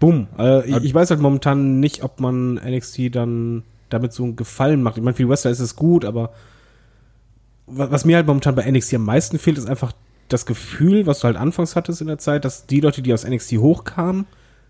[0.00, 0.28] bumm.
[0.38, 4.82] Äh, ich, ich weiß halt momentan nicht, ob man NXT dann damit so einen Gefallen
[4.82, 4.96] macht.
[4.96, 6.30] Ich meine, für die Wrestler ist es gut, aber
[7.66, 9.92] was mir halt momentan bei NXT am meisten fehlt, ist einfach
[10.28, 13.24] das Gefühl, was du halt anfangs hattest in der Zeit, dass die Leute, die aus
[13.26, 14.26] NXT hochkamen,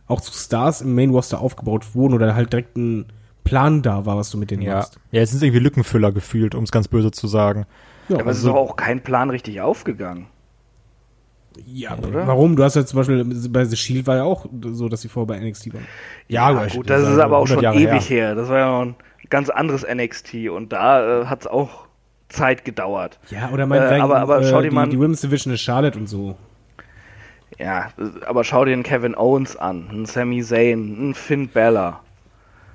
[0.07, 3.07] auch zu Stars im Main Roster aufgebaut wurden oder halt direkt ein
[3.45, 4.77] Plan da war, was du mit denen Ja.
[4.77, 4.99] machst.
[5.13, 7.65] ja, jetzt sind es irgendwie Lückenfüller gefühlt, um es ganz böse zu sagen.
[8.09, 10.27] Ja, aber es ist also- doch auch kein Plan richtig aufgegangen.
[11.65, 12.27] Ja, Oder?
[12.27, 12.55] warum?
[12.55, 15.27] Du hast ja zum Beispiel bei The Shield war ja auch so, dass sie vorher
[15.27, 15.87] bei NXT waren.
[16.29, 18.35] Ja, Ja, aber gut, das das ist aber auch 100 schon Jahre ewig her.
[18.35, 18.97] Das war ja noch ein
[19.31, 21.86] ganz anderes NXT und da äh, hat es auch
[22.29, 23.19] Zeit gedauert.
[23.31, 25.99] Ja, oder meinetwegen, Äh, aber- aber schau dir die, mal- die Women's Division ist Charlotte
[25.99, 26.37] und so.
[27.59, 32.01] Ja, äh, aber schau dir einen Kevin Owens an, einen Sami Zayn, einen Finn Bella.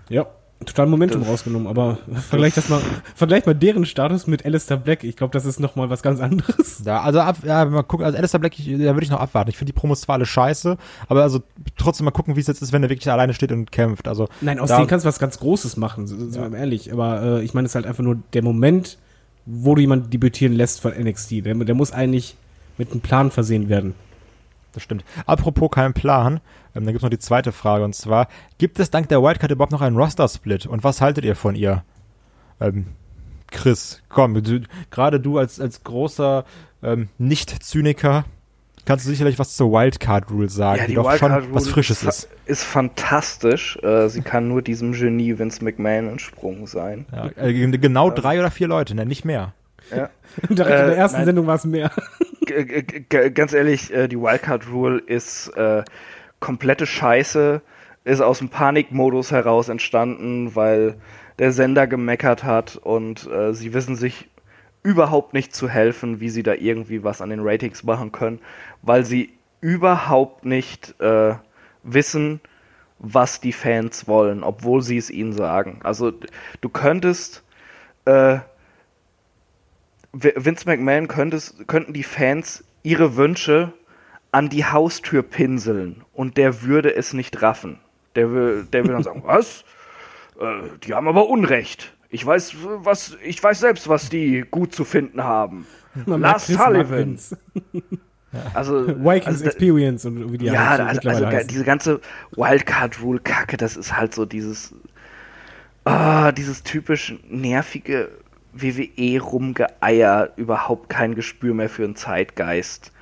[0.09, 0.25] Ja,
[0.65, 1.97] total Momentum Das- rausgenommen, aber
[2.29, 2.81] vergleich das mal,
[3.15, 5.03] vergleich mal deren Status mit Alistair Black.
[5.03, 6.81] Ich glaube, das ist noch mal was ganz anderes.
[6.85, 9.49] Ja, also ab, ja, mal gucken, also Alistair Black, ich, da würde ich noch abwarten.
[9.49, 11.41] Ich finde die Promos zwar alle scheiße, aber also
[11.77, 14.07] trotzdem mal gucken, wie es jetzt ist, wenn er wirklich alleine steht und kämpft.
[14.07, 16.91] Also Nein, aus da- denen kannst du was ganz Großes machen, sind wir mal ehrlich.
[16.91, 18.97] Aber äh, ich meine, es ist halt einfach nur der Moment,
[19.45, 21.45] wo du jemanden debütieren lässt von NXT.
[21.45, 22.35] Der, der muss eigentlich
[22.77, 23.95] mit einem Plan versehen werden.
[24.71, 25.03] das stimmt.
[25.25, 26.39] Apropos kein Plan,
[26.75, 28.27] ähm, dann gibt's noch die zweite Frage und zwar,
[28.57, 31.83] gibt es dank der Wildcard überhaupt noch einen Roster-Split und was haltet ihr von ihr?
[32.59, 32.87] Ähm,
[33.51, 34.41] Chris, komm,
[34.89, 36.45] gerade du als, als großer
[36.81, 38.25] ähm, Nicht-Zyniker
[38.85, 42.29] kannst du sicherlich was zur Wildcard-Rule sagen, die, doch schon was Frisches ist.
[42.45, 43.77] Ist fantastisch.
[43.83, 47.05] Äh, sie kann nur diesem Genie Vince McMahon entsprungen sein.
[47.11, 49.53] Ja, äh, genau drei oder vier Leute, ne, nicht mehr.
[49.95, 50.09] Ja.
[50.49, 51.25] Direkt in der Äh, ersten nein.
[51.25, 51.91] Sendung war es mehr.
[53.33, 55.83] Ganz ehrlich, äh, die Wildcard Rule ist äh,
[56.39, 57.61] komplette Scheiße,
[58.03, 60.95] ist aus dem Panikmodus heraus entstanden, weil
[61.39, 64.27] der Sender gemeckert hat und äh, sie wissen sich
[64.83, 68.39] überhaupt nicht zu helfen, wie sie da irgendwie was an den Ratings machen können,
[68.81, 69.31] weil sie
[69.61, 71.35] überhaupt nicht äh,
[71.83, 72.39] wissen,
[72.99, 75.79] was die Fans wollen, obwohl sie es ihnen sagen.
[75.83, 76.11] Also
[76.61, 77.43] du könntest
[78.05, 78.39] äh,
[80.13, 83.73] Vince McMahon könntest, könnten die Fans ihre Wünsche
[84.31, 87.79] an die Haustür pinseln und der würde es nicht raffen.
[88.15, 89.63] Der, wür- der würde dann sagen, was?
[90.39, 91.93] Äh, die haben aber Unrecht.
[92.11, 95.65] Ich weiß, was, ich weiß selbst, was die gut zu finden haben.
[96.05, 97.17] Man Lars Sullivan.
[98.53, 101.99] Also, Vikings also, Experience und wie die ja, halt also, also diese ganze
[102.37, 104.73] Wildcard-Rule-Kacke, das ist halt so dieses,
[105.83, 108.09] ah, dieses typisch nervige
[108.53, 112.93] WWE-Rumgeeier, überhaupt kein Gespür mehr für einen Zeitgeist.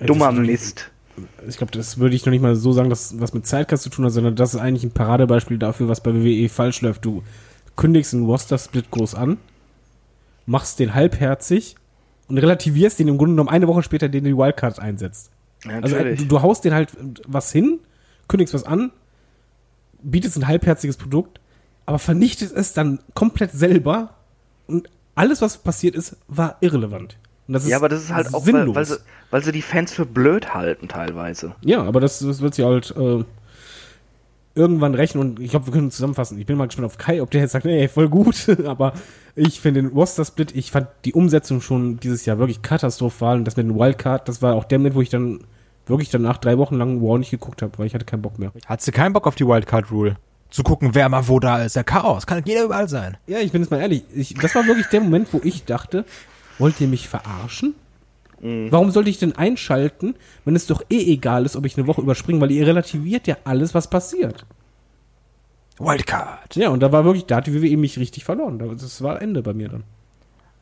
[0.00, 0.90] Dummer Mist.
[1.46, 3.90] ich glaube, das würde ich noch nicht mal so sagen, dass was mit Zeitcast zu
[3.90, 7.04] tun hat, sondern das ist eigentlich ein Paradebeispiel dafür, was bei WWE falsch läuft.
[7.04, 7.22] Du
[7.76, 9.38] kündigst einen Roster-Split groß an,
[10.46, 11.76] machst den halbherzig
[12.28, 15.30] und relativierst den im Grunde genommen eine Woche später, den du die Wildcard einsetzt.
[15.64, 16.90] Ja, Also äh, du, du haust den halt
[17.26, 17.78] was hin,
[18.28, 18.90] kündigst was an,
[20.02, 21.40] bietest ein halbherziges Produkt,
[21.86, 24.14] aber vernichtest es dann komplett selber
[24.66, 27.16] und alles, was passiert ist, war irrelevant.
[27.48, 28.74] Ja, aber das ist halt auch, weil, sinnlos.
[28.74, 28.96] weil, sie,
[29.30, 31.54] weil sie die Fans für blöd halten teilweise.
[31.62, 33.24] Ja, aber das, das wird sie halt äh,
[34.54, 36.38] irgendwann rächen und ich glaube, wir können zusammenfassen.
[36.38, 38.92] Ich bin mal gespannt auf Kai, ob der jetzt sagt, nee, voll gut, aber
[39.34, 43.56] ich finde den Roster-Split, ich fand die Umsetzung schon dieses Jahr wirklich katastrophal und das
[43.56, 45.40] mit dem Wildcard, das war auch der Moment, wo ich dann
[45.86, 48.52] wirklich danach drei Wochen lang War nicht geguckt habe, weil ich hatte keinen Bock mehr.
[48.66, 50.16] Hat sie keinen Bock auf die Wildcard-Rule?
[50.50, 51.76] Zu gucken, wer mal wo da ist.
[51.76, 52.26] Der Chaos.
[52.26, 53.16] Kann jeder überall sein.
[53.26, 56.04] Ja, ich bin jetzt mal ehrlich, ich, das war wirklich der Moment, wo ich dachte,
[56.58, 57.74] wollt ihr mich verarschen?
[58.70, 62.00] Warum sollte ich denn einschalten, wenn es doch eh egal ist, ob ich eine Woche
[62.00, 64.44] überspringe, weil ihr relativiert ja alles, was passiert.
[65.78, 66.56] Wildcard.
[66.56, 68.58] Ja, und da war wirklich, da hat die WWE mich richtig verloren.
[68.58, 69.84] Da- Das war Ende bei mir dann.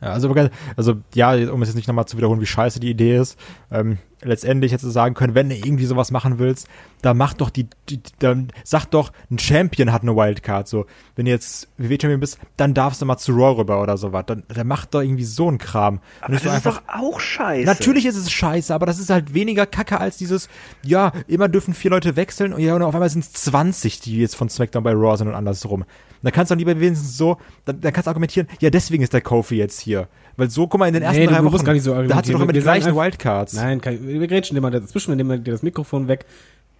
[0.01, 0.33] Ja, also,
[0.75, 3.37] also ja, um es jetzt nicht nochmal zu wiederholen, wie scheiße die Idee ist.
[3.71, 6.67] Ähm, letztendlich hättest du sagen können, wenn du irgendwie sowas machen willst,
[7.03, 10.67] dann mach doch die, die dann sag doch, ein Champion hat eine Wildcard.
[10.67, 14.23] So, wenn du jetzt WWE-Champion bist, dann darfst du mal zu Raw rüber oder sowas.
[14.25, 15.95] Dann, dann mach doch irgendwie so einen Kram.
[15.95, 17.65] Und Aber das ist doch auch scheiße.
[17.65, 20.49] Natürlich ist es scheiße, aber das ist halt weniger Kacke als dieses,
[20.83, 24.17] ja, immer dürfen vier Leute wechseln und ja, und auf einmal sind es 20, die
[24.17, 25.85] jetzt von SmackDown bei Raw sind und andersrum.
[26.23, 29.13] Da kannst du dann lieber wenigstens so, dann, dann kannst du argumentieren, ja, deswegen ist
[29.13, 30.07] der Kofi jetzt hier.
[30.37, 31.93] Weil so, guck mal, in den ersten Nee, du drei musst Wochen, gar nicht so
[32.03, 33.53] da hat sie doch immer die gleichen einfach- Wildcards.
[33.53, 36.25] Nein, Kai, wir grätschen immer dazwischen, wir nehmen dir das Mikrofon weg.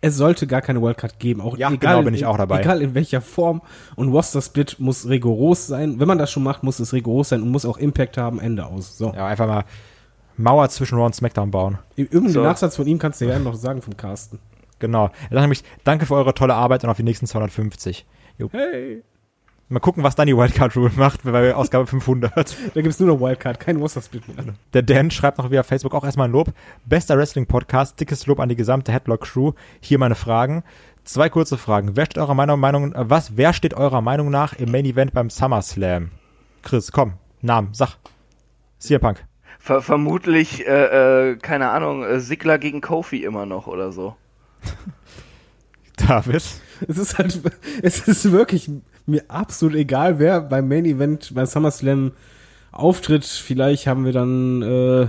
[0.03, 1.41] Es sollte gar keine Wildcard geben.
[1.41, 2.61] Auch Ja, egal, genau, bin ich auch dabei.
[2.61, 3.61] Egal in welcher Form.
[3.95, 5.99] Und Roster Split muss rigoros sein.
[5.99, 8.39] Wenn man das schon macht, muss es rigoros sein und muss auch Impact haben.
[8.39, 8.97] Ende aus.
[8.97, 9.13] So.
[9.15, 9.63] Ja, einfach mal
[10.37, 11.77] Mauer zwischen Raw und SmackDown bauen.
[11.95, 12.41] Irgendeinen So.
[12.41, 14.39] Nachsatz von ihm kannst du ja noch sagen vom Carsten.
[14.79, 15.05] Genau.
[15.05, 18.07] Er sagt nämlich, danke für eure tolle Arbeit und auf die nächsten 250.
[18.39, 18.49] Jo.
[18.51, 19.03] Hey.
[19.71, 22.57] Mal gucken, was dann die Wildcard-Rule macht bei Ausgabe 500.
[22.73, 24.53] Da gibt's nur noch Wildcard, kein Roster Split mehr.
[24.73, 26.51] Der Dan schreibt noch via Facebook auch erstmal ein Lob.
[26.85, 29.53] Bester Wrestling-Podcast, dickes Lob an die gesamte Headlock-Crew.
[29.79, 30.63] Hier meine Fragen.
[31.05, 31.95] Zwei kurze Fragen.
[31.95, 35.13] Wer steht eurer Meinung, Meinung äh, was, wer steht eurer Meinung nach im Main Event
[35.13, 36.11] beim SummerSlam?
[36.63, 37.95] Chris, komm, Namen, sag.
[38.77, 39.25] CM Punk.
[39.57, 44.17] Ver vermutlich, äh, äh, keine Ahnung, äh, Sigler gegen Kofi immer noch oder so.
[45.95, 46.43] David.
[46.87, 47.41] Es ist halt,
[47.81, 48.69] es ist wirklich
[49.11, 52.11] mir absolut egal, wer beim Main Event bei SummerSlam
[52.71, 53.25] auftritt.
[53.25, 55.07] Vielleicht haben wir dann äh,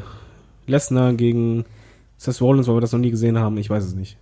[0.66, 1.64] Lesnar gegen
[2.18, 3.56] Seth Rollins, weil wir das noch nie gesehen haben.
[3.58, 4.16] Ich weiß es nicht.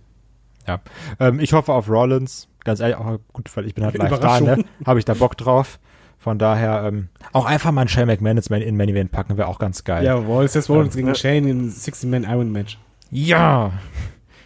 [0.67, 0.79] Ja.
[1.19, 2.47] Ähm, ich hoffe auf Rollins.
[2.63, 4.63] Ganz ehrlich, auch gut, weil ich bin halt live da, ne?
[4.85, 5.79] Habe ich da Bock drauf.
[6.19, 9.37] Von daher, ähm, auch einfach mal einen Shane McMahon ins Main, in Main Event packen,
[9.37, 10.05] wäre auch ganz geil.
[10.05, 12.77] Jawohl, Seth Rollins Ähm, gegen Shane im 60-Man Iron Match.
[13.09, 13.71] Ja.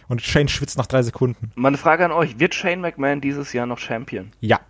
[0.08, 1.52] Und Shane schwitzt nach drei Sekunden.
[1.54, 4.28] Meine Frage an euch, wird Shane McMahon dieses Jahr noch Champion?
[4.40, 4.60] Ja.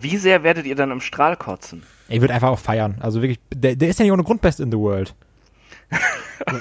[0.00, 1.82] Wie sehr werdet ihr dann im Strahl kotzen?
[2.08, 2.96] Er wird einfach auch feiern.
[3.00, 5.14] Also wirklich, der, der ist ja nicht ohne Grund Best in the World.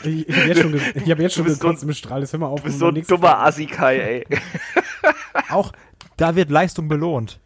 [0.04, 2.22] Ich, ich habe jetzt schon, ich hab jetzt schon bist so gekotzt im Strahl.
[2.22, 2.62] Jetzt hör mal auf.
[2.62, 3.40] Du bist so ein dummer.
[3.40, 4.28] Assi-Kai, ey.
[5.50, 5.74] Auch
[6.16, 7.40] da wird Leistung belohnt.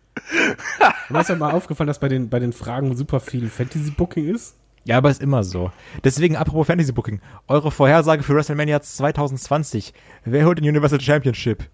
[1.09, 4.55] Mir ist ja mal aufgefallen, dass bei den, bei den Fragen super viel Fantasy-Booking ist.
[4.83, 5.71] Ja, aber ist immer so.
[6.03, 9.93] Deswegen, apropos Fantasy Booking, eure Vorhersage für WrestleMania 2020.
[10.23, 11.65] Wer holt den Universal Championship?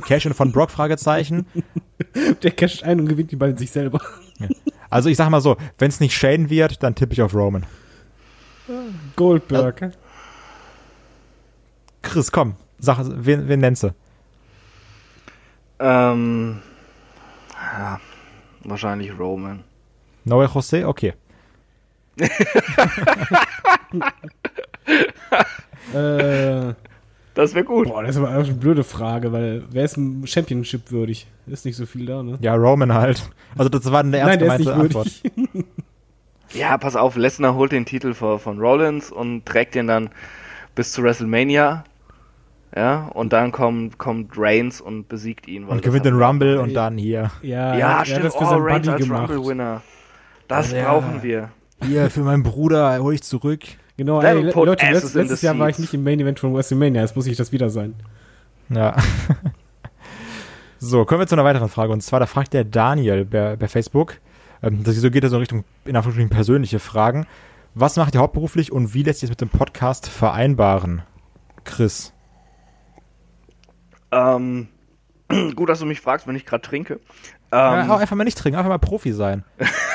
[0.00, 0.70] Cash-In von Brock?
[0.70, 1.46] Fragezeichen.
[2.42, 4.00] Der casht ein und gewinnt die beiden sich selber.
[4.90, 7.66] Also ich sag mal so, wenn es nicht Shane wird, dann tippe ich auf Roman.
[9.16, 9.92] Goldberg.
[12.02, 13.94] Chris, komm, sag, wen, wen nennst du?
[15.78, 16.60] Ähm,
[17.78, 18.00] ja,
[18.64, 19.64] wahrscheinlich Roman.
[20.24, 20.86] Noel Jose?
[20.86, 21.14] Okay.
[25.94, 26.74] Äh,
[27.34, 27.88] Das wäre gut.
[27.88, 31.26] boah, das ist aber eine blöde Frage, weil wer ist ein Championship würdig?
[31.46, 32.36] Ist nicht so viel da, ne?
[32.40, 33.30] Ja, Roman halt.
[33.56, 35.22] Also das war eine ernst Nein, der ist gemeinte nicht Antwort.
[35.52, 35.64] würdig.
[36.54, 40.10] Ja, pass auf, Lesnar holt den Titel von, von Rollins und trägt den dann
[40.74, 41.84] bis zu WrestleMania.
[42.76, 45.66] Ja, und dann kommt, kommt Reigns und besiegt ihn.
[45.66, 47.30] weil Und gewinnt den Rumble und dann hier.
[47.42, 48.24] Ja, Ja, hat stimmt.
[48.26, 49.10] das für oh, Reigns als.
[49.10, 49.80] Rumble-Winner.
[50.48, 50.84] Das Also, ja.
[50.92, 51.48] brauchen wir.
[51.86, 53.62] Hier, für meinen Bruder hole ich zurück.
[53.96, 57.14] Genau, ey, Leute, letzt, letztes Jahr war ich nicht im Main Event von WrestleMania, jetzt
[57.14, 57.94] muss ich das wieder sein.
[58.70, 58.96] Ja.
[60.78, 61.92] so, kommen wir zu einer weiteren Frage.
[61.92, 64.18] Und zwar, da fragt der Daniel bei, bei Facebook,
[64.62, 67.26] ähm, das so geht er so in Richtung, in Anführungsstrichen, persönliche Fragen.
[67.74, 71.02] Was macht ihr hauptberuflich und wie lässt sich das mit dem Podcast vereinbaren?
[71.64, 72.12] Chris.
[74.10, 74.68] Ähm,
[75.54, 77.00] gut, dass du mich fragst, wenn ich gerade trinke.
[77.50, 79.44] Ja, Ähm, auch einfach mal nicht trinken, einfach mal Profi sein.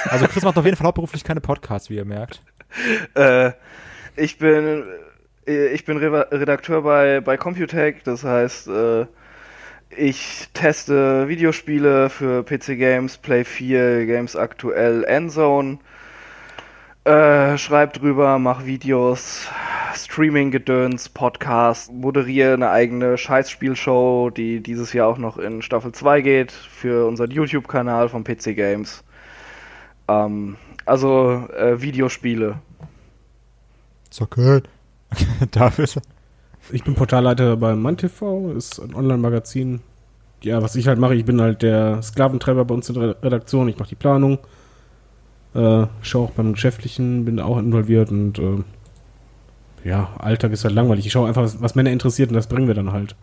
[0.06, 2.44] Also Chris macht auf jeden Fall hauptberuflich keine Podcasts, wie ihr merkt.
[3.16, 3.54] Äh,
[4.18, 4.84] ich bin
[5.48, 9.06] äh, ich bin Re Redakteur bei bei Computech, das heißt, äh,
[9.90, 15.80] ich teste Videospiele für PC Games, Play 4, Games aktuell, Endzone.
[17.06, 19.48] Äh, schreib drüber, mach Videos,
[19.96, 26.52] Streaming-Gedöns, Podcast, moderiere eine eigene Scheißspielshow, die dieses Jahr auch noch in Staffel 2 geht,
[26.52, 29.06] für unseren YouTube-Kanal von PC Games.
[30.10, 32.60] Ähm, also äh, Videospiele.
[34.10, 34.64] Zocke.
[35.52, 36.02] David.
[36.72, 39.82] Ich bin Portalleiter bei MannTV, ist ein Online-Magazin.
[40.44, 43.70] Ja, was ich halt mache, ich bin halt der Sklaventreiber bei uns in der Redaktion,
[43.70, 44.38] ich mache die Planung,
[45.56, 48.64] äh, schaue auch beim Geschäftlichen, bin da auch involviert und äh,
[49.84, 51.06] ja, Alltag ist halt langweilig.
[51.06, 53.16] Ich schaue einfach, was, was Männer interessiert und das bringen wir dann halt.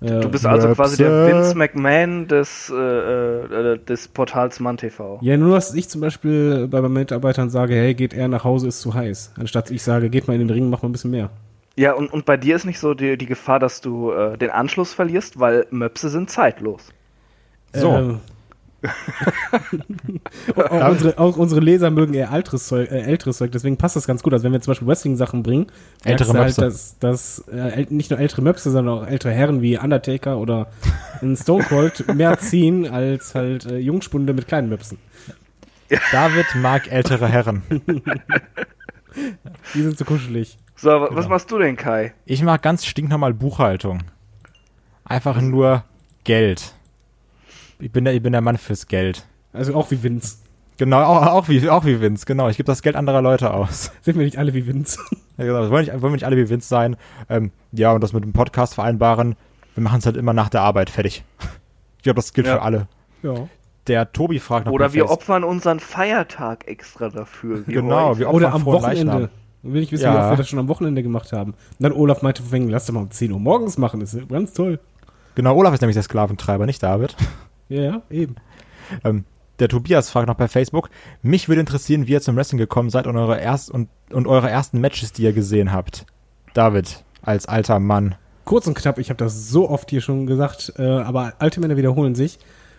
[0.00, 1.26] Äh, Du bist also quasi der.
[1.28, 5.18] Vince McMahon des, äh, äh, des Portals MannTV.
[5.22, 8.68] ja, nur dass ich zum Beispiel bei meinen Mitarbeitern sage, hey, geht er nach Hause,
[8.68, 9.32] ist zu heiß.
[9.38, 11.30] Anstatt ich sage, geht mal in den Ring, mach mal ein bisschen mehr.
[11.76, 14.50] Ja, und, und bei dir ist nicht so die, die Gefahr, dass du äh, den
[14.50, 16.88] Anschluss verlierst, weil Möpse sind zeitlos.
[17.74, 17.92] So.
[17.94, 18.20] Ähm,
[20.56, 24.06] auch, unsere, auch unsere Leser mögen eher älteres Zeug, äh, älteres Zeug, deswegen passt das
[24.06, 24.32] ganz gut.
[24.32, 25.66] Also wenn wir zum Beispiel Wrestling-Sachen bringen,
[26.04, 26.60] Ältere halt, Möpse.
[26.60, 30.68] dass, dass äh, nicht nur ältere Möpse, sondern auch ältere Herren wie Undertaker oder
[31.22, 34.98] ein Stone Cold mehr ziehen als halt äh, Jungspunde mit kleinen Möpsen.
[36.12, 37.62] David mag ältere Herren.
[39.74, 40.58] Die sind so kuschelig.
[40.74, 41.16] So, wa- Genau.
[41.18, 42.12] was machst du denn, Kai?
[42.26, 44.02] Ich mag ganz stinknormal Buchhaltung.
[45.04, 45.84] Einfach nur
[46.24, 46.74] Geld.
[47.78, 49.26] Ich bin der, ich bin der Mann fürs Geld.
[49.52, 50.36] Also auch wie Vince.
[50.78, 52.48] Genau, auch, auch, wie, auch wie Vince, genau.
[52.48, 53.92] Ich gebe das Geld anderer Leute aus.
[54.02, 54.98] Sind wir nicht alle wie Vince?
[55.38, 56.96] Ja, genau, das wollen, nicht, wollen wir nicht alle wie Vince sein.
[57.28, 59.36] Ähm, ja, und das mit dem Podcast vereinbaren.
[59.74, 61.24] Wir machen es halt immer nach der Arbeit fertig.
[61.98, 62.54] Ich glaube, das gilt Ja.
[62.56, 62.88] für alle.
[63.22, 63.48] ja.
[63.86, 65.18] Der Tobi fragt noch Oder wir Facebook.
[65.20, 67.62] opfern unseren Feiertag extra dafür.
[67.68, 69.12] Genau, wir Oder opfern am frohen Wochenende.
[69.12, 69.28] Leichnam.
[69.62, 70.14] Will ich wissen, Ja.
[70.14, 71.52] wie oft wir das schon am Wochenende gemacht haben.
[71.52, 74.00] Und dann Olaf meinte vorhin, lass doch mal um 10 Uhr morgens machen.
[74.00, 74.80] Das ist ganz toll.
[75.36, 77.14] Genau, Olaf ist nämlich der Sklaventreiber, nicht David.
[77.68, 78.36] Ja, ja, eben.
[79.04, 79.24] Ähm,
[79.58, 80.90] der Tobias fragt noch bei Facebook,
[81.22, 84.50] mich würde interessieren, wie ihr zum Wrestling gekommen seid und eure, erst und, und eure
[84.50, 86.04] ersten Matches, die ihr gesehen habt.
[86.52, 88.14] David, als alter Mann.
[88.44, 91.76] Kurz und knapp, ich habe das so oft hier schon gesagt, äh, aber alte Männer
[91.76, 92.38] wiederholen sich.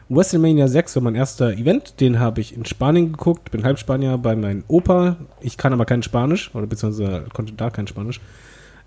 [0.10, 4.36] WrestleMania 6 war mein erster Event, den habe ich in Spanien geguckt, bin Halbspanier bei
[4.36, 5.18] meinem Opa.
[5.42, 8.22] Ich kann aber kein Spanisch, oder beziehungsweise konnte da kein Spanisch.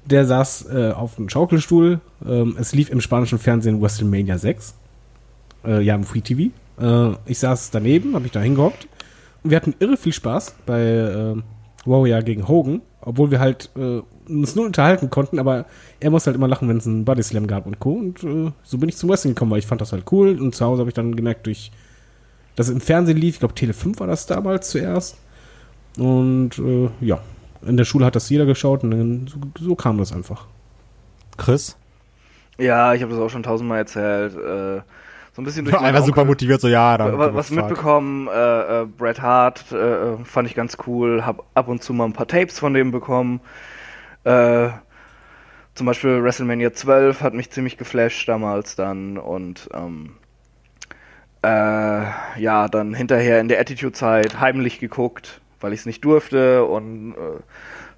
[0.06, 2.00] Der saß äh, auf einem Schaukelstuhl.
[2.26, 4.74] Ähm, es lief im spanischen Fernsehen WrestleMania 6.
[5.64, 6.50] Äh, ja, im Free TV.
[6.80, 8.88] Äh, ich saß daneben, habe mich da hingehockt.
[9.42, 11.36] Und wir hatten irre viel Spaß bei äh,
[11.84, 14.00] Warrior gegen Hogan, obwohl wir halt äh,
[14.30, 15.64] uns nur unterhalten konnten, aber
[15.98, 17.92] er muss halt immer lachen, wenn es einen Body Slam gab und Co.
[17.92, 20.38] Und äh, so bin ich zum Wrestling gekommen, weil ich fand das halt cool.
[20.38, 21.70] Und zu Hause habe ich dann gemerkt, durch
[22.56, 25.16] dass es im Fernsehen lief, ich glaube Tele 5 war das damals zuerst.
[25.96, 27.20] Und äh, ja,
[27.62, 30.46] in der Schule hat das jeder geschaut und dann so, so kam das einfach.
[31.36, 31.76] Chris?
[32.58, 34.34] Ja, ich habe das auch schon tausendmal erzählt.
[34.34, 34.82] Äh,
[35.40, 37.18] so ein bisschen durch Einfach super motiviert, so ja, dann.
[37.18, 41.68] wa- was mitbekommen, äh, äh, Bret Hart äh, äh, fand ich ganz cool, hab ab
[41.68, 43.40] und zu mal ein paar Tapes von dem bekommen.
[44.24, 44.68] Äh,
[45.74, 50.16] zum Beispiel WrestleMania 12 hat mich ziemlich geflasht damals dann und ähm,
[51.42, 52.02] äh,
[52.38, 57.14] ja, dann hinterher in der Attitude-Zeit heimlich geguckt, weil ich es nicht durfte und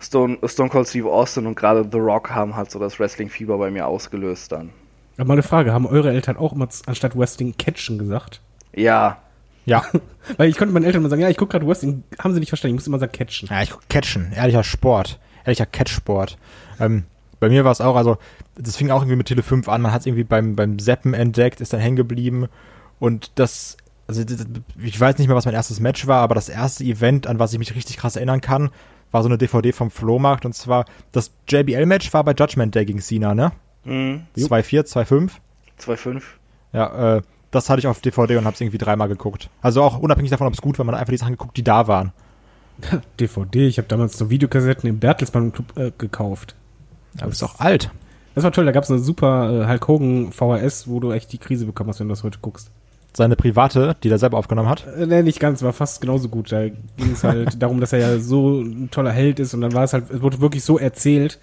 [0.01, 3.71] Stone, Stone Cold Steve Austin und gerade The Rock haben halt so das Wrestling-Fieber bei
[3.71, 4.71] mir ausgelöst dann.
[5.17, 8.41] Aber mal eine Frage, haben eure Eltern auch immer anstatt Wrestling Catchen gesagt?
[8.75, 9.19] Ja,
[9.67, 9.85] Ja.
[10.37, 12.49] Weil ich konnte meinen Eltern immer sagen, ja, ich gucke gerade Wrestling, haben sie nicht
[12.49, 13.49] verstanden, ich muss immer sagen Catchen.
[13.51, 16.39] Ja, ich guck Catchen, ehrlicher Sport, ehrlicher Catchsport.
[16.81, 17.05] Ähm,
[17.41, 18.19] bei mir war es auch, also
[18.57, 21.13] das fing auch irgendwie mit Tele 5 an, man hat es irgendwie beim, beim Seppen
[21.15, 22.47] entdeckt, ist dann hängen geblieben
[23.01, 23.77] und das,
[24.07, 24.47] also das-
[24.83, 27.53] ich weiß nicht mehr, was mein erstes Match war, aber das erste Event, an was
[27.53, 28.71] ich mich richtig krass erinnern kann,
[29.11, 33.01] war so eine DVD vom Flohmarkt und zwar das JBL-Match war bei Judgment Day gegen
[33.01, 33.53] Cena, ne?
[33.85, 34.27] Mhm.
[34.37, 35.31] 2-4, 2-5.
[35.81, 36.23] 2,5.
[36.73, 39.51] Ja, äh, das hatte ich auf DVD und hab's irgendwie dreimal geguckt.
[39.61, 41.65] Also auch unabhängig davon, ob es gut war, man hat einfach die Sachen geguckt, die
[41.65, 42.13] da waren.
[43.21, 46.55] DVD, ich habe damals so Videokassetten im Bertelsmann Club äh, gekauft.
[47.21, 47.91] Aber ist auch alt.
[48.35, 51.33] Das war toll, da gab es eine super äh, Hulk Hogan VHS, wo du echt
[51.33, 52.71] die Krise bekommen hast, wenn du das heute guckst.
[53.15, 54.87] Seine private, die er selber aufgenommen hat.
[54.87, 56.51] Äh, nee, nicht ganz, war fast genauso gut.
[56.51, 59.75] Da ging es halt darum, dass er ja so ein toller Held ist und dann
[59.75, 61.39] war es halt, es wurde wirklich so erzählt,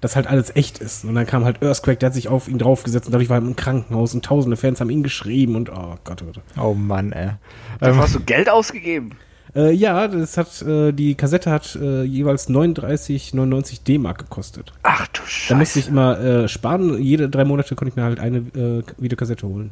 [0.00, 1.04] dass halt alles echt ist.
[1.04, 3.42] Und dann kam halt Earthquake, der hat sich auf ihn draufgesetzt und dadurch war er
[3.46, 6.40] im Krankenhaus und tausende Fans haben ihn geschrieben und oh Gott, oh Gott.
[6.58, 7.32] Oh Mann, ey.
[7.78, 9.10] Dafür Ähm, hast du Geld ausgegeben.
[9.54, 14.72] Äh, ja, das hat, äh, die Kassette hat äh, jeweils 39,99 D-Mark gekostet.
[14.84, 15.78] Ach du Da musste Scheiße.
[15.80, 17.02] ich immer äh, sparen.
[17.02, 19.70] Jede drei Monate konnte ich mir halt eine äh, Videokassette holen.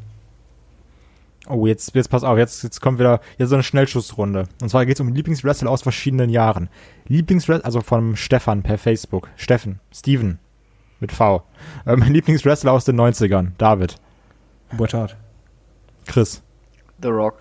[1.51, 4.45] Oh, jetzt, jetzt pass auf, jetzt, jetzt kommt wieder jetzt so eine Schnellschussrunde.
[4.63, 6.69] Und zwar geht's um Lieblingswrestler aus verschiedenen Jahren.
[7.07, 9.29] Lieblingswrestler, also von Stefan per Facebook.
[9.37, 10.39] Steffen, Steven
[11.01, 11.43] mit V.
[11.87, 13.53] Ähm, Lieblingswrestler aus den 90ern.
[13.59, 13.97] David,
[14.77, 15.17] Boitard.
[16.07, 16.43] Chris,
[17.01, 17.39] The Rock.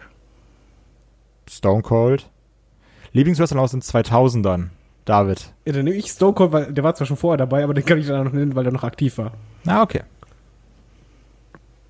[1.50, 2.30] Stone Cold.
[3.14, 4.70] Lieblingswrestler aus den 2000ern.
[5.06, 5.54] David.
[5.66, 7.86] Ja, dann nehme ich Stone Cold, weil der war zwar schon vorher dabei, aber den
[7.86, 9.32] kann ich dann auch noch nennen, weil der noch aktiv war.
[9.66, 10.02] Ah, okay.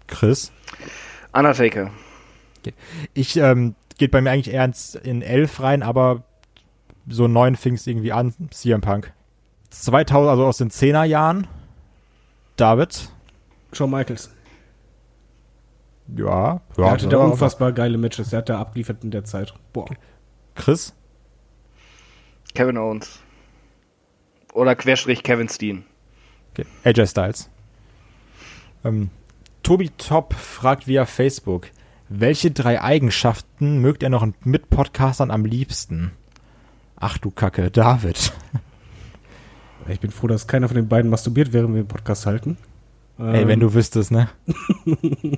[0.05, 0.51] Chris.
[1.33, 1.91] Undertaker.
[3.13, 6.23] Ich, ähm, geht bei mir eigentlich eher ins, in 11 rein, aber
[7.07, 8.33] so 9 fing es irgendwie an.
[8.51, 9.13] CM Punk.
[9.69, 11.47] 2000, also aus den 10er Jahren.
[12.55, 13.09] David.
[13.73, 14.31] Shawn Michaels.
[16.15, 16.61] Ja.
[16.77, 18.29] Der ja hatte da ja, unfassbar geile Matches.
[18.29, 19.53] Der hat da abgeliefert in der Zeit.
[19.73, 19.87] Boah.
[20.55, 20.93] Chris.
[22.53, 23.19] Kevin Owens.
[24.53, 25.85] Oder Querstrich Kevin Steen.
[26.51, 26.65] Okay.
[26.83, 27.49] AJ Styles.
[28.83, 29.11] Ähm,
[29.61, 31.67] Tobi Top fragt via Facebook,
[32.09, 36.11] welche drei Eigenschaften mögt er noch in Mitpodcastern am liebsten?
[36.95, 38.33] Ach du Kacke, David.
[39.89, 42.57] Ich bin froh, dass keiner von den beiden masturbiert, während wir den Podcast halten.
[43.17, 44.27] Ey, Ähm, wenn du wüsstest, ne?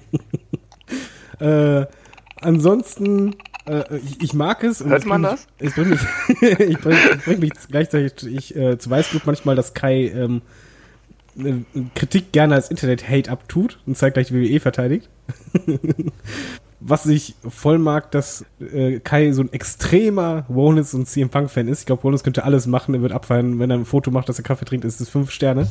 [1.39, 1.85] Äh,
[2.41, 3.35] ansonsten,
[3.65, 4.81] äh, ich, ich mag es.
[4.81, 6.01] und Hört es man bringt Mich, es bringt mich,
[6.59, 10.68] ich bring, es bringt mich gleichzeitig äh, zu Weißglut manchmal, dass Kai ähm, äh,
[11.95, 15.09] Kritik gerne als Internet-Hate abtut und zeigt gleich die WWE verteidigt.
[16.81, 21.81] Was ich voll mag, dass äh, Kai so ein extremer Rollins und CM Punk-Fan ist.
[21.81, 23.59] Ich glaube, Rollins könnte alles machen, er wird abfallen.
[23.59, 25.69] Wenn er ein Foto macht, dass er Kaffee trinkt, ist es fünf Sterne.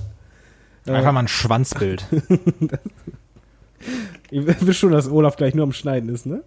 [0.86, 2.06] Einfach mal ein Schwanzbild.
[4.30, 6.42] Ihr wisst schon, dass Olaf gleich nur am Schneiden ist, ne?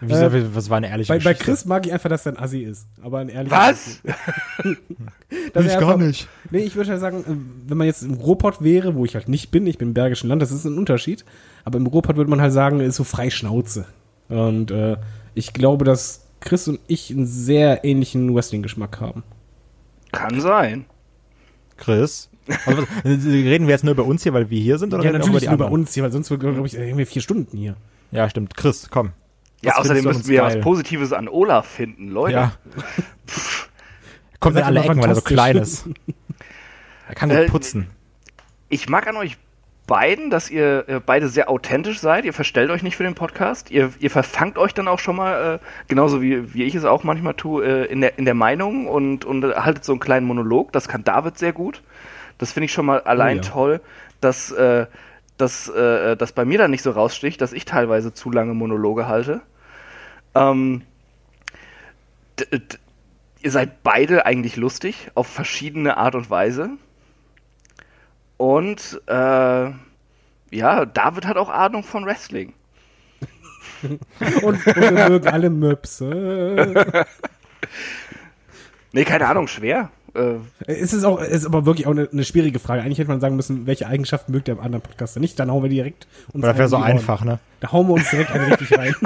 [0.00, 1.34] Wieso, Äh, was war eine ehrliche Bei, bei?
[1.34, 2.86] Chris mag ich einfach, dass er ein Assi ist.
[3.02, 4.00] Aber ein ehrlicher Was?
[5.52, 6.28] Dass Ich gar nicht.
[6.50, 9.28] Nee, ich würde halt sagen, äh, wenn man jetzt im Ruhrpott wäre, wo ich halt
[9.28, 11.24] nicht bin, ich bin im Bergischen Land, das ist ein Unterschied.
[11.64, 13.86] Aber im Ruhrpott würde man halt sagen, ist so frei Schnauze.
[14.28, 14.96] Und äh,
[15.34, 19.24] ich glaube, dass Chris und ich einen sehr ähnlichen Wrestling-Geschmack haben.
[20.12, 20.84] Kann sein.
[21.76, 22.30] Chris?
[22.64, 24.94] Also, reden wir jetzt nur über uns hier, weil wir hier sind?
[24.94, 25.82] Oder ja, reden wir auch natürlich über die nur anderen?
[25.82, 27.76] uns hier, weil sonst würde, glaube ich, irgendwie vier Stunden hier.
[28.10, 28.56] Ja, stimmt.
[28.56, 29.10] Chris, komm.
[29.62, 32.34] Ja, außerdem müssen wir ja was Positives an Olaf finden, Leute.
[32.34, 32.52] Ja.
[34.40, 35.88] Kommt in alle Ecken, weil er so klein ist.
[37.08, 37.86] Er kann gut Äh, putzen.
[38.68, 39.38] Ich mag an euch
[39.86, 42.24] beiden, dass ihr äh, beide sehr authentisch seid.
[42.24, 43.70] Ihr verstellt euch nicht für den Podcast.
[43.70, 45.58] Ihr, ihr verfangt euch dann auch schon mal, äh,
[45.88, 49.24] genauso wie, wie ich es auch manchmal tue, äh, in, der, in der Meinung und,
[49.24, 50.70] und haltet so einen kleinen Monolog.
[50.72, 51.82] Das kann David sehr gut.
[52.36, 53.42] Das finde ich schon mal allein ja.
[53.42, 53.80] toll,
[54.20, 54.86] dass, äh,
[55.38, 59.08] dass, äh, dass bei mir dann nicht so raussticht, dass ich teilweise zu lange Monologe
[59.08, 59.40] halte.
[60.34, 60.82] Ähm,
[63.40, 66.70] ihr seid beide eigentlich lustig, auf verschiedene Art und Weise.
[68.36, 69.70] Und äh,
[70.50, 72.54] ja, David hat auch Ahnung von Wrestling.
[73.82, 77.06] Und, und wir mögen alle Möpse.
[78.92, 79.90] Nee, keine Ahnung, schwer.
[80.18, 82.82] Äh, Es ist auch, es ist aber wirklich auch eine, eine schwierige Frage.
[82.82, 85.38] Eigentlich hätte man sagen müssen, welche Eigenschaften mögt ihr am anderen Podcaster nicht?
[85.38, 87.38] Dann hauen wir direkt uns das wäre einen so einfach, ne?
[87.60, 88.94] Da hauen wir uns direkt eine richtig rein.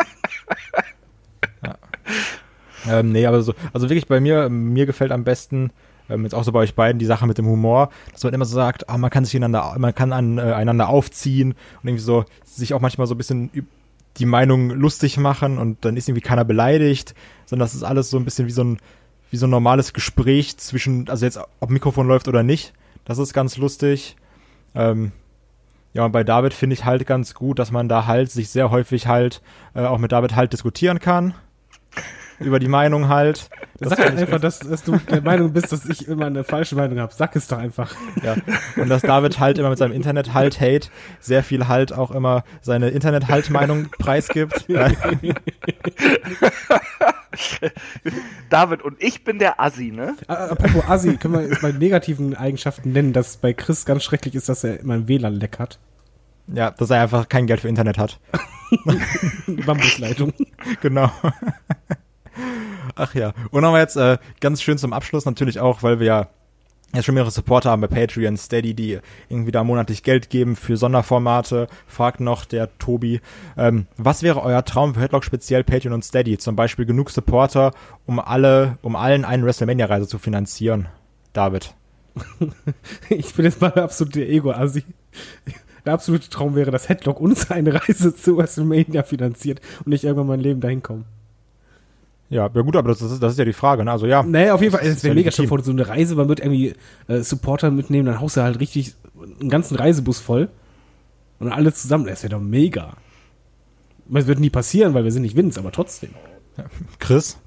[2.89, 5.71] Ähm, nee, aber so, also wirklich bei mir, mir gefällt am besten,
[6.11, 8.45] ähm, jetzt auch so bei euch beiden, die Sache mit dem Humor, dass man immer
[8.45, 12.03] so sagt, ah, man kann sich einander, man kann an, äh, einander aufziehen und irgendwie
[12.03, 13.51] so, sich auch manchmal so ein bisschen
[14.19, 17.15] die Meinung lustig machen und dann ist irgendwie keiner beleidigt,
[17.47, 18.79] sondern das ist alles so ein bisschen wie so ein,
[19.33, 22.75] wie so ein normales Gespräch zwischen, also jetzt ob Mikrofon läuft oder nicht.
[23.07, 24.15] Das ist ganz lustig.
[24.75, 25.11] Ähm,
[25.95, 28.71] ja, und bei David finde ich halt ganz gut, dass man da halt sich sehr
[28.71, 29.41] häufig halt
[29.75, 31.35] äh, auch mit David halt diskutieren kann.
[32.43, 33.48] Über die Meinung halt.
[33.78, 36.77] Das Sag halt einfach, dass, dass du der Meinung bist, dass ich immer eine falsche
[36.77, 37.12] Meinung habe.
[37.14, 37.94] Sag es doch einfach.
[38.23, 38.36] Ja.
[38.77, 40.89] Und dass David halt immer mit seinem Internet halt Hate
[41.20, 44.66] sehr viel halt auch immer seine Internet halt Meinung preisgibt.
[48.51, 50.16] David und ich bin der Assi, ne?
[50.28, 54.48] Apropos Assi, können wir jetzt bei negativen Eigenschaften nennen, dass bei Chris ganz schrecklich ist,
[54.48, 55.78] dass er immer ein WLAN leck hat.
[56.48, 58.19] Ja, dass er einfach kein Geld für Internet hat.
[59.47, 60.32] Bambusleitung.
[60.81, 61.10] genau.
[62.94, 63.32] Ach ja.
[63.51, 66.28] Und wir jetzt äh, ganz schön zum Abschluss natürlich auch, weil wir ja
[66.94, 68.98] jetzt schon mehrere Supporter haben bei Patreon, Steady, die
[69.28, 71.69] irgendwie da monatlich Geld geben für Sonderformate.
[71.86, 73.20] Fragt noch der Tobi,
[73.56, 76.39] ähm, was wäre euer Traum für Headlock speziell Patreon und Steady?
[76.39, 77.73] Zum Beispiel genug Supporter,
[78.06, 80.89] um alle, um allen eine WrestleMania-Reise zu finanzieren.
[81.32, 81.74] David.
[83.09, 84.85] ich bin jetzt mal der absolute Ego-Assi.
[85.86, 90.27] Der absolute Traum wäre, dass Headlock uns eine Reise zu WrestleMania finanziert und ich irgendwann
[90.27, 91.05] mein Leben dahin komme.
[92.33, 93.93] Ja, ja gut, aber das ist, das ist ja die Frage, ne?
[93.93, 94.23] Also ja.
[94.23, 95.49] Naja, auf jeden Fall, es wäre ja mega legitim.
[95.49, 96.75] schon so eine Reise, man wird irgendwie
[97.07, 98.95] äh, Supporter mitnehmen, dann haust du halt richtig
[99.39, 100.49] einen ganzen Reisebus voll
[101.39, 102.95] und dann alle zusammen, das wäre doch mega.
[104.15, 106.11] Es wird nie passieren, weil wir sind nicht Vince, aber trotzdem.
[106.99, 107.39] Chris?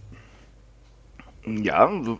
[1.47, 2.19] Ja, so,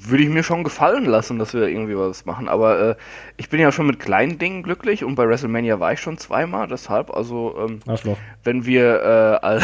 [0.00, 2.48] würde ich mir schon gefallen lassen, dass wir irgendwie was machen.
[2.48, 2.94] Aber äh,
[3.36, 6.68] ich bin ja schon mit kleinen Dingen glücklich und bei WrestleMania war ich schon zweimal,
[6.68, 7.80] deshalb, also ähm,
[8.44, 9.60] wenn wir äh,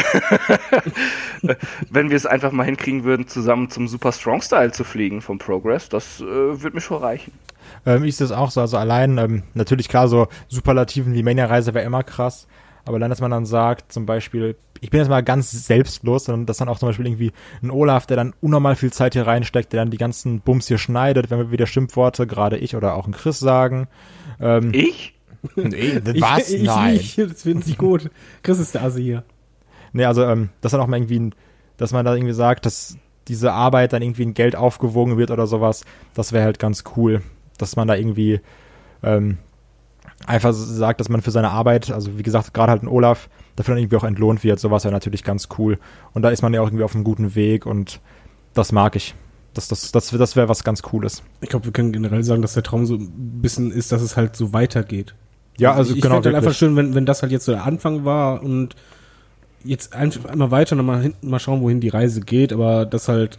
[1.90, 5.38] wenn wir es einfach mal hinkriegen würden, zusammen zum Super Strong Style zu fliegen vom
[5.38, 7.32] Progress, das äh, würde mir schon reichen.
[7.86, 11.84] Ähm, sehe es auch so, also allein, ähm, natürlich klar, so Superlativen wie Mania-Reise wäre
[11.84, 12.46] immer krass,
[12.88, 16.46] aber allein, dass man dann sagt, zum Beispiel, ich bin jetzt mal ganz selbstlos, sondern
[16.46, 17.32] dass dann auch zum Beispiel irgendwie
[17.62, 20.78] ein Olaf, der dann unnormal viel Zeit hier reinsteckt, der dann die ganzen Bums hier
[20.78, 23.88] schneidet, wenn wir wieder Schimpfworte, gerade ich oder auch ein Chris sagen.
[24.40, 25.14] Ähm, Ich?
[25.54, 28.10] nee, Ich, ich nicht, das finde ich gut.
[28.42, 29.24] Chris ist der Assi hier.
[29.92, 31.34] Nee, also, ähm, dass dann auch mal irgendwie, ein,
[31.76, 32.96] dass man da irgendwie sagt, dass
[33.28, 35.84] diese Arbeit dann irgendwie in Geld aufgewogen wird oder sowas,
[36.14, 37.20] das wäre halt ganz cool,
[37.58, 38.40] dass man da irgendwie
[39.02, 39.36] ähm,
[40.26, 43.74] einfach sagt, dass man für seine Arbeit, also wie gesagt, gerade halt ein Olaf, dafür
[43.74, 45.78] dann irgendwie auch entlohnt wird, sowas wäre natürlich ganz cool.
[46.14, 48.00] Und da ist man ja auch irgendwie auf einem guten Weg und
[48.54, 49.14] das mag ich.
[49.54, 51.22] Das, das, das, das wäre was ganz Cooles.
[51.40, 54.16] Ich glaube, wir können generell sagen, dass der Traum so ein bisschen ist, dass es
[54.16, 55.14] halt so weitergeht.
[55.56, 56.16] Ja, also ich, ich genau.
[56.16, 58.76] fände halt einfach schön, wenn, wenn das halt jetzt so der Anfang war und
[59.64, 63.08] jetzt einfach einmal weiter und mal hinten mal schauen, wohin die Reise geht, aber das
[63.08, 63.38] halt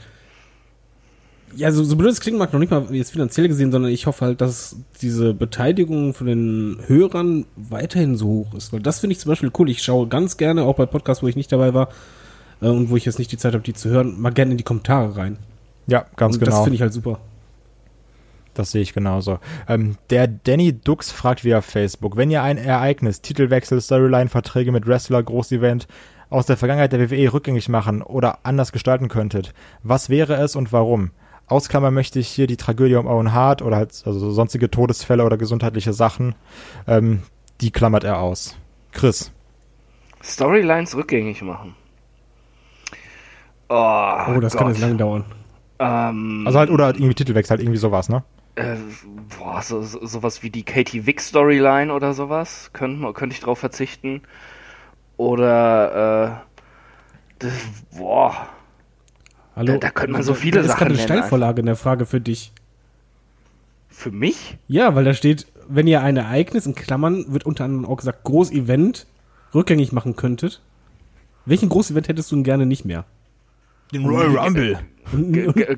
[1.56, 4.06] ja, so, so blöd es klingen mag, noch nicht mal jetzt finanziell gesehen, sondern ich
[4.06, 8.74] hoffe halt, dass diese Beteiligung von den Hörern weiterhin so hoch ist.
[8.74, 9.70] Weil das finde ich zum Beispiel cool.
[9.70, 11.90] Ich schaue ganz gerne, auch bei Podcasts, wo ich nicht dabei war
[12.62, 14.58] äh, und wo ich jetzt nicht die Zeit habe, die zu hören, mal gerne in
[14.58, 15.38] die Kommentare rein.
[15.88, 16.52] Ja, ganz und genau.
[16.52, 17.20] das finde ich halt super.
[18.54, 19.40] Das sehe ich genauso.
[19.68, 24.86] Ähm, der Danny Dux fragt via Facebook, wenn ihr ein Ereignis, Titelwechsel, Storyline, Verträge mit
[24.86, 25.88] Wrestler, Großevent
[26.30, 30.72] aus der Vergangenheit der WWE rückgängig machen oder anders gestalten könntet, was wäre es und
[30.72, 31.12] warum?
[31.50, 35.38] Ausklammern möchte ich hier die Tragödie um Owen Hart oder halt also sonstige Todesfälle oder
[35.38, 36.36] gesundheitliche Sachen.
[36.88, 37.24] Ähm,
[37.62, 38.56] die klammert er aus.
[38.92, 39.32] Chris.
[40.24, 41.76] Storylines rückgängig machen.
[43.70, 43.76] Oh,
[44.28, 44.76] Oh, das kann Gott.
[44.76, 45.26] jetzt lange dauern.
[45.80, 48.24] Ähm, Also halt, oder halt irgendwie Titelwechsel, halt irgendwie sowas, ne?
[48.56, 48.76] äh,
[49.38, 52.72] boah, so, so, sowas wie die Katie Vick Storyline oder sowas.
[52.74, 54.22] Könnte könnte ich drauf verzichten.
[55.18, 57.54] Oder, äh, das,
[57.98, 58.50] boah.
[59.60, 59.74] Hallo?
[59.74, 62.06] Da- da könnte man so viele da ist Sachen gerade eine Steilvorlage in der Frage
[62.06, 62.54] für dich.
[63.90, 64.58] Für mich?
[64.70, 68.24] Ja, weil da steht, wenn ihr ein Ereignis, in Klammern wird unter anderem auch gesagt,
[68.24, 69.06] Großevent
[69.54, 70.62] rückgängig machen könntet.
[71.46, 73.04] Welchen Großevent hättest du denn gerne nicht mehr?
[73.94, 74.80] Den Royal Rumble.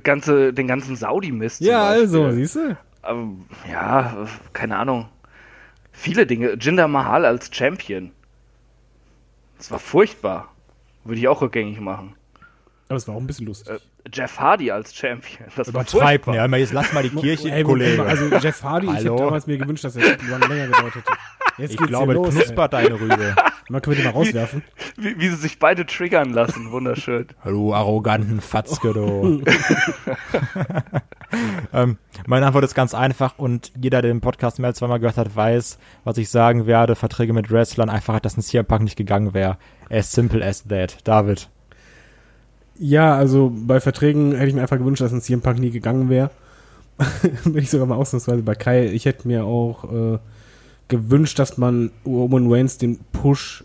[0.03, 1.61] Ganze, den ganzen Saudi-Mist.
[1.61, 2.77] Ja, also, siehst du?
[3.03, 5.07] Ähm, ja, keine Ahnung.
[5.91, 6.55] Viele Dinge.
[6.59, 8.11] Jinder Mahal als Champion.
[9.57, 10.49] Das war furchtbar.
[11.03, 12.13] Würde ich auch rückgängig machen.
[12.91, 13.73] Aber es war auch ein bisschen lustig.
[13.73, 13.79] Äh,
[14.13, 15.47] Jeff Hardy als Champion.
[15.55, 16.47] Das war Übertreib, furchtbar.
[16.47, 16.57] ne?
[16.57, 18.03] Jetzt lass mal die Kirche, Ey, Kollege.
[18.03, 19.13] Also Jeff Hardy, ich Hallo?
[19.13, 21.11] hätte damals mir gewünscht, dass Run länger gedauert hätte.
[21.57, 23.33] Jetzt ich geht's glaube, los, knuspert deine Rübe.
[23.35, 23.43] ey.
[23.69, 24.63] Man könnte den mal rauswerfen.
[24.97, 26.71] Wie, wie sie sich beide triggern lassen.
[26.71, 27.27] Wunderschön.
[27.45, 29.43] Hallo, arroganten Fatzke, du.
[31.73, 31.97] ähm,
[32.27, 35.33] meine Antwort ist ganz einfach und jeder, der den Podcast mehr als zweimal gehört hat,
[35.35, 36.95] weiß, was ich sagen werde.
[36.95, 39.57] Verträge mit Wrestlern, einfach, dass ein CM Punk nicht gegangen wäre.
[39.89, 40.97] As simple as that.
[41.07, 41.49] David.
[42.83, 46.09] Ja, also bei Verträgen hätte ich mir einfach gewünscht, dass ein CM Punk nie gegangen
[46.09, 46.31] wäre.
[47.43, 48.87] Bin ich sogar mal ausnahmsweise bei Kai.
[48.87, 50.17] Ich hätte mir auch äh,
[50.87, 53.63] gewünscht, dass man Roman Reigns den Push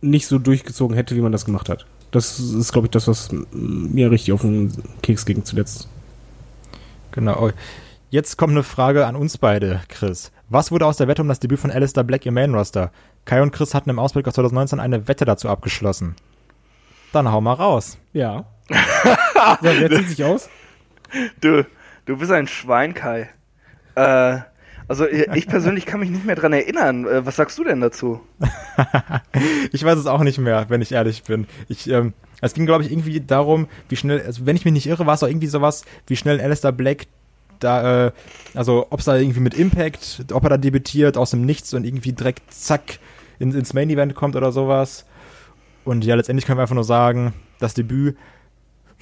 [0.00, 1.86] nicht so durchgezogen hätte, wie man das gemacht hat.
[2.12, 4.72] Das ist, glaube ich, das, was mir richtig auf den
[5.02, 5.88] Keks ging zuletzt.
[7.10, 7.50] Genau.
[8.10, 10.30] Jetzt kommt eine Frage an uns beide, Chris.
[10.48, 12.92] Was wurde aus der Wette um das Debüt von Alistair Black im Main Roster?
[13.24, 16.14] Kai und Chris hatten im Ausblick auf 2019 eine Wette dazu abgeschlossen.
[17.12, 17.98] Dann hau mal raus.
[18.12, 18.44] Ja.
[18.70, 20.48] Ja wer zieht sich aus?
[21.40, 21.66] Du,
[22.06, 23.28] du bist ein Schwein, Kai.
[23.94, 24.38] Äh,
[24.88, 27.06] also ich persönlich kann mich nicht mehr dran erinnern.
[27.06, 28.20] Äh, Was sagst du denn dazu?
[29.72, 31.46] Ich weiß es auch nicht mehr, wenn ich ehrlich bin.
[31.68, 32.12] Ich, ähm,
[32.42, 35.14] es ging, glaube ich, irgendwie darum, wie schnell, also wenn ich mich nicht irre, war
[35.14, 37.06] es auch irgendwie sowas, wie schnell Alistair Black
[37.60, 38.12] da, äh,
[38.54, 41.84] also ob es da irgendwie mit Impact, ob er da debütiert aus dem Nichts und
[41.84, 42.98] irgendwie direkt zack
[43.38, 45.06] in, ins Main Event kommt oder sowas.
[45.84, 48.16] Und ja, letztendlich können wir einfach nur sagen, das Debüt,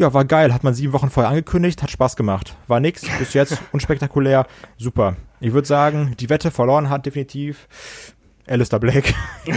[0.01, 2.57] ja, war geil, hat man sieben Wochen vorher angekündigt, hat Spaß gemacht.
[2.67, 4.47] War nix, bis jetzt unspektakulär,
[4.79, 5.17] super.
[5.41, 7.69] Ich würde sagen, die Wette verloren hat definitiv
[8.47, 9.15] Alistair Black.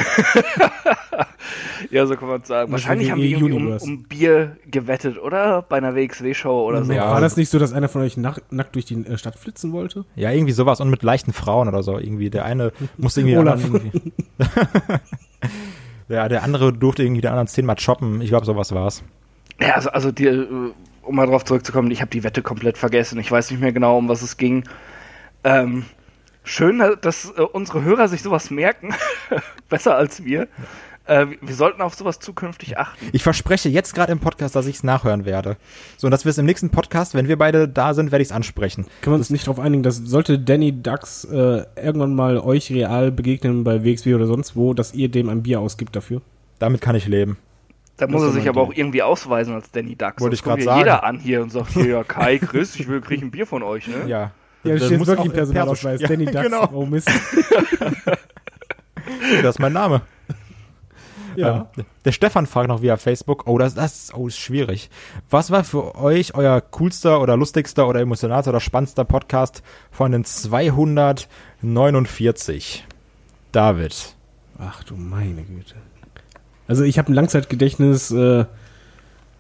[1.90, 2.72] Ja, so kann man sagen.
[2.72, 5.62] Wahrscheinlich haben irgendwie um, um Bier gewettet, oder?
[5.62, 6.92] Bei einer WXW-Show oder so.
[6.92, 7.12] Ja.
[7.12, 9.74] War das nicht so, dass einer von euch nack, nackt durch die äh, Stadt flitzen
[9.74, 10.06] wollte?
[10.16, 12.00] Ja, irgendwie sowas und mit leichten Frauen oder so.
[12.00, 13.64] Irgendwie der eine musste irgendwie, Olaf.
[13.64, 14.14] irgendwie
[16.10, 18.22] ja, der andere durfte irgendwie den anderen zehnmal choppen.
[18.22, 19.04] Ich glaube, sowas war's.
[19.60, 23.20] Ja, also, also die, äh, um mal drauf zurückzukommen, ich habe die Wette komplett vergessen.
[23.20, 24.64] Ich weiß nicht mehr genau, um was es ging.
[25.44, 25.86] Ähm,
[26.44, 28.94] schön, dass äh, unsere Hörer sich sowas merken.
[29.70, 30.48] Besser als wir.
[31.06, 33.10] Äh, wir sollten auf sowas zukünftig achten.
[33.12, 35.58] Ich verspreche jetzt gerade im Podcast, dass ich es nachhören werde.
[35.98, 38.30] So, und dass wir es im nächsten Podcast, wenn wir beide da sind, werde ich
[38.30, 38.86] es ansprechen.
[39.02, 43.12] Können wir uns nicht darauf einigen, dass sollte Danny Ducks äh, irgendwann mal euch real
[43.12, 46.22] begegnen bei WXW oder sonst wo, dass ihr dem ein Bier ausgibt dafür?
[46.60, 47.38] Damit kann ich leben.
[47.98, 50.20] Da muss er sich aber auch irgendwie ausweisen als Danny Duck.
[50.20, 50.80] Wollte ich ja sagen.
[50.80, 53.62] jeder an hier und sagt, hier, ja, Kai, Chris, ich will, krieg ein Bier von
[53.64, 54.08] euch, ne?
[54.08, 54.32] Ja.
[54.64, 56.00] Ja, da Das steht muss wirklich im Personalausweis.
[56.02, 56.44] Perso- Danny Ja, Ducks.
[56.46, 56.70] genau.
[56.74, 57.10] Oh Mist.
[59.42, 60.02] Das ist mein Name.
[61.36, 61.68] Ja.
[61.78, 64.90] Ähm, der Stefan fragt noch via Facebook, oh, das, das oh, ist schwierig.
[65.30, 70.24] Was war für euch euer coolster oder lustigster oder emotionalster oder spannendster Podcast von den
[70.26, 72.86] 249?
[73.52, 74.16] David.
[74.60, 75.76] Ach du meine Güte.
[76.68, 78.46] Also ich habe ein Langzeitgedächtnis, äh,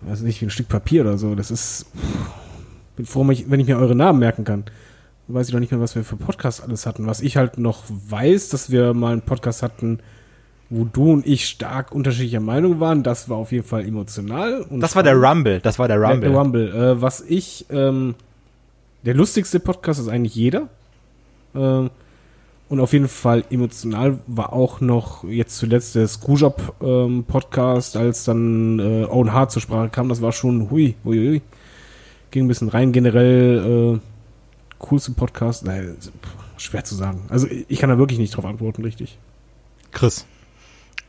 [0.02, 1.36] weiß nicht, wie ein Stück Papier oder so.
[1.36, 2.30] Das ist, pff,
[2.96, 4.66] bin froh, wenn ich mir eure Namen merken kann.
[5.28, 7.08] Weiß ich doch nicht mehr, was wir für Podcasts alles hatten.
[7.08, 10.00] Was ich halt noch weiß, dass wir mal einen Podcast hatten,
[10.70, 13.04] wo du und ich stark unterschiedlicher Meinung waren.
[13.04, 14.62] Das war auf jeden Fall emotional.
[14.64, 15.60] Und Das war der Rumble.
[15.62, 16.30] Das war der Rumble.
[16.30, 16.76] Der Rumble.
[16.76, 18.16] Äh, was ich, ähm,
[19.06, 20.68] der lustigste Podcast ist eigentlich jeder.
[21.56, 21.90] Ähm,
[22.74, 28.24] und auf jeden Fall emotional war auch noch jetzt zuletzt der Screwjob ähm, Podcast, als
[28.24, 30.10] dann äh, Owen Hart zur Sprache kam.
[30.10, 31.42] Das war schon hui, hui, hui.
[32.32, 32.92] Ging ein bisschen rein.
[32.92, 34.00] Generell äh,
[34.80, 35.64] coolste Podcast.
[35.64, 35.96] Nein,
[36.58, 37.22] schwer zu sagen.
[37.30, 39.20] Also ich kann da wirklich nicht drauf antworten, richtig.
[39.92, 40.26] Chris.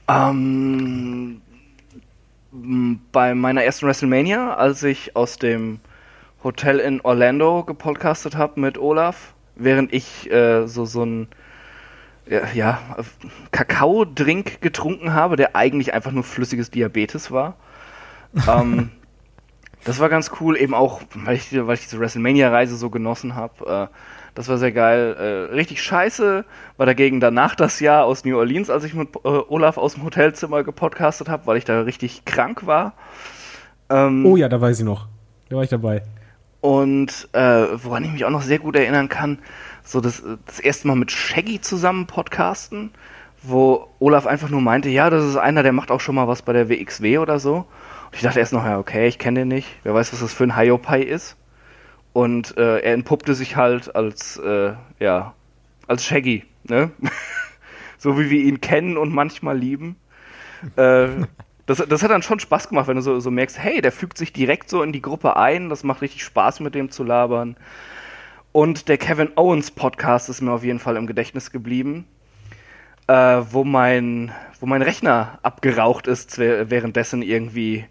[0.07, 1.41] Ähm,
[3.11, 5.81] bei meiner ersten WrestleMania, als ich aus dem
[6.43, 11.29] Hotel in Orlando gepodcastet habe mit Olaf, während ich äh, so so ein
[12.29, 13.03] ja, ja, äh,
[13.51, 17.57] Kakao-Drink getrunken habe, der eigentlich einfach nur flüssiges Diabetes war.
[18.49, 18.91] ähm,
[19.85, 23.91] das war ganz cool, eben auch, weil ich, weil ich diese WrestleMania-Reise so genossen habe.
[23.93, 23.95] Äh,
[24.35, 25.15] das war sehr geil.
[25.19, 26.45] Äh, richtig scheiße
[26.77, 30.05] war dagegen danach das Jahr aus New Orleans, als ich mit äh, Olaf aus dem
[30.05, 32.95] Hotelzimmer gepodcastet habe, weil ich da richtig krank war.
[33.91, 35.07] Ähm, Oh ja, da weiß ich noch.
[35.51, 36.03] Da war ich dabei.
[36.65, 39.39] Und äh, woran ich mich auch noch sehr gut erinnern kann,
[39.83, 42.91] so das, das erste Mal mit Shaggy zusammen podcasten,
[43.43, 46.41] wo Olaf einfach nur meinte, ja, das ist einer, der macht auch schon mal was
[46.41, 47.57] bei der WXW oder so.
[47.57, 49.69] Und ich dachte erst noch, ja, okay, ich kenne den nicht.
[49.83, 51.37] Wer weiß, was das für ein Hiopai ist.
[52.15, 55.35] Und äh, er entpuppte sich halt als, äh, ja,
[55.87, 56.93] als Shaggy, ne?
[57.99, 59.97] so wie wir ihn kennen und manchmal lieben.
[60.77, 61.09] Äh,
[61.67, 64.19] das, das hat dann schon Spaß gemacht, wenn du so, so merkst, hey, der fügt
[64.19, 67.57] sich direkt so in die Gruppe ein, das macht richtig Spaß mit dem zu labern.
[68.53, 72.07] Und der Kevin Owens Podcast ist mir auf jeden Fall im Gedächtnis geblieben,
[73.09, 77.87] äh, wo, mein, wo mein Rechner abgeraucht ist, währenddessen irgendwie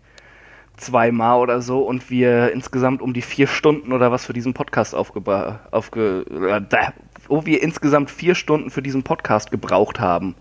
[0.77, 4.95] zweimal oder so und wir insgesamt um die vier Stunden oder was für diesen Podcast
[4.95, 6.91] aufgeba aufge äh,
[7.27, 10.35] wo wir insgesamt vier Stunden für diesen Podcast gebraucht haben,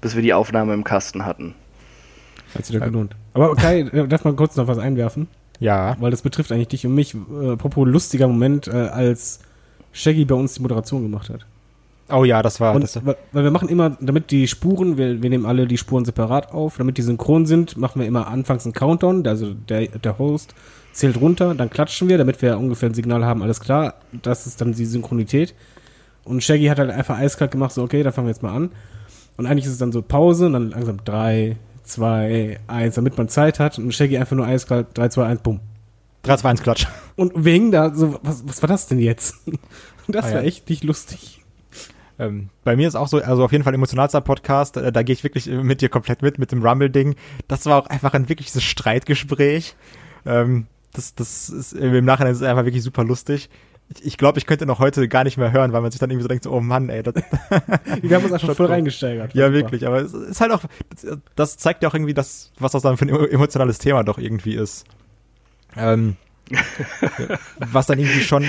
[0.00, 1.54] bis wir die Aufnahme im Kasten hatten.
[2.54, 3.16] Hat sich da gelohnt.
[3.34, 5.28] Aber Kai, äh, darf man kurz noch was einwerfen?
[5.58, 5.96] Ja.
[6.00, 7.14] Weil das betrifft eigentlich dich und mich.
[7.14, 9.40] Äh, apropos lustiger Moment, äh, als
[9.92, 11.46] Shaggy bei uns die Moderation gemacht hat.
[12.08, 12.74] Oh ja, das war.
[12.74, 15.78] Und das, weil weil wir machen immer, damit die Spuren, wir, wir nehmen alle die
[15.78, 19.88] Spuren separat auf, damit die synchron sind, machen wir immer anfangs einen Countdown, also der,
[19.88, 20.54] der Host
[20.92, 24.60] zählt runter, dann klatschen wir, damit wir ungefähr ein Signal haben, alles klar, das ist
[24.60, 25.54] dann die Synchronität.
[26.24, 28.70] Und Shaggy hat halt einfach eiskalt gemacht, so okay, dann fangen wir jetzt mal an.
[29.36, 31.56] Und eigentlich ist es dann so Pause und dann langsam drei,
[31.86, 35.60] 2, 1, damit man Zeit hat und Shaggy einfach nur eiskalt 3, 2, 1, bumm.
[36.22, 36.86] 3, 2, 1, Klatsch.
[37.14, 39.34] Und wegen da so, was, was war das denn jetzt?
[40.08, 40.46] Das Ah, war ja.
[40.46, 41.42] echt nicht lustig.
[42.20, 45.12] Ähm, bei mir ist auch so, also auf jeden Fall emotionalster Podcast, äh, da gehe
[45.14, 47.16] ich wirklich mit dir komplett mit, mit dem Rumble-Ding.
[47.48, 49.74] Das war auch einfach ein wirkliches Streitgespräch.
[50.24, 53.50] Ähm, das, das ist im Nachhinein ist es einfach wirklich super lustig.
[53.94, 56.10] Ich, ich glaube, ich könnte noch heute gar nicht mehr hören, weil man sich dann
[56.10, 57.14] irgendwie so denkt, so, oh Mann, ey, das,
[58.02, 59.34] Wir haben uns einfach voll reingesteigert.
[59.34, 60.62] ja wirklich, aber es ist halt auch,
[61.34, 64.54] das, zeigt ja auch irgendwie das, was das dann für ein emotionales Thema doch irgendwie
[64.54, 64.84] ist.
[65.76, 66.16] Ähm,
[67.58, 68.44] was dann irgendwie schon,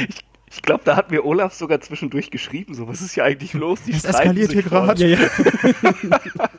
[0.49, 3.81] Ich glaube, da hat mir Olaf sogar zwischendurch geschrieben, so, was ist hier eigentlich los?
[3.83, 5.05] Die Es eskaliert hier gerade.
[5.05, 5.29] Ja, ja.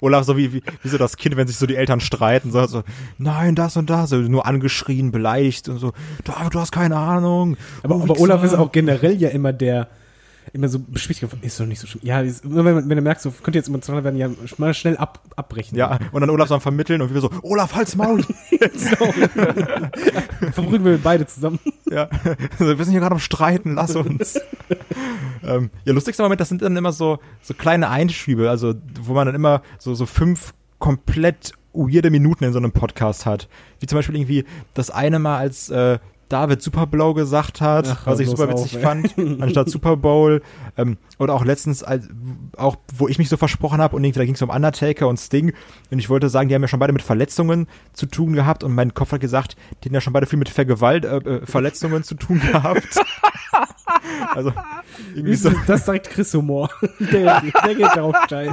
[0.00, 2.66] Olaf, so wie, wie, wie so das Kind, wenn sich so die Eltern streiten, so,
[2.66, 2.82] so
[3.18, 5.92] nein, das und das, nur angeschrien, beleidigt und so,
[6.24, 7.56] du hast keine Ahnung.
[7.82, 8.20] Aber, Du aber.
[8.20, 9.88] Olaf ist auch generell ja immer der,
[10.52, 12.02] immer so beschwichtigt, ist doch nicht so schlimm.
[12.04, 15.20] Ja, ist, wenn, wenn er merkt, so könnte jetzt emotional werden, ja, mal schnell ab,
[15.36, 15.76] abbrechen.
[15.76, 18.22] Ja, und dann Olaf so am Vermitteln und wir so, Olaf, halt's Maul.
[20.52, 21.58] Verbrücken wir beide zusammen.
[21.90, 22.08] ja,
[22.58, 24.40] also, wir sind hier gerade am Streiten, lass uns.
[25.42, 29.26] ähm, ja, lustigster Moment, das sind dann immer so, so kleine Einschübe, also, wo man
[29.26, 33.48] dann immer so, so fünf komplett weirde Minuten in so einem Podcast hat.
[33.80, 34.44] Wie zum Beispiel irgendwie
[34.74, 35.98] das eine Mal, als äh,
[36.28, 40.42] David Super Blow gesagt hat, Ach, was ich super witzig auf, fand, anstatt Super Bowl.
[40.76, 42.08] Ähm, oder auch letztens, als,
[42.56, 45.52] auch wo ich mich so versprochen habe und da ging es um Undertaker und Sting
[45.90, 48.74] und ich wollte sagen, die haben ja schon beide mit Verletzungen zu tun gehabt und
[48.74, 52.02] mein Kopf hat gesagt, die haben ja schon beide viel mit Vergewalt, äh, äh, Verletzungen
[52.02, 52.88] zu tun gehabt.
[54.34, 54.52] also
[55.14, 56.70] irgendwie so, Das direkt Chris Humor.
[56.98, 58.52] Der, der geht darauf steil.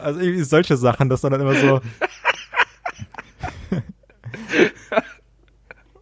[0.00, 1.80] also irgendwie solche Sachen, dass dann, dann immer so.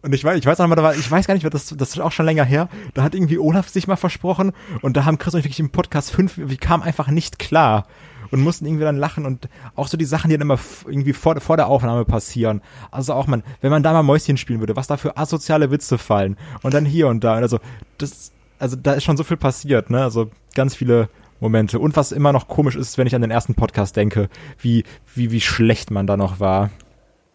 [0.05, 1.89] Und ich weiß, ich weiß noch mal, da war, ich weiß gar nicht, das, das
[1.89, 2.69] ist auch schon länger her.
[2.93, 4.51] Da hat irgendwie Olaf sich mal versprochen
[4.83, 7.87] und da haben Chris und ich wirklich im Podcast fünf, wir kamen einfach nicht klar
[8.29, 11.41] und mussten irgendwie dann lachen und auch so die Sachen, die dann immer irgendwie vor,
[11.41, 12.61] vor der Aufnahme passieren.
[12.91, 15.97] Also auch man, wenn man da mal Mäuschen spielen würde, was da für asoziale Witze
[15.97, 17.33] fallen und dann hier und da.
[17.33, 17.59] Also
[17.97, 20.03] das, also da ist schon so viel passiert, ne?
[20.03, 21.09] Also ganz viele
[21.39, 21.79] Momente.
[21.79, 24.29] Und was immer noch komisch ist, wenn ich an den ersten Podcast denke,
[24.59, 24.83] wie,
[25.15, 26.69] wie, wie schlecht man da noch war.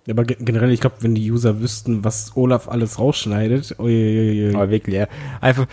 [0.07, 4.55] Ja, aber ge- generell, ich glaube, wenn die User wüssten, was Olaf alles rausschneidet, uiuiui.
[4.55, 5.07] Aber wirklich, ja.
[5.41, 5.67] Einfach,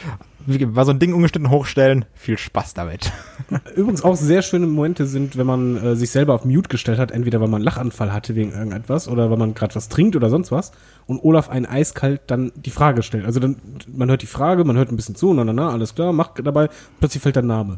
[0.48, 3.12] war so ein Ding ungeschnitten hochstellen, viel Spaß damit.
[3.76, 7.12] Übrigens auch sehr schöne Momente sind, wenn man äh, sich selber auf Mute gestellt hat,
[7.12, 10.30] entweder weil man einen Lachanfall hatte wegen irgendetwas oder weil man gerade was trinkt oder
[10.30, 10.72] sonst was
[11.06, 13.26] und Olaf einen eiskalt dann die Frage stellt.
[13.26, 13.58] Also dann,
[13.94, 16.46] man hört die Frage, man hört ein bisschen zu, na, na, na, alles klar, macht
[16.46, 17.78] dabei, plötzlich fällt der Name.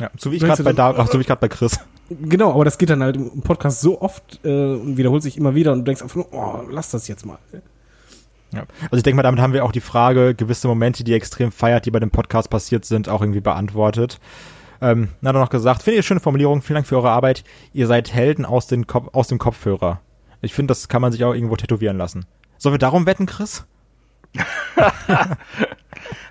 [0.00, 1.78] Ja, so wie ich gerade bei da, ach, so wie ich gerade bei Chris.
[2.08, 5.54] Genau, aber das geht dann halt im Podcast so oft äh, und wiederholt sich immer
[5.54, 7.38] wieder und du denkst einfach nur, oh, lass das jetzt mal.
[8.52, 8.62] Ja.
[8.84, 11.50] Also ich denke mal, damit haben wir auch die Frage, gewisse Momente, die ihr extrem
[11.50, 14.20] feiert, die bei dem Podcast passiert sind, auch irgendwie beantwortet.
[14.80, 17.10] Ähm, dann hat er noch gesagt, finde ich eine schöne Formulierung, vielen Dank für eure
[17.10, 17.44] Arbeit.
[17.72, 20.00] Ihr seid Helden aus, den Kop aus dem Kopfhörer.
[20.42, 22.26] Ich finde, das kann man sich auch irgendwo tätowieren lassen.
[22.58, 23.66] Sollen wir darum wetten, Chris?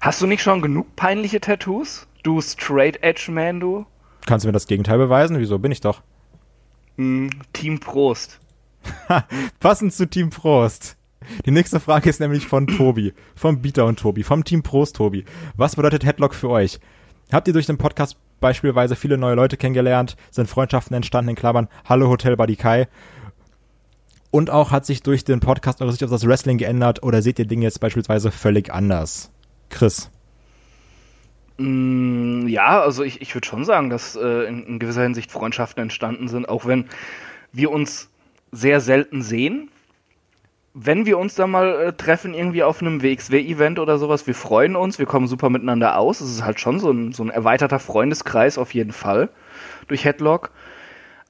[0.01, 2.07] Hast du nicht schon genug peinliche Tattoos?
[2.23, 3.85] Du Straight Edge Man, du?
[4.25, 5.39] Kannst du mir das Gegenteil beweisen?
[5.39, 6.01] Wieso bin ich doch?
[6.97, 8.39] Hm, Team Prost.
[9.59, 10.97] Passend zu Team Prost.
[11.45, 15.25] Die nächste Frage ist nämlich von Tobi, vom Bieter und Tobi, vom Team Prost Tobi.
[15.55, 16.79] Was bedeutet Headlock für euch?
[17.31, 20.15] Habt ihr durch den Podcast beispielsweise viele neue Leute kennengelernt?
[20.29, 21.67] Sind Freundschaften entstanden in Klammern?
[21.85, 22.87] Hallo Hotel Buddy Kai.
[24.29, 27.39] Und auch hat sich durch den Podcast eure Sicht auf das Wrestling geändert oder seht
[27.39, 29.31] ihr Dinge jetzt beispielsweise völlig anders?
[29.69, 30.11] Chris.
[31.57, 35.83] Mm, ja, also ich, ich würde schon sagen, dass äh, in, in gewisser Hinsicht Freundschaften
[35.83, 36.85] entstanden sind, auch wenn
[37.53, 38.09] wir uns
[38.51, 39.69] sehr selten sehen.
[40.73, 44.75] Wenn wir uns da mal äh, treffen, irgendwie auf einem WXW-Event oder sowas, wir freuen
[44.75, 46.19] uns, wir kommen super miteinander aus.
[46.19, 49.29] Es ist halt schon so ein, so ein erweiterter Freundeskreis auf jeden Fall
[49.87, 50.51] durch Headlock.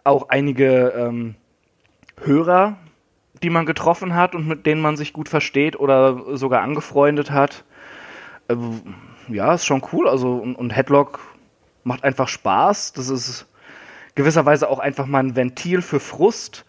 [0.04, 1.36] Auch einige ähm,
[2.24, 2.78] Hörer,
[3.44, 7.66] die man getroffen hat und mit denen man sich gut versteht oder sogar angefreundet hat.
[8.48, 8.56] Äh,
[9.28, 10.08] ja, ist schon cool.
[10.08, 11.20] Also und, und Headlock
[11.84, 12.94] macht einfach Spaß.
[12.94, 13.48] Das ist
[14.16, 16.66] gewisserweise auch einfach mal ein Ventil für Frust.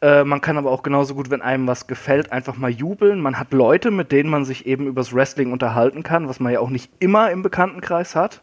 [0.00, 3.20] Äh, man kann aber auch genauso gut, wenn einem was gefällt, einfach mal jubeln.
[3.20, 6.60] Man hat Leute, mit denen man sich eben übers Wrestling unterhalten kann, was man ja
[6.60, 8.42] auch nicht immer im Bekanntenkreis hat.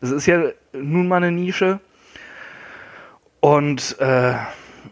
[0.00, 1.80] Das ist ja nun mal eine Nische.
[3.40, 4.34] Und äh,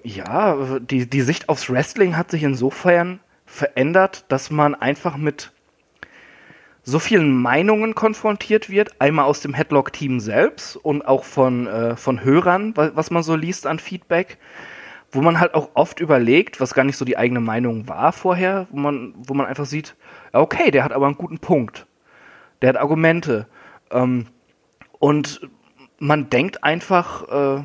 [0.03, 5.53] ja, die, die Sicht aufs Wrestling hat sich insofern verändert, dass man einfach mit
[6.91, 12.23] so vielen Meinungen konfrontiert wird, einmal aus dem Headlock-Team selbst und auch von, äh, von
[12.25, 14.39] Hörern, wa- was man so liest an Feedback,
[15.13, 18.67] wo man halt auch oft überlegt, was gar nicht so die eigene Meinung war vorher,
[18.71, 19.95] wo man, wo man einfach sieht,
[20.33, 21.87] okay, der hat aber einen guten Punkt,
[22.61, 23.47] der hat Argumente
[23.91, 24.27] ähm,
[24.99, 25.49] und
[25.99, 27.63] man denkt einfach, äh,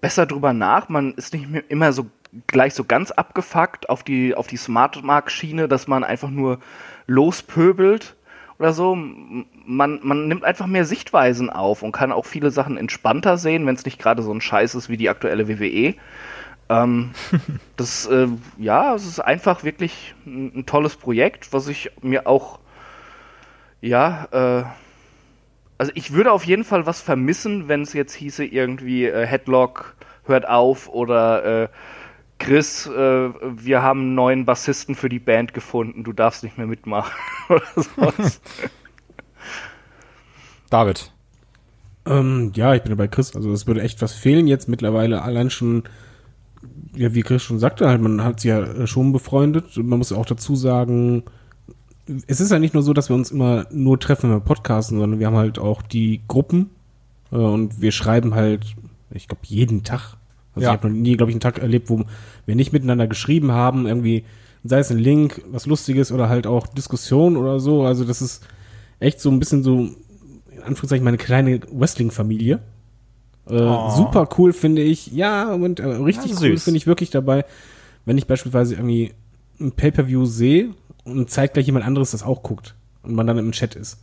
[0.00, 0.88] besser drüber nach.
[0.88, 2.06] Man ist nicht mehr immer so
[2.46, 6.58] gleich so ganz abgefuckt auf die, auf die Smart Mark Schiene, dass man einfach nur
[7.08, 8.14] lospöbelt
[8.60, 8.94] oder so.
[8.94, 13.74] Man, man nimmt einfach mehr Sichtweisen auf und kann auch viele Sachen entspannter sehen, wenn
[13.74, 15.94] es nicht gerade so ein Scheiß ist wie die aktuelle WWE.
[16.68, 17.10] Ähm,
[17.76, 18.28] das, äh,
[18.58, 22.60] ja, es ist einfach wirklich ein, ein, tolles Projekt, was ich mir auch,
[23.80, 24.64] ja, äh,
[25.78, 29.94] also ich würde auf jeden Fall was vermissen, wenn es jetzt hieße irgendwie äh, Headlock
[30.24, 31.68] hört auf oder äh,
[32.38, 36.66] Chris, äh, wir haben einen neuen Bassisten für die Band gefunden, du darfst nicht mehr
[36.66, 37.12] mitmachen
[37.48, 38.40] oder sowas.
[40.70, 41.12] David.
[42.06, 43.34] Ähm, ja, ich bin bei Chris.
[43.34, 45.22] Also es würde echt was fehlen jetzt mittlerweile.
[45.22, 45.84] Allein schon,
[46.94, 49.76] ja, wie Chris schon sagte, halt, man hat sie ja schon befreundet.
[49.76, 51.24] Man muss auch dazu sagen,
[52.26, 54.98] es ist ja nicht nur so, dass wir uns immer nur treffen, wenn wir podcasten,
[54.98, 56.70] sondern wir haben halt auch die Gruppen
[57.30, 58.74] äh, und wir schreiben halt,
[59.10, 60.17] ich glaube, jeden Tag
[60.54, 60.74] also ja.
[60.74, 62.04] ich habe noch nie, glaube ich, einen Tag erlebt, wo
[62.46, 64.24] wir nicht miteinander geschrieben haben, irgendwie,
[64.64, 67.82] sei es ein Link, was Lustiges oder halt auch Diskussion oder so.
[67.84, 68.46] Also das ist
[69.00, 69.88] echt so ein bisschen so,
[70.50, 72.60] in Anführungszeichen, meine kleine Wrestling-Familie.
[73.48, 73.90] Äh, oh.
[73.90, 75.12] Super cool finde ich.
[75.12, 77.44] Ja, und äh, richtig ja, cool finde ich wirklich dabei,
[78.04, 79.12] wenn ich beispielsweise irgendwie
[79.60, 80.70] ein Pay-Per-View sehe
[81.04, 83.98] und zeitgleich jemand anderes das auch guckt und man dann im Chat ist.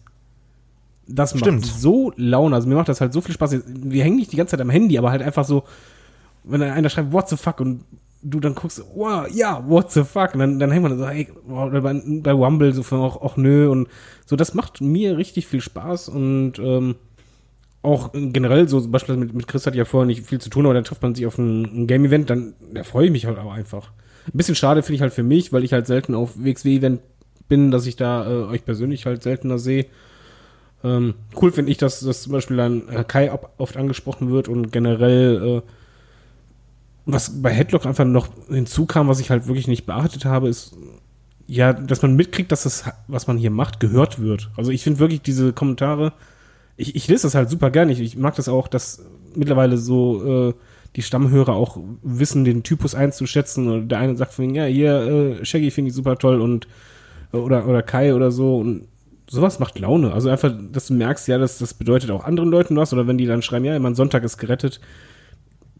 [1.08, 1.62] Das Stimmt.
[1.62, 2.56] macht so Laune.
[2.56, 3.60] Also mir macht das halt so viel Spaß.
[3.68, 5.64] Wir hängen nicht die ganze Zeit am Handy, aber halt einfach so,
[6.48, 7.84] wenn dann einer schreibt, what the fuck, und
[8.22, 11.28] du dann guckst, wow, ja, what the fuck, und dann, dann hängt man so, hey,
[11.48, 13.88] oder bei, bei Rumble so von auch, auch nö, und
[14.26, 16.96] so, das macht mir richtig viel Spaß und ähm,
[17.84, 20.74] auch generell, so beispielsweise mit, mit Chris hat ja vorher nicht viel zu tun, aber
[20.74, 23.54] dann trifft man sich auf ein, ein Game-Event, dann da freue ich mich halt auch
[23.54, 23.92] einfach.
[24.26, 27.00] Ein bisschen schade finde ich halt für mich, weil ich halt selten auf WXW-Event
[27.48, 29.86] bin, dass ich da äh, euch persönlich halt seltener sehe.
[30.84, 34.72] Ähm, cool finde ich, dass, dass zum Beispiel dann äh, Kai oft angesprochen wird und
[34.72, 35.70] generell äh,
[37.06, 40.76] was bei Headlock einfach noch hinzukam, was ich halt wirklich nicht beachtet habe, ist,
[41.48, 44.50] ja, dass man mitkriegt, dass das, was man hier macht, gehört wird.
[44.58, 46.14] Also ich finde wirklich diese Kommentare,
[46.78, 47.92] ich, ich lese das halt super gerne.
[47.92, 49.04] Ich, ich mag das auch, dass
[49.36, 50.54] mittlerweile so äh,
[50.96, 53.70] die Stammhörer auch wissen, den Typus einzuschätzen.
[53.70, 56.68] Und der eine sagt von ja, hier, äh, Shaggy finde ich super toll und
[57.34, 58.58] äh, oder, oder Kai oder so.
[58.58, 58.88] Und
[59.30, 60.14] sowas macht Laune.
[60.14, 62.92] Also einfach, dass du merkst, ja, das, das bedeutet auch anderen Leuten was.
[62.94, 64.82] Oder wenn die dann schreiben, ja, mein Sonntag ist gerettet,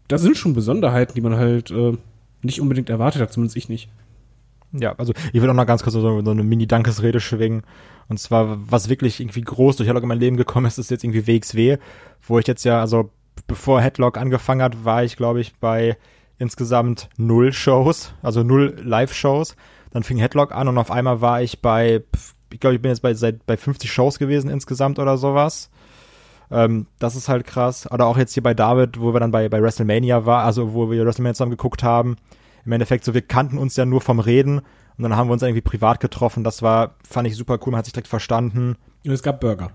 [0.08, 1.96] das sind schon Besonderheiten, die man halt äh,
[2.42, 3.88] nicht unbedingt erwartet hat, zumindest ich nicht.
[4.72, 7.62] Ja, also ich will auch noch ganz kurz so, so eine Mini-Dankesrede schwingen.
[8.08, 11.04] Und zwar, was wirklich irgendwie groß durch Headlock in mein Leben gekommen ist, ist jetzt
[11.04, 11.78] irgendwie WXW,
[12.26, 13.10] wo ich jetzt ja, also
[13.46, 15.96] bevor Headlock angefangen hat, war ich, glaube ich, bei
[16.38, 19.56] insgesamt null Shows, also null Live-Shows.
[19.90, 22.02] Dann fing Headlock an und auf einmal war ich bei,
[22.52, 25.70] ich glaube, ich bin jetzt bei, seit, bei 50 Shows gewesen insgesamt oder sowas.
[26.50, 27.90] Ähm, das ist halt krass.
[27.90, 30.90] Oder auch jetzt hier bei David, wo wir dann bei, bei WrestleMania war, also wo
[30.90, 32.16] wir WrestleMania zusammen geguckt haben.
[32.64, 34.60] Im Endeffekt so, wir kannten uns ja nur vom Reden
[34.96, 36.44] und dann haben wir uns irgendwie privat getroffen.
[36.44, 38.76] Das war, fand ich super cool, man hat sich direkt verstanden.
[39.04, 39.70] Und es gab Burger.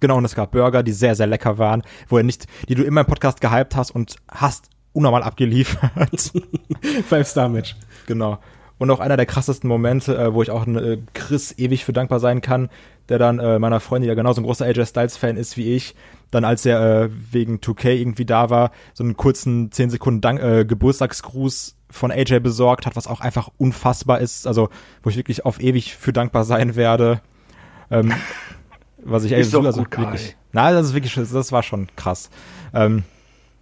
[0.00, 2.84] Genau, und es gab Burger, die sehr, sehr lecker waren, wo er nicht, die du
[2.84, 6.32] immer im Podcast gehypt hast und hast unnormal abgeliefert.
[7.08, 7.76] Five-Star-Match.
[8.06, 8.38] Genau.
[8.78, 12.20] Und auch einer der krassesten Momente, äh, wo ich auch äh, Chris ewig für dankbar
[12.20, 12.68] sein kann,
[13.08, 15.94] der dann äh, meiner Freundin, die ja genauso ein großer AJ Styles-Fan ist wie ich,
[16.30, 20.40] dann als er äh, wegen 2K irgendwie da war, so einen kurzen 10 Sekunden Dank
[20.40, 24.68] äh, Geburtstagsgruß von AJ besorgt hat, was auch einfach unfassbar ist, also
[25.02, 27.20] wo ich wirklich auf ewig für dankbar sein werde.
[27.90, 28.12] Ähm,
[28.98, 32.30] was ich ist so, also gut, wirklich, na, das ist wirklich, das war schon krass.
[32.74, 33.04] Ähm,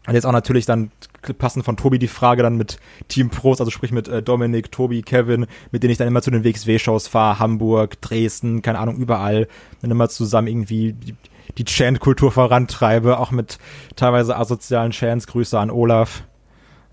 [0.07, 0.91] und jetzt auch natürlich dann
[1.35, 2.79] passend von Tobi die Frage dann mit
[3.09, 6.31] Team Pros, also sprich mit äh, Dominik, Tobi, Kevin, mit denen ich dann immer zu
[6.31, 9.49] den WXW-Shows fahre, Hamburg, Dresden, keine Ahnung, überall,
[9.83, 11.15] dann immer zusammen irgendwie die,
[11.59, 13.59] die Chant-Kultur vorantreibe, auch mit
[13.97, 16.25] teilweise asozialen Chants, Grüße an Olaf.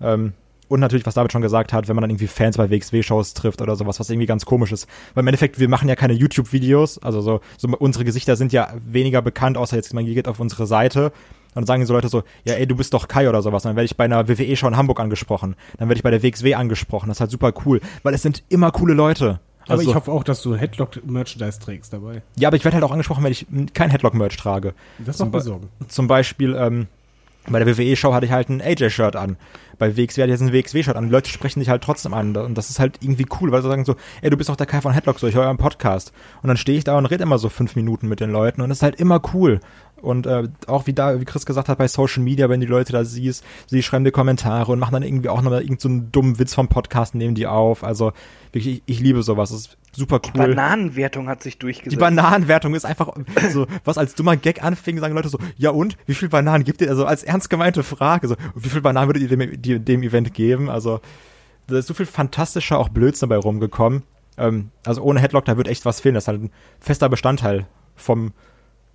[0.00, 0.34] Ähm,
[0.68, 3.60] und natürlich, was David schon gesagt hat, wenn man dann irgendwie Fans bei WXW-Shows trifft
[3.60, 4.88] oder sowas, was irgendwie ganz komisch ist.
[5.14, 8.72] Weil im Endeffekt, wir machen ja keine YouTube-Videos, also so, so unsere Gesichter sind ja
[8.84, 11.12] weniger bekannt, außer jetzt man geht auf unsere Seite
[11.54, 13.62] dann sagen die so Leute so, ja ey, du bist doch Kai oder sowas.
[13.62, 15.56] dann werde ich bei einer WWE schon in Hamburg angesprochen.
[15.78, 17.08] Dann werde ich bei der WXW angesprochen.
[17.08, 19.40] Das ist halt super cool, weil es sind immer coole Leute.
[19.66, 22.22] Also, aber ich hoffe auch, dass du Headlock-Merchandise trägst dabei.
[22.36, 24.74] Ja, aber ich werde halt auch angesprochen, wenn ich kein Headlock-Merch trage.
[24.98, 25.68] Das noch besorgen.
[25.88, 26.86] Zum Beispiel, ähm,
[27.48, 29.36] bei der WWE-Show hatte ich halt ein AJ-Shirt an.
[29.78, 31.04] Bei WXW hatte ich jetzt ein WXW-Shirt an.
[31.04, 32.36] Die Leute sprechen dich halt trotzdem an.
[32.36, 34.66] Und das ist halt irgendwie cool, weil sie sagen so, ey, du bist doch der
[34.66, 36.12] Kai von Headlock, so, ich höre euren Podcast.
[36.42, 38.68] Und dann stehe ich da und rede immer so fünf Minuten mit den Leuten und
[38.68, 39.60] das ist halt immer cool.
[40.00, 42.92] Und äh, auch wie da, wie Chris gesagt hat, bei Social Media, wenn die Leute
[42.92, 46.38] da siehst, sie schreiben dir Kommentare und machen dann irgendwie auch nochmal irgendeinen so dummen
[46.38, 47.82] Witz vom Podcast, nehmen die auf.
[47.82, 48.12] Also
[48.52, 49.50] wirklich, ich, ich liebe sowas.
[49.50, 50.32] Das ist super cool.
[50.34, 51.92] Die Bananenwertung hat sich durchgesetzt.
[51.92, 53.14] Die Bananenwertung ist einfach
[53.50, 56.80] so, was als dummer Gag anfing, sagen Leute so, ja und, wie viel Bananen gibt
[56.82, 56.90] ihr?
[56.90, 60.68] Also als ernst gemeinte Frage, so, wie viel Bananen würdet ihr dem, dem Event geben?
[60.68, 61.00] Also,
[61.66, 64.02] da ist so viel fantastischer, auch Blödsinn dabei rumgekommen.
[64.36, 66.14] Ähm, also ohne Headlock, da wird echt was fehlen.
[66.14, 66.50] Das ist halt ein
[66.80, 67.66] fester Bestandteil
[67.96, 68.32] vom,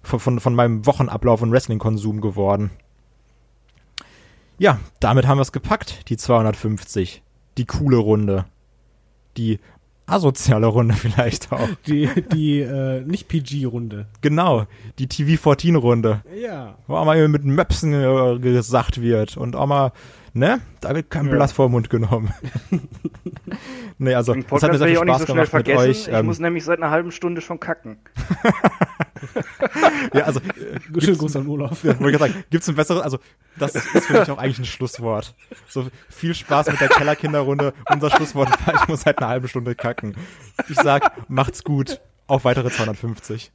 [0.03, 2.71] von, von, von meinem Wochenablauf und Wrestling-Konsum geworden.
[4.57, 7.23] Ja, damit haben wir es gepackt, die 250.
[7.57, 8.45] Die coole Runde.
[9.37, 9.59] Die
[10.05, 11.69] asoziale Runde vielleicht auch.
[11.87, 14.07] Die, die äh, nicht PG-Runde.
[14.21, 14.65] Genau,
[14.97, 16.23] die TV-14-Runde.
[16.41, 16.75] Ja.
[16.87, 19.91] Wo auch mal mit Möpsen äh, gesagt wird und auch mal,
[20.33, 21.31] ne, da wird kein Ja.
[21.33, 22.33] Blatt vor den Mund genommen.
[23.97, 25.65] nee, also, es hat mir sehr viel ich auch nicht Spaß so schnell gemacht mit
[25.65, 25.89] vergessen.
[25.89, 26.07] euch.
[26.07, 27.97] ich Ähm, muss nämlich seit einer halben Stunde schon kacken.
[30.13, 31.83] ja, also, äh, Schönen Gruß an Olaf.
[31.83, 33.19] Ja, wollte ich sagen, gibt's ein besseres, also
[33.57, 35.35] das ist für mich auch eigentlich ein Schlusswort.
[35.67, 37.73] So viel Spaß mit der Kellerkinderrunde.
[37.91, 40.15] Unser Schlusswort war, ich muss seit einer halben Stunde kacken.
[40.67, 41.99] Ich sag, macht's gut.
[42.27, 43.51] Auf weitere 250.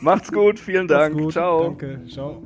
[0.00, 1.16] Macht's gut, vielen Dank.
[1.16, 1.32] Gut.
[1.32, 1.68] Ciao.
[1.68, 2.00] Danke.
[2.08, 2.42] Ciao.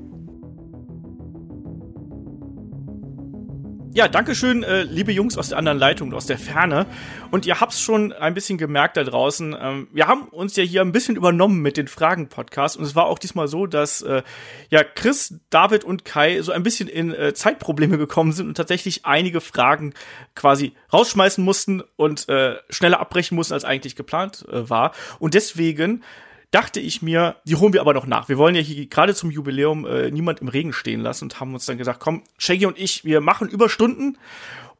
[3.96, 6.84] Ja, Dankeschön, äh, liebe Jungs aus der anderen Leitung, aus der Ferne.
[7.30, 9.56] Und ihr habt's schon ein bisschen gemerkt da draußen.
[9.58, 12.76] Ähm, wir haben uns ja hier ein bisschen übernommen mit den Fragen-Podcasts.
[12.76, 14.22] Und es war auch diesmal so, dass äh,
[14.68, 19.06] ja Chris, David und Kai so ein bisschen in äh, Zeitprobleme gekommen sind und tatsächlich
[19.06, 19.94] einige Fragen
[20.34, 24.92] quasi rausschmeißen mussten und äh, schneller abbrechen mussten, als eigentlich geplant äh, war.
[25.20, 26.04] Und deswegen
[26.50, 28.28] dachte ich mir, die holen wir aber noch nach.
[28.28, 31.54] Wir wollen ja hier gerade zum Jubiläum äh, niemand im Regen stehen lassen und haben
[31.54, 34.18] uns dann gesagt, komm, Shaggy und ich, wir machen Überstunden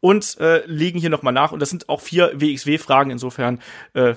[0.01, 1.53] und äh, legen hier noch mal nach.
[1.53, 3.11] Und das sind auch vier WXW-Fragen.
[3.11, 3.61] Insofern
[3.95, 4.15] äh,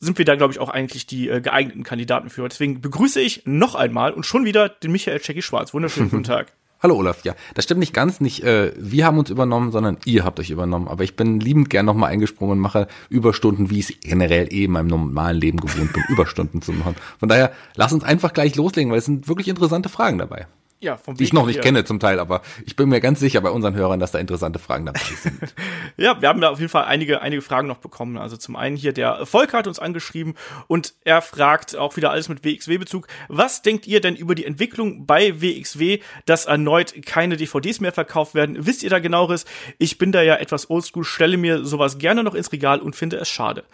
[0.00, 2.48] sind wir da, glaube ich, auch eigentlich die äh, geeigneten Kandidaten für.
[2.48, 5.74] Deswegen begrüße ich noch einmal und schon wieder den Michael Shaggy Schwarz.
[5.74, 6.52] Wunderschönen guten Tag.
[6.80, 10.24] Hallo Olaf, ja, das stimmt nicht ganz, nicht äh, wir haben uns übernommen, sondern ihr
[10.24, 10.86] habt euch übernommen.
[10.86, 14.64] Aber ich bin liebend gern nochmal eingesprungen und mache Überstunden, wie ich es generell eh
[14.64, 16.94] in meinem normalen Leben gewohnt bin, Überstunden zu machen.
[17.18, 20.46] Von daher, lass uns einfach gleich loslegen, weil es sind wirklich interessante Fragen dabei.
[20.80, 21.62] Ja, vom Die ich Weg noch nicht hier.
[21.62, 24.58] kenne zum Teil, aber ich bin mir ganz sicher bei unseren Hörern, dass da interessante
[24.60, 25.34] Fragen dabei sind.
[25.96, 28.18] Ja, wir haben da auf jeden Fall einige, einige Fragen noch bekommen.
[28.18, 30.34] Also zum einen hier der Volker hat uns angeschrieben
[30.68, 33.08] und er fragt auch wieder alles mit WXW-Bezug.
[33.26, 38.36] Was denkt ihr denn über die Entwicklung bei WXW, dass erneut keine DVDs mehr verkauft
[38.36, 38.64] werden?
[38.64, 39.44] Wisst ihr da genaueres?
[39.78, 43.16] Ich bin da ja etwas oldschool, stelle mir sowas gerne noch ins Regal und finde
[43.16, 43.64] es schade.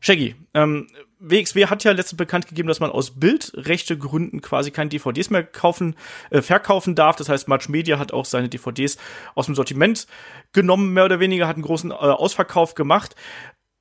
[0.00, 0.88] Shaggy, ähm,
[1.20, 5.44] WXW hat ja letztens bekannt gegeben, dass man aus Bildrechte Gründen quasi keine DVDs mehr
[5.44, 5.96] kaufen,
[6.30, 7.16] äh, verkaufen darf.
[7.16, 8.98] Das heißt, March Media hat auch seine DVDs
[9.34, 10.06] aus dem Sortiment
[10.52, 13.16] genommen, mehr oder weniger, hat einen großen äh, Ausverkauf gemacht.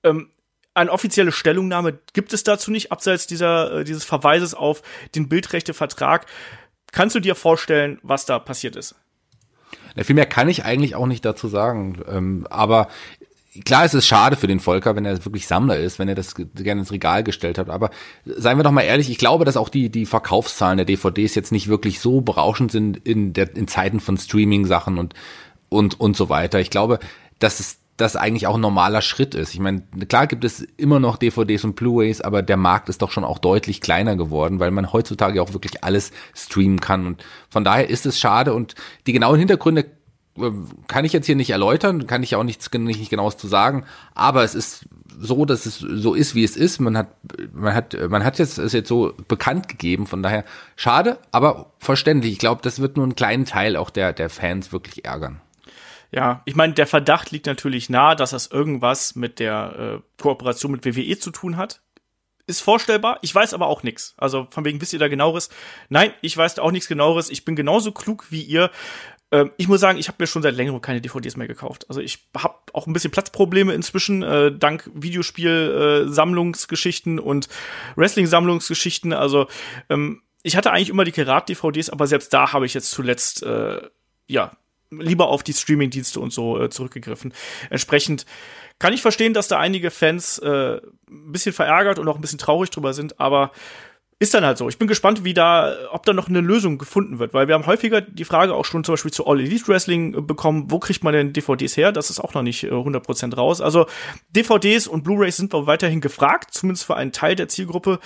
[0.04, 0.32] Ähm,
[0.74, 4.82] eine offizielle Stellungnahme gibt es dazu nicht, abseits dieser, äh, dieses Verweises auf
[5.16, 6.26] den Bildrechtevertrag.
[6.92, 8.96] Kannst du dir vorstellen, was da passiert ist?
[9.96, 12.04] Ja, viel mehr kann ich eigentlich auch nicht dazu sagen.
[12.08, 12.88] Ähm, aber
[13.66, 16.36] klar, es ist schade für den Volker, wenn er wirklich Sammler ist, wenn er das
[16.36, 17.70] ge- gerne ins Regal gestellt hat.
[17.70, 17.90] Aber
[18.26, 21.52] seien wir doch mal ehrlich, ich glaube, dass auch die, die Verkaufszahlen der DVDs jetzt
[21.52, 25.14] nicht wirklich so berauschend sind in, der, in Zeiten von Streaming-Sachen und,
[25.70, 26.60] und, und so weiter.
[26.60, 27.00] Ich glaube,
[27.40, 29.56] dass es das eigentlich auch ein normaler Schritt ist.
[29.56, 33.10] Ich meine, klar gibt es immer noch DVDs und Blu-rays, aber der Markt ist doch
[33.10, 37.08] schon auch deutlich kleiner geworden, weil man heutzutage auch wirklich alles streamen kann.
[37.08, 38.76] Und von daher ist es schade und
[39.08, 39.86] die genauen Hintergründe
[40.88, 43.86] kann ich jetzt hier nicht erläutern, kann ich auch nichts nicht, nicht genaues zu sagen,
[44.14, 44.86] aber es ist
[45.20, 46.80] so, dass es so ist, wie es ist.
[46.80, 47.08] Man hat,
[47.54, 50.46] man hat, man hat jetzt, es jetzt so bekannt gegeben, von daher
[50.76, 52.34] schade, aber verständlich.
[52.34, 55.42] Ich glaube, das wird nur einen kleinen Teil auch der, der Fans wirklich ärgern.
[56.12, 60.72] Ja, ich meine, der Verdacht liegt natürlich nahe, dass das irgendwas mit der äh, Kooperation
[60.72, 61.82] mit WWE zu tun hat.
[62.50, 64.14] Ist vorstellbar, ich weiß aber auch nichts.
[64.18, 65.50] Also von wegen wisst ihr da genaueres?
[65.90, 67.30] Nein, ich weiß da auch nichts genaueres.
[67.30, 68.72] Ich bin genauso klug wie ihr.
[69.32, 71.86] Ähm, ich muss sagen, ich habe mir schon seit längerem keine DVDs mehr gekauft.
[71.90, 77.48] Also ich habe auch ein bisschen Platzprobleme inzwischen, äh, dank Videospiel-Sammlungsgeschichten und
[77.96, 79.14] Wrestling-Sammlungsgeschichten.
[79.14, 79.48] Also
[79.90, 83.82] ähm, ich hatte eigentlich immer die Kerat-DVDs, aber selbst da habe ich jetzt zuletzt äh,
[84.28, 84.54] ja
[84.90, 87.34] lieber auf die Streaming-Dienste und so äh, zurückgegriffen.
[87.70, 88.26] Entsprechend
[88.80, 90.80] kann ich verstehen, dass da einige Fans äh,
[91.10, 93.52] ein bisschen verärgert und auch ein bisschen traurig drüber sind, aber
[94.20, 94.68] ist dann halt so.
[94.68, 97.68] Ich bin gespannt, wie da, ob da noch eine Lösung gefunden wird, weil wir haben
[97.68, 101.04] häufiger die Frage auch schon zum Beispiel zu All Elite Wrestling äh, bekommen, wo kriegt
[101.04, 101.92] man denn DVDs her?
[101.92, 103.62] Das ist auch noch nicht äh, 100% raus.
[103.62, 103.86] Also
[104.30, 108.00] DVDs und Blu-rays sind wohl weiterhin gefragt, zumindest für einen Teil der Zielgruppe.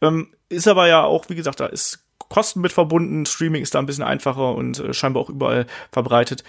[0.00, 3.78] Ähm, ist aber ja auch, wie gesagt, da ist Kosten mit verbunden, Streaming ist da
[3.78, 6.44] ein bisschen einfacher und äh, scheinbar auch überall verbreitet.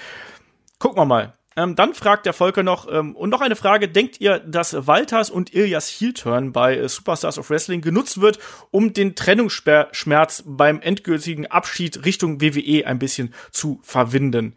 [0.77, 1.33] Gucken wir mal.
[1.59, 5.29] Ähm, dann fragt der Volker noch, ähm, und noch eine Frage, denkt ihr, dass Walters
[5.29, 8.39] und Ilias Heel-Turn bei äh, Superstars of Wrestling genutzt wird,
[8.71, 14.55] um den Trennungsschmerz beim endgültigen Abschied Richtung WWE ein bisschen zu verwinden?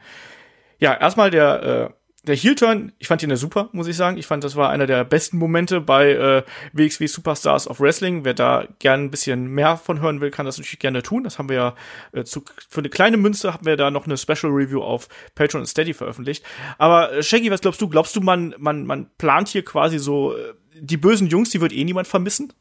[0.78, 4.16] Ja, erstmal der äh, der Heel-Turn, ich fand ihn ja super, muss ich sagen.
[4.16, 6.42] Ich fand, das war einer der besten Momente bei äh,
[6.72, 8.24] WXW Superstars of Wrestling.
[8.24, 11.24] Wer da gern ein bisschen mehr von hören will, kann das natürlich gerne tun.
[11.24, 11.74] Das haben wir ja
[12.12, 15.62] äh, zu, für eine kleine Münze haben wir da noch eine Special Review auf Patreon
[15.62, 16.44] und Steady veröffentlicht.
[16.78, 17.88] Aber äh, Shaggy, was glaubst du?
[17.88, 21.72] Glaubst du, man, man, man plant hier quasi so äh, die bösen Jungs, die wird
[21.72, 22.52] eh niemand vermissen?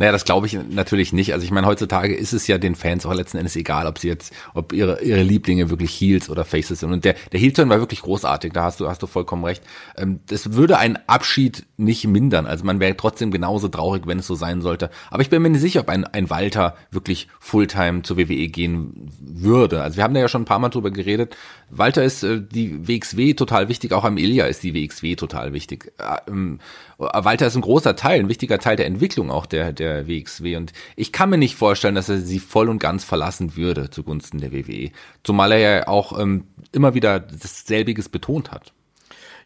[0.00, 1.34] Naja, das glaube ich natürlich nicht.
[1.34, 4.08] Also ich meine, heutzutage ist es ja den Fans auch letzten Endes egal, ob sie
[4.08, 6.90] jetzt, ob ihre, ihre Lieblinge wirklich Heels oder Faces sind.
[6.90, 9.62] Und der, der Heel-Turn war wirklich großartig, da hast du, hast du vollkommen recht.
[9.98, 12.46] Ähm, das würde einen Abschied nicht mindern.
[12.46, 14.88] Also man wäre trotzdem genauso traurig, wenn es so sein sollte.
[15.10, 19.10] Aber ich bin mir nicht sicher, ob ein, ein Walter wirklich Fulltime zur WWE gehen
[19.20, 19.82] würde.
[19.82, 21.36] Also wir haben da ja schon ein paar Mal drüber geredet.
[21.68, 25.92] Walter ist äh, die WXW total wichtig, auch am Ilya ist die WXW total wichtig.
[25.98, 26.58] Äh, ähm,
[26.96, 30.56] Walter ist ein großer Teil, ein wichtiger Teil der Entwicklung auch der, der WXW.
[30.56, 34.40] Und ich kann mir nicht vorstellen, dass er sie voll und ganz verlassen würde zugunsten
[34.40, 34.90] der WWE.
[35.22, 38.72] Zumal er ja auch ähm, immer wieder dasselbiges betont hat.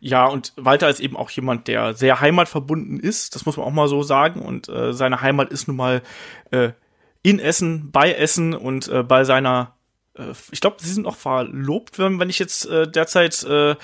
[0.00, 3.72] Ja, und Walter ist eben auch jemand, der sehr heimatverbunden ist, das muss man auch
[3.72, 4.42] mal so sagen.
[4.42, 6.02] Und äh, seine Heimat ist nun mal
[6.50, 6.72] äh,
[7.22, 9.74] in Essen, bei Essen und äh, bei seiner,
[10.14, 13.76] äh, ich glaube, sie sind auch verlobt, wenn, wenn ich jetzt äh, derzeit äh,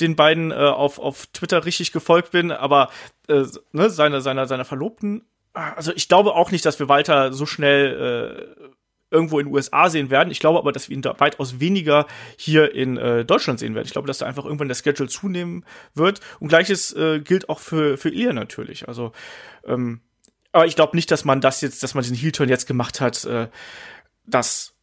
[0.00, 2.90] den beiden äh, auf, auf Twitter richtig gefolgt bin, aber
[3.28, 5.24] äh, ne, seine, seiner, seiner Verlobten,
[5.54, 8.64] also ich glaube auch nicht, dass wir Walter so schnell äh,
[9.10, 10.30] irgendwo in den USA sehen werden.
[10.30, 12.06] Ich glaube aber, dass wir ihn da weitaus weniger
[12.36, 13.86] hier in äh, Deutschland sehen werden.
[13.86, 15.64] Ich glaube, dass da einfach irgendwann der Schedule zunehmen
[15.94, 16.20] wird.
[16.40, 18.88] Und gleiches äh, gilt auch für, für Ilya natürlich.
[18.88, 19.12] Also,
[19.64, 20.00] ähm,
[20.50, 23.24] aber ich glaube nicht, dass man das jetzt, dass man diesen Heel-Turn jetzt gemacht hat,
[23.24, 23.48] äh,
[24.26, 24.73] dass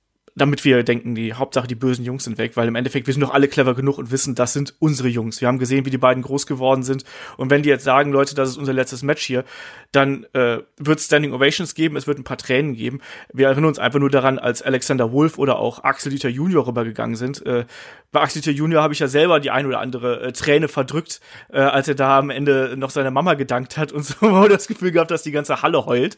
[0.41, 3.21] damit wir denken, die Hauptsache die bösen Jungs sind weg, weil im Endeffekt wir sind
[3.21, 5.39] doch alle clever genug und wissen, das sind unsere Jungs.
[5.39, 7.05] Wir haben gesehen, wie die beiden groß geworden sind
[7.37, 9.45] und wenn die jetzt sagen, Leute, das ist unser letztes Match hier,
[9.91, 13.01] dann äh, wird es Standing Ovations geben, es wird ein paar Tränen geben.
[13.31, 17.15] Wir erinnern uns einfach nur daran, als Alexander Wolf oder auch Axel Dieter Junior rübergegangen
[17.15, 17.45] sind.
[17.45, 17.65] Äh,
[18.11, 21.21] bei Axel Dieter Junior habe ich ja selber die ein oder andere äh, Träne verdrückt,
[21.53, 24.91] äh, als er da am Ende noch seiner Mama gedankt hat und so das Gefühl
[24.91, 26.17] gehabt, dass die ganze Halle heult.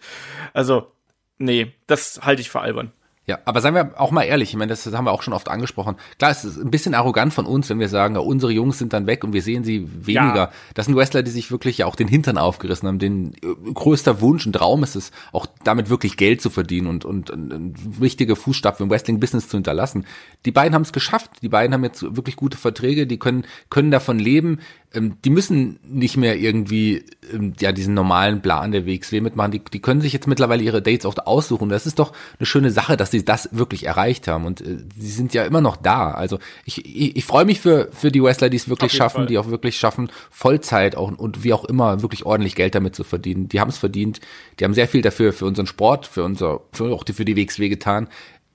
[0.54, 0.94] Also
[1.40, 2.94] nee, das halte ich für albern.
[3.26, 5.48] Ja, aber seien wir auch mal ehrlich, ich meine, das haben wir auch schon oft
[5.48, 5.96] angesprochen.
[6.20, 8.92] Klar, es ist ein bisschen arrogant von uns, wenn wir sagen, ja, unsere Jungs sind
[8.92, 10.36] dann weg und wir sehen sie weniger.
[10.36, 10.52] Ja.
[10.74, 13.00] Das sind Wrestler, die sich wirklich ja auch den Hintern aufgerissen haben.
[13.00, 17.06] Den äh, größter Wunsch und Traum ist es, auch damit wirklich Geld zu verdienen und,
[17.06, 20.06] und, und, und wichtige Fußstapfen im Wrestling-Business zu hinterlassen.
[20.46, 21.32] Die beiden haben es geschafft.
[21.42, 24.60] Die beiden haben jetzt wirklich gute Verträge, die können, können davon leben
[24.94, 29.52] ähm, die müssen nicht mehr irgendwie ähm, ja diesen normalen Plan der WXW mitmachen.
[29.52, 31.70] Die, die können sich jetzt mittlerweile ihre Dates auch aussuchen.
[31.70, 34.46] Das ist doch eine schöne Sache, dass sie das wirklich erreicht haben.
[34.46, 36.12] Und äh, sie sind ja immer noch da.
[36.12, 39.26] Also ich, ich, ich freue mich für, für die Wrestler, die es wirklich schaffen, Fall.
[39.28, 43.04] die auch wirklich schaffen, Vollzeit auch und wie auch immer wirklich ordentlich Geld damit zu
[43.04, 43.48] verdienen.
[43.48, 44.20] Die haben es verdient.
[44.60, 47.70] Die haben sehr viel dafür für unseren Sport, für unser, für auch für die WXW
[47.70, 48.10] getan.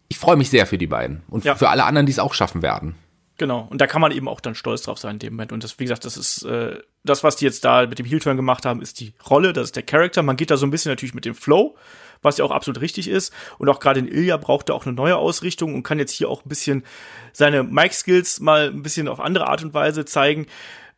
[0.09, 1.55] Ich freue mich sehr für die beiden und ja.
[1.55, 2.95] für alle anderen, die es auch schaffen werden.
[3.39, 5.53] Genau, und da kann man eben auch dann stolz drauf sein in dem Moment.
[5.53, 8.37] Und das, wie gesagt, das ist äh, das, was die jetzt da mit dem Heel-Turn
[8.37, 10.25] gemacht haben, ist die Rolle, das ist der Charakter.
[10.25, 11.77] Man geht da so ein bisschen natürlich mit dem Flow,
[12.23, 13.33] was ja auch absolut richtig ist.
[13.59, 16.29] Und auch gerade in Ilya braucht er auch eine neue Ausrichtung und kann jetzt hier
[16.29, 16.85] auch ein bisschen
[17.33, 20.47] seine Mic-Skills mal ein bisschen auf andere Art und Weise zeigen.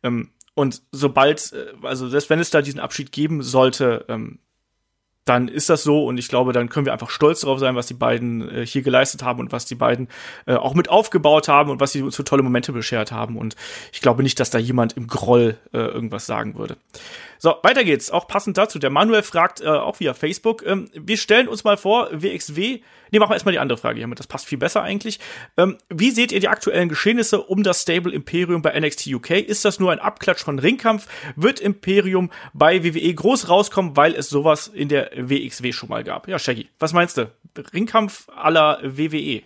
[0.03, 4.39] Ähm, und sobald, äh, also selbst wenn es da diesen Abschied geben sollte, ähm,
[5.25, 7.85] dann ist das so und ich glaube, dann können wir einfach stolz darauf sein, was
[7.85, 10.07] die beiden äh, hier geleistet haben und was die beiden
[10.47, 13.37] äh, auch mit aufgebaut haben und was sie uns für tolle Momente beschert haben.
[13.37, 13.55] Und
[13.93, 16.77] ich glaube nicht, dass da jemand im Groll äh, irgendwas sagen würde.
[17.37, 18.11] So, weiter geht's.
[18.11, 18.77] Auch passend dazu.
[18.77, 20.63] Der Manuel fragt äh, auch via Facebook.
[20.65, 22.81] Ähm, wir stellen uns mal vor, WXW.
[23.11, 24.19] Nee, machen wir erstmal die andere Frage hier mit.
[24.19, 25.19] Das passt viel besser eigentlich.
[25.57, 29.31] Ähm, wie seht ihr die aktuellen Geschehnisse um das Stable Imperium bei NXT UK?
[29.31, 31.07] Ist das nur ein Abklatsch von Ringkampf?
[31.35, 36.27] Wird Imperium bei WWE groß rauskommen, weil es sowas in der WXW schon mal gab?
[36.27, 37.31] Ja, Shaggy, was meinst du?
[37.73, 39.43] Ringkampf aller WWE?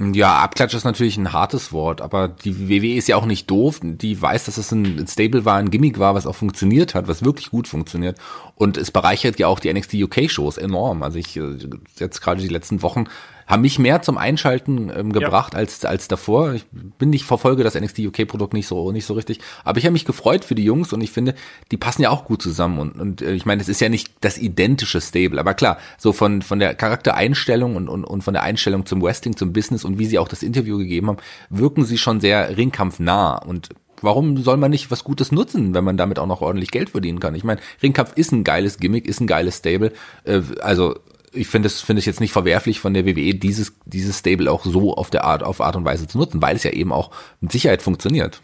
[0.00, 3.80] Ja, Abklatsch ist natürlich ein hartes Wort, aber die WWE ist ja auch nicht doof.
[3.82, 7.24] Die weiß, dass es ein Stable war, ein Gimmick war, was auch funktioniert hat, was
[7.24, 8.16] wirklich gut funktioniert.
[8.54, 11.02] Und es bereichert ja auch die NXT UK Shows enorm.
[11.02, 11.58] Also ich äh,
[11.98, 13.06] jetzt gerade die letzten Wochen
[13.48, 15.58] haben mich mehr zum Einschalten ähm, gebracht ja.
[15.58, 16.52] als als davor.
[16.52, 19.84] Ich bin nicht verfolge das NXT UK Produkt nicht so nicht so richtig, aber ich
[19.84, 21.34] habe mich gefreut für die Jungs und ich finde,
[21.72, 24.12] die passen ja auch gut zusammen und und äh, ich meine, es ist ja nicht
[24.20, 28.42] das identische Stable, aber klar, so von von der Charaktereinstellung und und und von der
[28.42, 31.18] Einstellung zum Wrestling, zum Business und wie sie auch das Interview gegeben haben,
[31.48, 33.70] wirken sie schon sehr ringkampfnah und
[34.02, 37.20] warum soll man nicht was Gutes nutzen, wenn man damit auch noch ordentlich Geld verdienen
[37.20, 37.34] kann?
[37.34, 39.92] Ich meine, Ringkampf ist ein geiles Gimmick, ist ein geiles Stable.
[40.24, 40.96] Äh, also
[41.32, 44.64] ich finde es finde es jetzt nicht verwerflich von der WWE dieses dieses Stable auch
[44.64, 47.10] so auf der Art auf Art und Weise zu nutzen, weil es ja eben auch
[47.40, 48.42] mit Sicherheit funktioniert.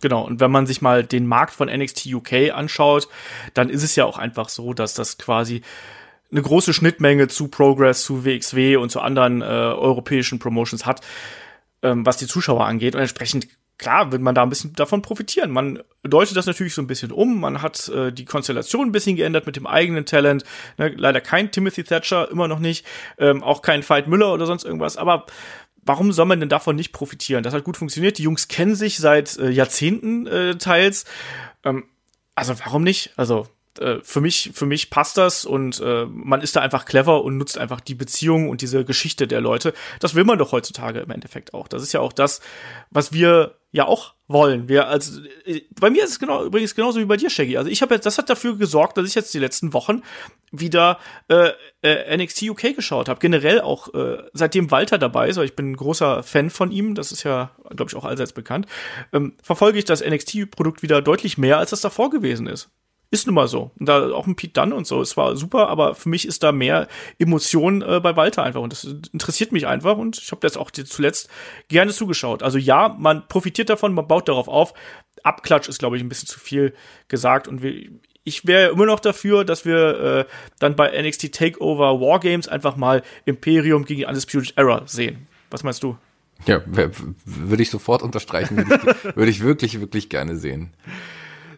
[0.00, 3.08] Genau, und wenn man sich mal den Markt von NXT UK anschaut,
[3.54, 5.60] dann ist es ja auch einfach so, dass das quasi
[6.30, 11.00] eine große Schnittmenge zu Progress, zu WXW und zu anderen äh, europäischen Promotions hat,
[11.82, 12.94] ähm, was die Zuschauer angeht.
[12.94, 13.48] Und entsprechend,
[13.80, 15.50] klar, wird man da ein bisschen davon profitieren.
[15.50, 17.40] Man deutet das natürlich so ein bisschen um.
[17.40, 20.44] Man hat äh, die Konstellation ein bisschen geändert mit dem eigenen Talent.
[20.76, 22.86] Ne, leider kein Timothy Thatcher, immer noch nicht.
[23.18, 24.98] Ähm, auch kein Veit Müller oder sonst irgendwas.
[24.98, 25.24] Aber
[25.82, 27.42] warum soll man denn davon nicht profitieren?
[27.42, 28.18] Das hat gut funktioniert.
[28.18, 31.06] Die Jungs kennen sich seit äh, Jahrzehnten äh, teils.
[31.64, 31.84] Ähm,
[32.34, 33.14] also warum nicht?
[33.16, 33.46] Also
[33.80, 37.36] äh, für mich, für mich passt das und äh, man ist da einfach clever und
[37.36, 39.72] nutzt einfach die Beziehung und diese Geschichte der Leute.
[39.98, 41.68] Das will man doch heutzutage im Endeffekt auch.
[41.68, 42.40] Das ist ja auch das,
[42.90, 44.68] was wir ja auch wollen.
[44.68, 45.20] Wir also
[45.80, 47.56] bei mir ist es genau übrigens genauso wie bei dir, Shaggy.
[47.56, 50.02] Also ich habe jetzt, das hat dafür gesorgt, dass ich jetzt die letzten Wochen
[50.50, 50.98] wieder
[51.28, 51.50] äh,
[51.82, 53.20] äh, NXT UK geschaut habe.
[53.20, 56.94] Generell auch äh, seitdem Walter dabei ist, weil ich bin ein großer Fan von ihm.
[56.94, 58.66] Das ist ja, glaube ich, auch allseits bekannt.
[59.12, 62.70] Ähm, verfolge ich das NXT-Produkt wieder deutlich mehr, als das davor gewesen ist.
[63.12, 63.72] Ist nun mal so.
[63.78, 65.00] Und da auch ein Pete Dunn und so.
[65.00, 66.86] Es war super, aber für mich ist da mehr
[67.18, 68.60] Emotion äh, bei Walter einfach.
[68.60, 69.96] Und das interessiert mich einfach.
[69.96, 71.28] Und ich habe das auch zuletzt
[71.66, 72.44] gerne zugeschaut.
[72.44, 74.74] Also ja, man profitiert davon, man baut darauf auf.
[75.24, 76.72] Abklatsch ist, glaube ich, ein bisschen zu viel
[77.08, 77.48] gesagt.
[77.48, 77.90] Und wir,
[78.22, 80.24] ich wäre immer noch dafür, dass wir äh,
[80.60, 85.26] dann bei NXT Takeover Wargames einfach mal Imperium gegen Undisputed Era sehen.
[85.50, 85.96] Was meinst du?
[86.46, 88.56] Ja, würde ich sofort unterstreichen.
[88.56, 90.70] Würde ich, würde ich wirklich, wirklich gerne sehen.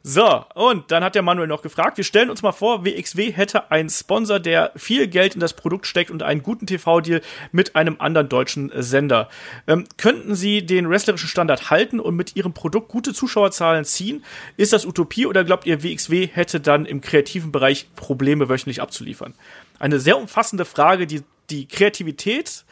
[0.04, 3.70] So, und dann hat der Manuel noch gefragt, wir stellen uns mal vor, WXW hätte
[3.70, 7.20] einen Sponsor, der viel Geld in das Produkt steckt und einen guten TV-Deal
[7.52, 9.28] mit einem anderen deutschen Sender.
[9.68, 14.24] Ähm, könnten Sie den wrestlerischen Standard halten und mit Ihrem Produkt gute Zuschauerzahlen ziehen?
[14.56, 19.34] Ist das Utopie oder glaubt ihr, WXW hätte dann im kreativen Bereich Probleme wöchentlich abzuliefern?
[19.78, 22.64] Eine sehr umfassende Frage, die die Kreativität,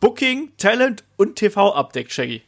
[0.00, 2.42] Booking, Talent und TV abdeckt, Shaggy.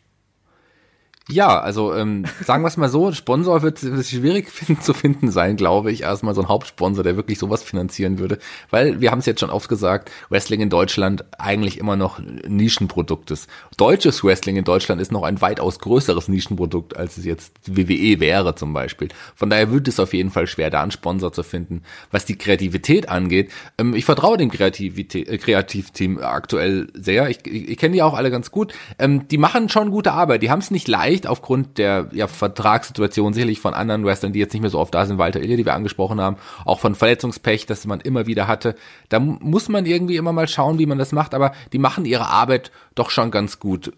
[1.28, 5.32] Ja, also ähm, sagen wir es mal so, Sponsor wird, wird schwierig finden, zu finden
[5.32, 6.02] sein, glaube ich.
[6.02, 8.38] Erstmal so ein Hauptsponsor, der wirklich sowas finanzieren würde.
[8.70, 13.32] Weil, wir haben es jetzt schon oft gesagt, Wrestling in Deutschland eigentlich immer noch Nischenprodukt
[13.32, 13.50] ist.
[13.76, 18.54] Deutsches Wrestling in Deutschland ist noch ein weitaus größeres Nischenprodukt, als es jetzt WWE wäre
[18.54, 19.08] zum Beispiel.
[19.34, 21.82] Von daher wird es auf jeden Fall schwer, da einen Sponsor zu finden.
[22.12, 27.28] Was die Kreativität angeht, ähm, ich vertraue dem äh, Kreativteam aktuell sehr.
[27.30, 28.74] Ich, ich, ich kenne die auch alle ganz gut.
[29.00, 30.42] Ähm, die machen schon gute Arbeit.
[30.42, 34.38] Die haben es nicht leicht leicht aufgrund der ja, Vertragssituation sicherlich von anderen Wrestlern, die
[34.38, 36.94] jetzt nicht mehr so oft da sind, Walter Ilja, die wir angesprochen haben, auch von
[36.94, 38.74] Verletzungspech, das man immer wieder hatte.
[39.08, 42.28] Da muss man irgendwie immer mal schauen, wie man das macht, aber die machen ihre
[42.28, 43.92] Arbeit doch schon ganz gut.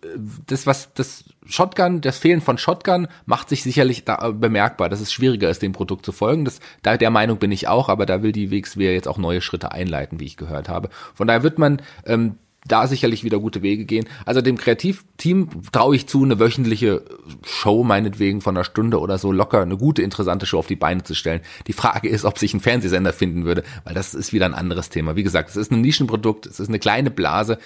[0.46, 5.12] Das, was das Shotgun, das Fehlen von Shotgun macht sich sicherlich da bemerkbar, dass es
[5.12, 6.44] schwieriger ist, dem Produkt zu folgen.
[6.44, 9.40] Das, da der Meinung bin ich auch, aber da will die WXW jetzt auch neue
[9.40, 10.90] Schritte einleiten, wie ich gehört habe.
[11.14, 12.36] Von daher wird man ähm,
[12.68, 14.06] da sicherlich wieder gute Wege gehen.
[14.24, 17.02] Also dem Kreativteam traue ich zu, eine wöchentliche
[17.44, 21.02] Show meinetwegen von einer Stunde oder so locker, eine gute, interessante Show auf die Beine
[21.02, 21.40] zu stellen.
[21.66, 24.90] Die Frage ist, ob sich ein Fernsehsender finden würde, weil das ist wieder ein anderes
[24.90, 25.16] Thema.
[25.16, 27.58] Wie gesagt, es ist ein Nischenprodukt, es ist eine kleine Blase.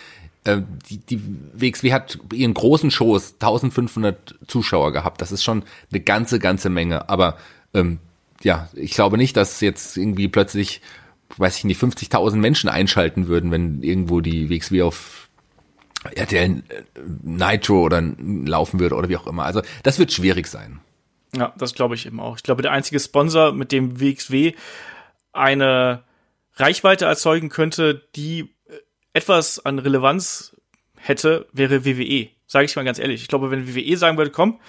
[0.45, 1.21] Äh, die, die
[1.55, 5.21] WXW hat ihren großen Shows 1500 Zuschauer gehabt.
[5.21, 7.09] Das ist schon eine ganze, ganze Menge.
[7.09, 7.37] Aber
[7.75, 7.99] ähm,
[8.43, 10.81] ja, ich glaube nicht, dass jetzt irgendwie plötzlich
[11.37, 15.29] weiß ich nicht, 50.000 Menschen einschalten würden, wenn irgendwo die WXW auf
[16.15, 16.83] RTL äh,
[17.23, 19.45] Nitro oder laufen würde oder wie auch immer.
[19.45, 20.81] Also das wird schwierig sein.
[21.35, 22.37] Ja, das glaube ich eben auch.
[22.37, 24.53] Ich glaube, der einzige Sponsor, mit dem WXW
[25.33, 26.03] eine
[26.57, 28.77] Reichweite erzeugen könnte, die äh,
[29.15, 30.57] etwas an Relevanz
[30.97, 32.29] hätte, wäre WWE.
[32.47, 33.23] Sage ich mal ganz ehrlich.
[33.23, 34.61] Ich glaube, wenn WWE sagen würde, komm,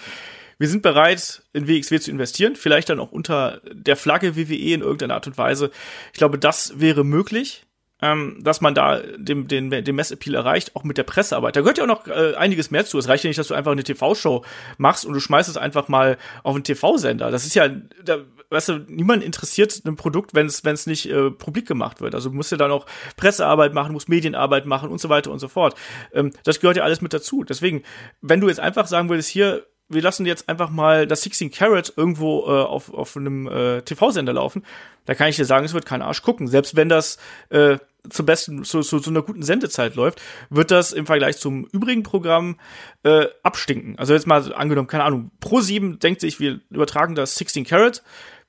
[0.57, 4.81] wir sind bereit, in WXW zu investieren, vielleicht dann auch unter der Flagge WWE in
[4.81, 5.71] irgendeiner Art und Weise.
[6.11, 7.65] Ich glaube, das wäre möglich,
[8.03, 11.55] ähm, dass man da den, den, den Messappeal erreicht, auch mit der Pressearbeit.
[11.55, 12.99] Da gehört ja auch noch äh, einiges mehr zu.
[12.99, 14.43] Es reicht ja nicht, dass du einfach eine TV-Show
[14.77, 17.31] machst und du schmeißt es einfach mal auf einen TV-Sender.
[17.31, 17.69] Das ist ja,
[18.03, 18.17] da,
[18.49, 22.13] weißt du, niemand interessiert ein Produkt, wenn es nicht äh, publik gemacht wird.
[22.13, 25.39] Also du musst ja dann auch Pressearbeit machen, musst Medienarbeit machen und so weiter und
[25.39, 25.75] so fort.
[26.11, 27.45] Ähm, das gehört ja alles mit dazu.
[27.45, 27.83] Deswegen,
[28.19, 31.93] wenn du jetzt einfach sagen würdest, hier wir lassen jetzt einfach mal das 16 Carat
[31.95, 34.63] irgendwo äh, auf, auf einem äh, TV-Sender laufen,
[35.05, 36.47] da kann ich dir sagen, es wird kein Arsch gucken.
[36.47, 37.17] Selbst wenn das
[37.49, 37.77] äh,
[38.09, 42.03] zum besten, zu, zu, zu einer guten Sendezeit läuft, wird das im Vergleich zum übrigen
[42.03, 42.59] Programm
[43.03, 43.97] äh, abstinken.
[43.97, 48.03] Also jetzt mal angenommen, keine Ahnung, Pro 7 denkt sich, wir übertragen das 16 Carat.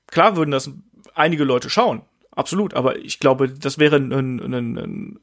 [0.09, 0.71] Klar würden das
[1.15, 2.03] einige Leute schauen.
[2.33, 5.19] Absolut, aber ich glaube, das wäre ein, ein, ein, ein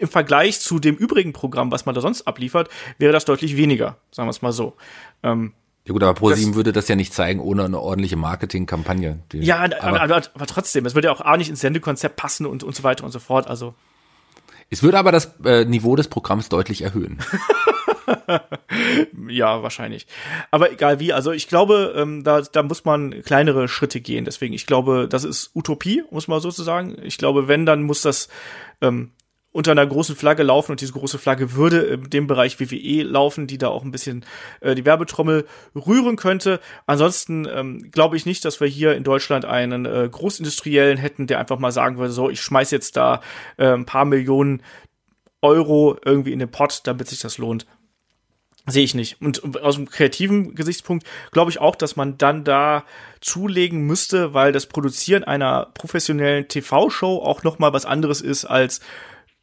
[0.00, 2.68] im Vergleich zu dem übrigen Programm, was man da sonst abliefert,
[2.98, 4.76] wäre das deutlich weniger, sagen wir es mal so.
[5.22, 5.52] Ähm,
[5.86, 9.20] ja gut, aber ProSieben würde das ja nicht zeigen ohne eine ordentliche Marketingkampagne.
[9.32, 12.62] Ja, aber, aber, aber, trotzdem, es würde ja auch A nicht ins Sendekonzept passen und,
[12.62, 13.48] und so weiter und so fort.
[13.48, 13.74] Also
[14.68, 17.20] es würde aber das äh, Niveau des Programms deutlich erhöhen.
[19.28, 20.06] ja, wahrscheinlich.
[20.50, 24.26] Aber egal wie, also ich glaube, ähm, da, da muss man kleinere Schritte gehen.
[24.26, 26.96] Deswegen, ich glaube, das ist Utopie, muss man sozusagen.
[27.02, 28.28] Ich glaube, wenn, dann muss das
[28.82, 29.12] ähm,
[29.58, 33.48] unter einer großen Flagge laufen und diese große Flagge würde in dem Bereich WWE laufen,
[33.48, 34.24] die da auch ein bisschen
[34.60, 36.60] äh, die Werbetrommel rühren könnte.
[36.86, 41.40] Ansonsten ähm, glaube ich nicht, dass wir hier in Deutschland einen äh, Großindustriellen hätten, der
[41.40, 43.20] einfach mal sagen würde, so, ich schmeiß jetzt da
[43.56, 44.62] äh, ein paar Millionen
[45.42, 47.66] Euro irgendwie in den Pot, damit sich das lohnt.
[48.64, 49.20] Sehe ich nicht.
[49.20, 52.84] Und aus dem kreativen Gesichtspunkt glaube ich auch, dass man dann da
[53.20, 58.80] zulegen müsste, weil das Produzieren einer professionellen TV-Show auch noch mal was anderes ist als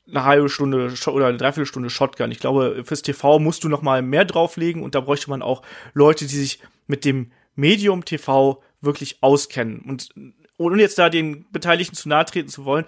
[0.07, 2.31] eine halbe Stunde oder eine Dreiviertelstunde Shotgun.
[2.31, 5.61] Ich glaube, fürs TV musst du noch mal mehr drauflegen und da bräuchte man auch
[5.93, 9.79] Leute, die sich mit dem Medium TV wirklich auskennen.
[9.79, 10.09] Und
[10.57, 12.85] ohne jetzt da den Beteiligten zu nahe treten zu wollen,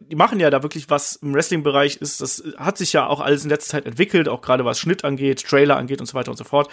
[0.00, 2.20] die machen ja da wirklich was im Wrestling-Bereich ist.
[2.20, 5.46] Das hat sich ja auch alles in letzter Zeit entwickelt, auch gerade was Schnitt angeht,
[5.46, 6.70] Trailer angeht und so weiter und so fort.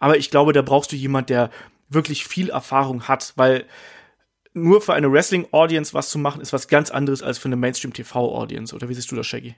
[0.00, 1.50] Aber ich glaube, da brauchst du jemand, der
[1.88, 3.66] wirklich viel Erfahrung hat, weil
[4.52, 8.74] nur für eine Wrestling-Audience was zu machen, ist was ganz anderes als für eine Mainstream-TV-Audience.
[8.74, 9.54] Oder wie siehst du das, Shaggy?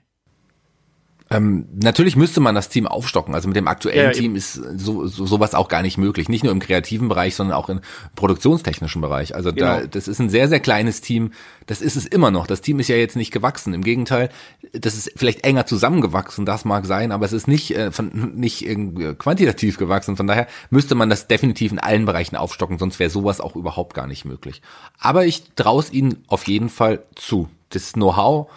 [1.33, 3.33] Ähm, natürlich müsste man das Team aufstocken.
[3.33, 6.29] Also mit dem aktuellen Ja, Team ist so, so sowas auch gar nicht möglich.
[6.29, 7.81] Nicht nur im kreativen Bereich, sondern auch im
[8.15, 9.35] produktionstechnischen Bereich.
[9.35, 9.87] Also da, Genau.
[9.87, 11.31] das ist ein sehr, sehr kleines Team.
[11.65, 12.47] Das ist es immer noch.
[12.47, 13.73] Das Team ist ja jetzt nicht gewachsen.
[13.73, 14.29] Im Gegenteil,
[14.73, 16.45] das ist vielleicht enger zusammengewachsen.
[16.45, 20.15] Das mag sein, aber es ist nicht, äh, von, nicht irgendwie quantitativ gewachsen.
[20.17, 22.77] Von daher müsste man das definitiv in allen Bereichen aufstocken.
[22.77, 24.61] Sonst wäre sowas auch überhaupt gar nicht möglich.
[24.99, 27.49] Aber ich traue es ihnen auf jeden Fall zu.
[27.69, 28.49] Das Know-how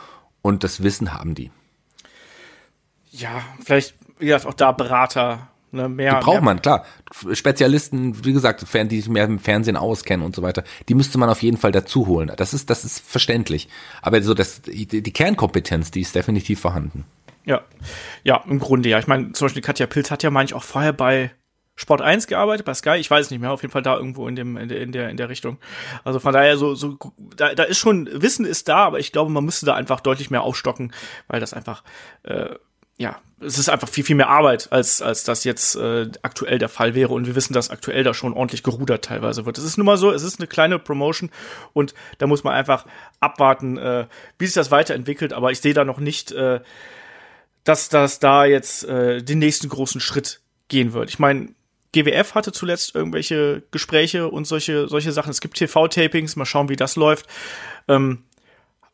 [0.43, 1.51] und das Wissen haben die.
[3.19, 6.19] Ja, vielleicht, wie gesagt, auch da Berater, ne, mehr.
[6.19, 6.85] Die braucht mehr, man, klar.
[7.33, 11.19] Spezialisten, wie gesagt, Fan- die sich mehr im Fernsehen auskennen und so weiter, die müsste
[11.19, 12.33] man auf jeden Fall dazu holen.
[12.37, 13.69] Das ist, das ist verständlich.
[14.03, 17.05] Aber so das, die, die Kernkompetenz, die ist definitiv vorhanden.
[17.45, 17.63] Ja,
[18.25, 18.99] ja, im Grunde ja.
[18.99, 21.31] Ich meine, zum Beispiel Katja Pilz hat ja, meine ich, auch vorher bei
[21.77, 24.35] Sport 1 gearbeitet, bei Sky, ich weiß nicht mehr, auf jeden Fall da irgendwo in
[24.35, 25.59] dem, in der, in der, in der Richtung.
[26.05, 26.97] Also von daher so, so,
[27.37, 30.31] da, da ist schon, Wissen ist da, aber ich glaube, man müsste da einfach deutlich
[30.31, 30.93] mehr aufstocken,
[31.29, 31.85] weil das einfach,
[32.23, 32.55] äh,
[32.99, 36.71] ja, es ist einfach viel, viel mehr Arbeit, als, als das jetzt äh, aktuell der
[36.71, 37.13] Fall wäre.
[37.13, 39.59] Und wir wissen, dass aktuell da schon ordentlich gerudert teilweise wird.
[39.59, 41.31] Es ist nun mal so, es ist eine kleine Promotion
[41.75, 42.87] und da muss man einfach
[43.21, 44.07] abwarten, äh,
[44.39, 45.35] wie sich das weiterentwickelt.
[45.35, 46.61] Aber ich sehe da noch nicht, äh,
[47.65, 51.11] dass das da jetzt äh, den nächsten großen Schritt gehen wird.
[51.11, 51.51] Ich meine,
[51.93, 55.31] GWF hatte zuletzt irgendwelche Gespräche und solche solche Sachen.
[55.31, 57.27] Es gibt TV-Tapings, mal schauen, wie das läuft.
[57.87, 58.25] Ähm,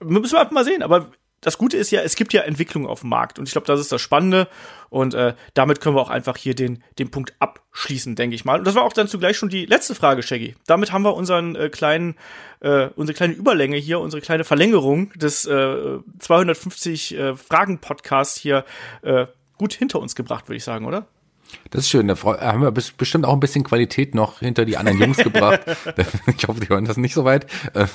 [0.00, 0.82] müssen wir einfach mal sehen.
[0.82, 1.12] Aber
[1.42, 3.78] das Gute ist ja, es gibt ja Entwicklung auf dem Markt und ich glaube, das
[3.80, 4.48] ist das Spannende
[4.90, 8.58] und äh, damit können wir auch einfach hier den den Punkt abschließen, denke ich mal.
[8.60, 10.54] Und das war auch dann zugleich schon die letzte Frage, Shaggy.
[10.66, 12.14] Damit haben wir unseren äh, kleinen
[12.60, 18.64] äh, unsere kleine Überlänge hier, unsere kleine Verlängerung des äh, 250 äh, Fragen Podcasts hier
[19.02, 19.26] äh,
[19.58, 21.06] gut hinter uns gebracht, würde ich sagen, oder?
[21.70, 22.08] Das ist schön.
[22.08, 25.18] Da freu- haben wir bes- bestimmt auch ein bisschen Qualität noch hinter die anderen Jungs
[25.18, 25.60] gebracht.
[26.36, 27.46] Ich hoffe, die hören das nicht so weit.
[27.74, 27.86] Äh,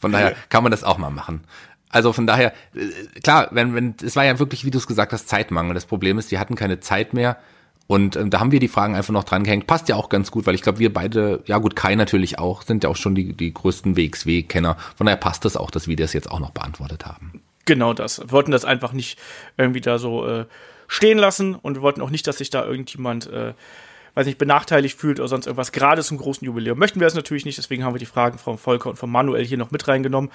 [0.00, 1.42] Von daher kann man das auch mal machen.
[1.90, 5.12] Also von daher, äh, klar, wenn, wenn, es war ja wirklich, wie du es gesagt
[5.12, 5.74] hast, Zeitmangel.
[5.74, 7.36] Das Problem ist, die hatten keine Zeit mehr.
[7.86, 9.66] Und ähm, da haben wir die Fragen einfach noch dran gehängt.
[9.66, 12.62] Passt ja auch ganz gut, weil ich glaube, wir beide, ja gut, Kai natürlich auch,
[12.62, 14.76] sind ja auch schon die, die größten WXW-Kenner.
[14.96, 17.42] Von daher passt es auch, dass wir das jetzt auch noch beantwortet haben.
[17.64, 18.20] Genau das.
[18.20, 19.18] Wir wollten das einfach nicht
[19.56, 20.46] irgendwie da so äh,
[20.86, 23.54] stehen lassen und wir wollten auch nicht, dass sich da irgendjemand, äh,
[24.14, 25.72] weiß nicht, benachteiligt fühlt oder sonst irgendwas.
[25.72, 28.58] Gerade zum großen Jubiläum möchten wir es natürlich nicht, deswegen haben wir die Fragen von
[28.58, 30.30] Volker und von Manuel hier noch mit reingenommen.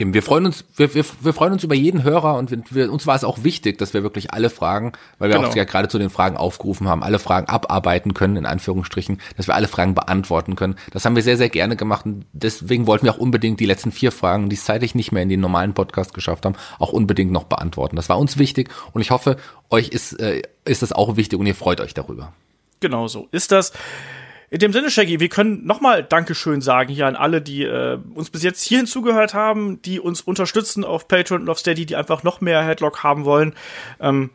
[0.00, 2.92] Eben, wir freuen uns, wir, wir, wir freuen uns über jeden Hörer und wir, wir,
[2.92, 5.48] uns war es auch wichtig, dass wir wirklich alle Fragen, weil wir Genau.
[5.48, 9.48] auch ja gerade zu den Fragen aufgerufen haben, alle Fragen abarbeiten können, in Anführungsstrichen, dass
[9.48, 10.76] wir alle Fragen beantworten können.
[10.92, 13.90] Das haben wir sehr, sehr gerne gemacht und deswegen wollten wir auch unbedingt die letzten
[13.90, 17.32] vier Fragen, die es zeitlich nicht mehr in den normalen Podcast geschafft haben, auch unbedingt
[17.32, 17.96] noch beantworten.
[17.96, 19.36] Das war uns wichtig und ich hoffe,
[19.68, 22.32] euch ist, äh, ist das auch wichtig und ihr freut euch darüber.
[22.80, 23.72] Genau so ist das.
[24.50, 28.30] In dem Sinne, Shaggy, wir können nochmal Dankeschön sagen hier an alle, die äh, uns
[28.30, 32.22] bis jetzt hierhin zugehört haben, die uns unterstützen auf Patreon und auf Steady, die einfach
[32.22, 33.54] noch mehr Headlock haben wollen.
[34.00, 34.30] Ähm,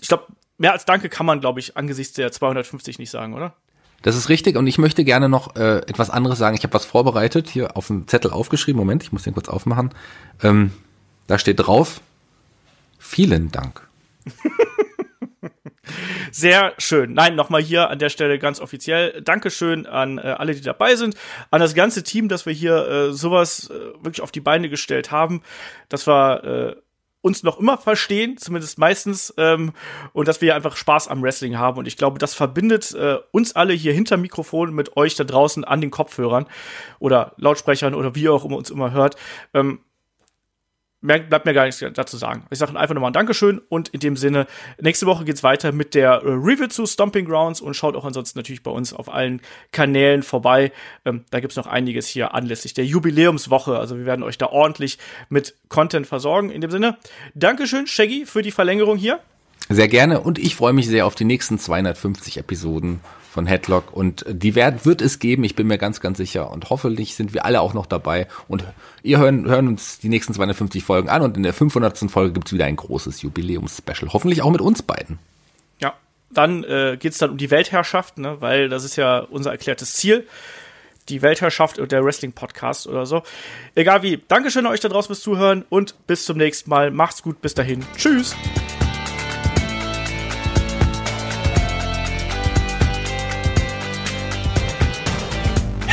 [0.00, 0.24] ich glaube,
[0.56, 3.54] mehr als Danke kann man, glaube ich, angesichts der 250 nicht sagen, oder?
[4.00, 6.56] Das ist richtig und ich möchte gerne noch äh, etwas anderes sagen.
[6.56, 8.78] Ich habe was vorbereitet, hier auf dem Zettel aufgeschrieben.
[8.78, 9.90] Moment, ich muss den kurz aufmachen.
[10.42, 10.72] Ähm,
[11.26, 12.00] da steht drauf,
[12.98, 13.86] vielen Dank.
[16.30, 17.12] Sehr schön.
[17.12, 19.20] Nein, nochmal hier an der Stelle ganz offiziell.
[19.22, 21.16] Dankeschön an äh, alle, die dabei sind,
[21.50, 25.10] an das ganze Team, dass wir hier äh, sowas äh, wirklich auf die Beine gestellt
[25.10, 25.42] haben,
[25.88, 26.80] dass wir äh,
[27.22, 29.72] uns noch immer verstehen, zumindest meistens, ähm,
[30.12, 31.78] und dass wir einfach Spaß am Wrestling haben.
[31.78, 35.64] Und ich glaube, das verbindet äh, uns alle hier hinter Mikrofon mit euch da draußen
[35.64, 36.46] an den Kopfhörern
[36.98, 39.16] oder Lautsprechern oder wie ihr auch immer uns immer hört.
[39.52, 39.80] Ähm,
[41.00, 42.44] mehr, bleibt mir gar nichts dazu sagen.
[42.50, 44.46] Ich sage einfach nochmal ein Dankeschön und in dem Sinne,
[44.80, 48.38] nächste Woche geht's weiter mit der äh, Review zu Stomping Grounds und schaut auch ansonsten
[48.38, 49.40] natürlich bei uns auf allen
[49.72, 50.72] Kanälen vorbei.
[51.04, 53.78] Ähm, da gibt's noch einiges hier anlässlich der Jubiläumswoche.
[53.78, 54.98] Also wir werden euch da ordentlich
[55.28, 56.50] mit Content versorgen.
[56.50, 56.98] In dem Sinne,
[57.34, 59.20] Dankeschön, Shaggy, für die Verlängerung hier.
[59.72, 62.98] Sehr gerne und ich freue mich sehr auf die nächsten 250 Episoden
[63.30, 66.70] von Headlock und die werden, wird es geben, ich bin mir ganz, ganz sicher und
[66.70, 68.64] hoffentlich sind wir alle auch noch dabei und
[69.04, 72.10] ihr hören, hören uns die nächsten 250 Folgen an und in der 500.
[72.10, 75.20] Folge gibt's wieder ein großes Jubiläumsspecial, hoffentlich auch mit uns beiden.
[75.78, 75.94] Ja,
[76.32, 80.26] dann äh, geht's dann um die Weltherrschaft, ne, weil das ist ja unser erklärtes Ziel.
[81.08, 83.22] Die Weltherrschaft und der Wrestling-Podcast oder so.
[83.74, 84.20] Egal wie.
[84.28, 86.90] Dankeschön euch da draußen fürs Zuhören und bis zum nächsten Mal.
[86.90, 87.84] Macht's gut, bis dahin.
[87.96, 88.36] Tschüss.